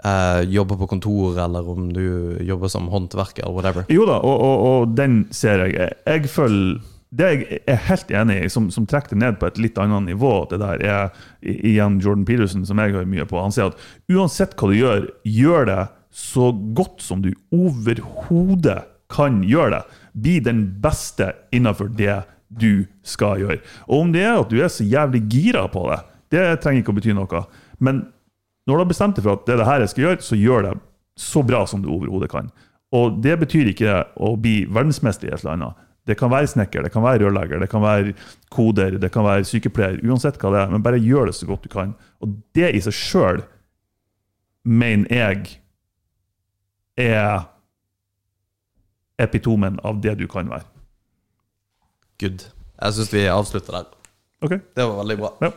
eh, 0.06 0.42
jobber 0.54 0.80
på 0.82 0.88
kontor, 0.96 1.38
eller 1.46 1.70
om 1.70 1.92
du 1.94 2.38
jobber 2.44 2.72
som 2.72 2.90
håndverker, 2.92 3.44
eller 3.46 3.56
whatever. 3.56 3.86
Jo 3.90 4.08
da, 4.10 4.20
og, 4.20 4.42
og, 4.42 4.66
og 4.70 4.98
den 4.98 5.24
ser 5.32 5.66
jeg. 5.68 5.94
Jeg 6.06 6.30
føler 6.30 6.82
Det 7.14 7.28
jeg 7.30 7.60
er 7.70 7.82
helt 7.86 8.10
enig 8.10 8.36
i, 8.42 8.50
som, 8.50 8.72
som 8.74 8.88
trekker 8.90 9.14
det 9.14 9.20
ned 9.22 9.36
på 9.38 9.46
et 9.46 9.60
litt 9.62 9.78
annet 9.78 10.08
nivå, 10.08 10.48
det 10.50 10.58
der 10.64 10.82
er 10.82 11.12
igjen 11.46 12.00
Jordan 12.02 12.26
Peterson, 12.26 12.64
som 12.66 12.80
jeg 12.82 12.96
hører 12.96 13.06
mye 13.06 13.28
på. 13.30 13.38
Han 13.38 13.54
sier 13.54 13.70
at 13.70 13.84
uansett 14.10 14.56
hva 14.58 14.72
du 14.72 14.80
gjør, 14.80 15.06
gjør 15.22 15.70
det 15.70 15.84
så 16.10 16.48
godt 16.74 17.06
som 17.06 17.22
du 17.22 17.30
overhodet 17.54 18.80
kan 19.14 19.44
gjøre 19.46 19.76
det. 19.76 20.00
Bli 20.14 20.40
den 20.42 20.64
beste 20.82 21.36
innenfor 21.54 21.94
det 21.94 22.24
du 22.50 22.88
skal 23.06 23.42
gjøre. 23.42 23.60
Og 23.86 24.08
om 24.08 24.12
det 24.14 24.26
er 24.26 24.40
at 24.42 24.50
du 24.50 24.58
er 24.62 24.74
så 24.74 24.86
jævlig 24.86 25.24
gira 25.30 25.68
på 25.70 25.86
det, 25.92 26.02
det 26.34 26.44
trenger 26.66 26.82
ikke 26.82 26.94
å 26.94 26.98
bety 26.98 27.14
noe. 27.14 27.44
Men 27.78 28.08
når 28.68 28.76
du 28.76 28.82
har 28.84 28.90
bestemt 28.90 29.18
deg 29.18 29.26
for 29.26 29.38
at 29.38 29.48
det 29.48 29.56
er 29.56 29.62
det 29.62 29.70
her 29.70 29.84
jeg 29.84 29.92
skal 29.92 30.06
gjøre, 30.06 30.20
så 30.24 30.40
gjør 30.40 30.68
det 30.68 30.74
så 31.20 31.44
bra 31.46 31.64
som 31.70 31.82
du 31.84 31.90
overhodet 31.94 32.30
kan. 32.32 32.52
Og 32.94 33.18
det 33.24 33.36
betyr 33.42 33.72
ikke 33.72 34.04
å 34.22 34.36
bli 34.40 34.64
verdensmester 34.70 35.30
i 35.30 35.34
et 35.34 35.42
eller 35.44 35.56
annet. 35.58 35.82
Det 36.08 36.18
kan 36.20 36.32
være 36.32 36.50
snekker, 36.52 36.84
det 36.84 36.92
kan 36.92 37.04
være 37.06 37.24
rørlegger, 37.24 37.62
det 37.64 37.70
kan 37.72 37.84
være 37.84 38.14
koder, 38.52 38.98
det 39.00 39.10
kan 39.14 39.24
være 39.24 39.48
sykepleier, 39.48 40.02
uansett 40.04 40.38
hva 40.42 40.52
det 40.54 40.62
er. 40.62 40.74
Men 40.74 40.84
bare 40.84 41.00
gjør 41.02 41.30
det 41.30 41.36
så 41.38 41.48
godt 41.48 41.64
du 41.64 41.72
kan. 41.72 41.94
Og 42.24 42.36
det 42.58 42.74
i 42.76 42.82
seg 42.84 42.98
sjøl 42.98 43.44
mener 44.68 45.12
jeg 45.12 45.58
er 47.00 47.48
epitomen 49.24 49.80
av 49.84 50.02
det 50.04 50.18
du 50.20 50.28
kan 50.30 50.52
være. 50.52 50.68
Good. 52.20 52.46
Jeg 52.84 52.96
syns 52.98 53.14
vi 53.14 53.24
avslutter 53.32 53.80
der. 53.80 53.88
Ok? 54.44 54.58
Det 54.76 54.86
var 54.86 55.00
veldig 55.00 55.18
bra. 55.22 55.32
Ja. 55.42 55.52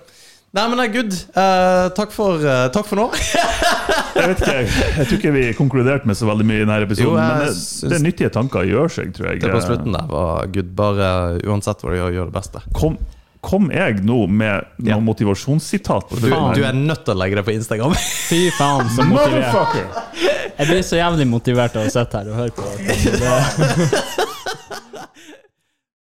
Nei, 0.56 0.62
men 0.72 0.78
det 0.80 0.84
er 0.86 0.92
good. 0.94 1.16
Uh, 1.36 1.86
takk, 1.96 2.12
for, 2.16 2.40
uh, 2.40 2.66
takk 2.72 2.86
for 2.88 2.96
nå. 3.02 3.06
Jeg 4.16 4.30
vet 4.30 4.38
ikke, 4.40 4.52
jeg, 4.56 4.68
jeg 4.96 5.04
tror 5.10 5.18
ikke 5.18 5.30
vi 5.34 5.40
konkluderte 5.58 6.08
med 6.08 6.16
så 6.16 6.24
veldig 6.24 6.44
mye 6.48 6.62
i 6.62 6.64
denne 6.64 6.76
episoden. 6.86 7.10
Jo, 7.10 7.16
men 7.20 7.42
det, 7.44 7.90
det 7.90 7.96
er 7.98 8.00
nyttige 8.06 8.30
tanker 8.32 8.64
gjør 8.64 8.88
seg, 8.94 9.10
tror 9.12 9.26
jeg. 9.28 9.42
Det 9.42 9.50
på 9.52 9.60
slutten 9.60 9.92
der 9.92 10.06
var 10.08 10.48
good. 10.54 10.70
Bare 10.78 11.10
uansett 11.44 11.84
hva 11.84 11.92
du 11.92 11.98
gjør, 11.98 12.14
gjør 12.16 12.30
det 12.30 12.34
beste. 12.38 12.62
Kom, 12.80 12.96
kom 13.44 13.68
jeg 13.76 14.00
nå 14.08 14.22
med 14.32 14.64
noen 14.80 14.88
Ja. 14.88 14.96
motivasjonssitat? 15.04 16.16
Du, 16.16 16.30
du 16.32 16.62
er 16.64 16.72
nødt 16.80 17.04
til 17.04 17.12
å 17.12 17.18
legge 17.20 17.36
det 17.36 17.44
på 17.50 17.52
Instagram. 17.58 17.92
Fy 18.30 18.40
faen, 18.56 18.88
så 18.96 19.04
motivert. 19.04 19.52
Motherfucker! 19.52 20.48
Jeg 20.56 20.70
blir 20.72 20.82
så 20.88 20.96
jævlig 21.02 21.28
motivert 21.36 21.76
av 21.76 21.84
å 21.84 21.92
sitte 21.92 22.22
her 22.22 22.32
og 22.32 22.40
høre 22.40 22.56
på. 22.56 22.64
Det, 23.20 24.24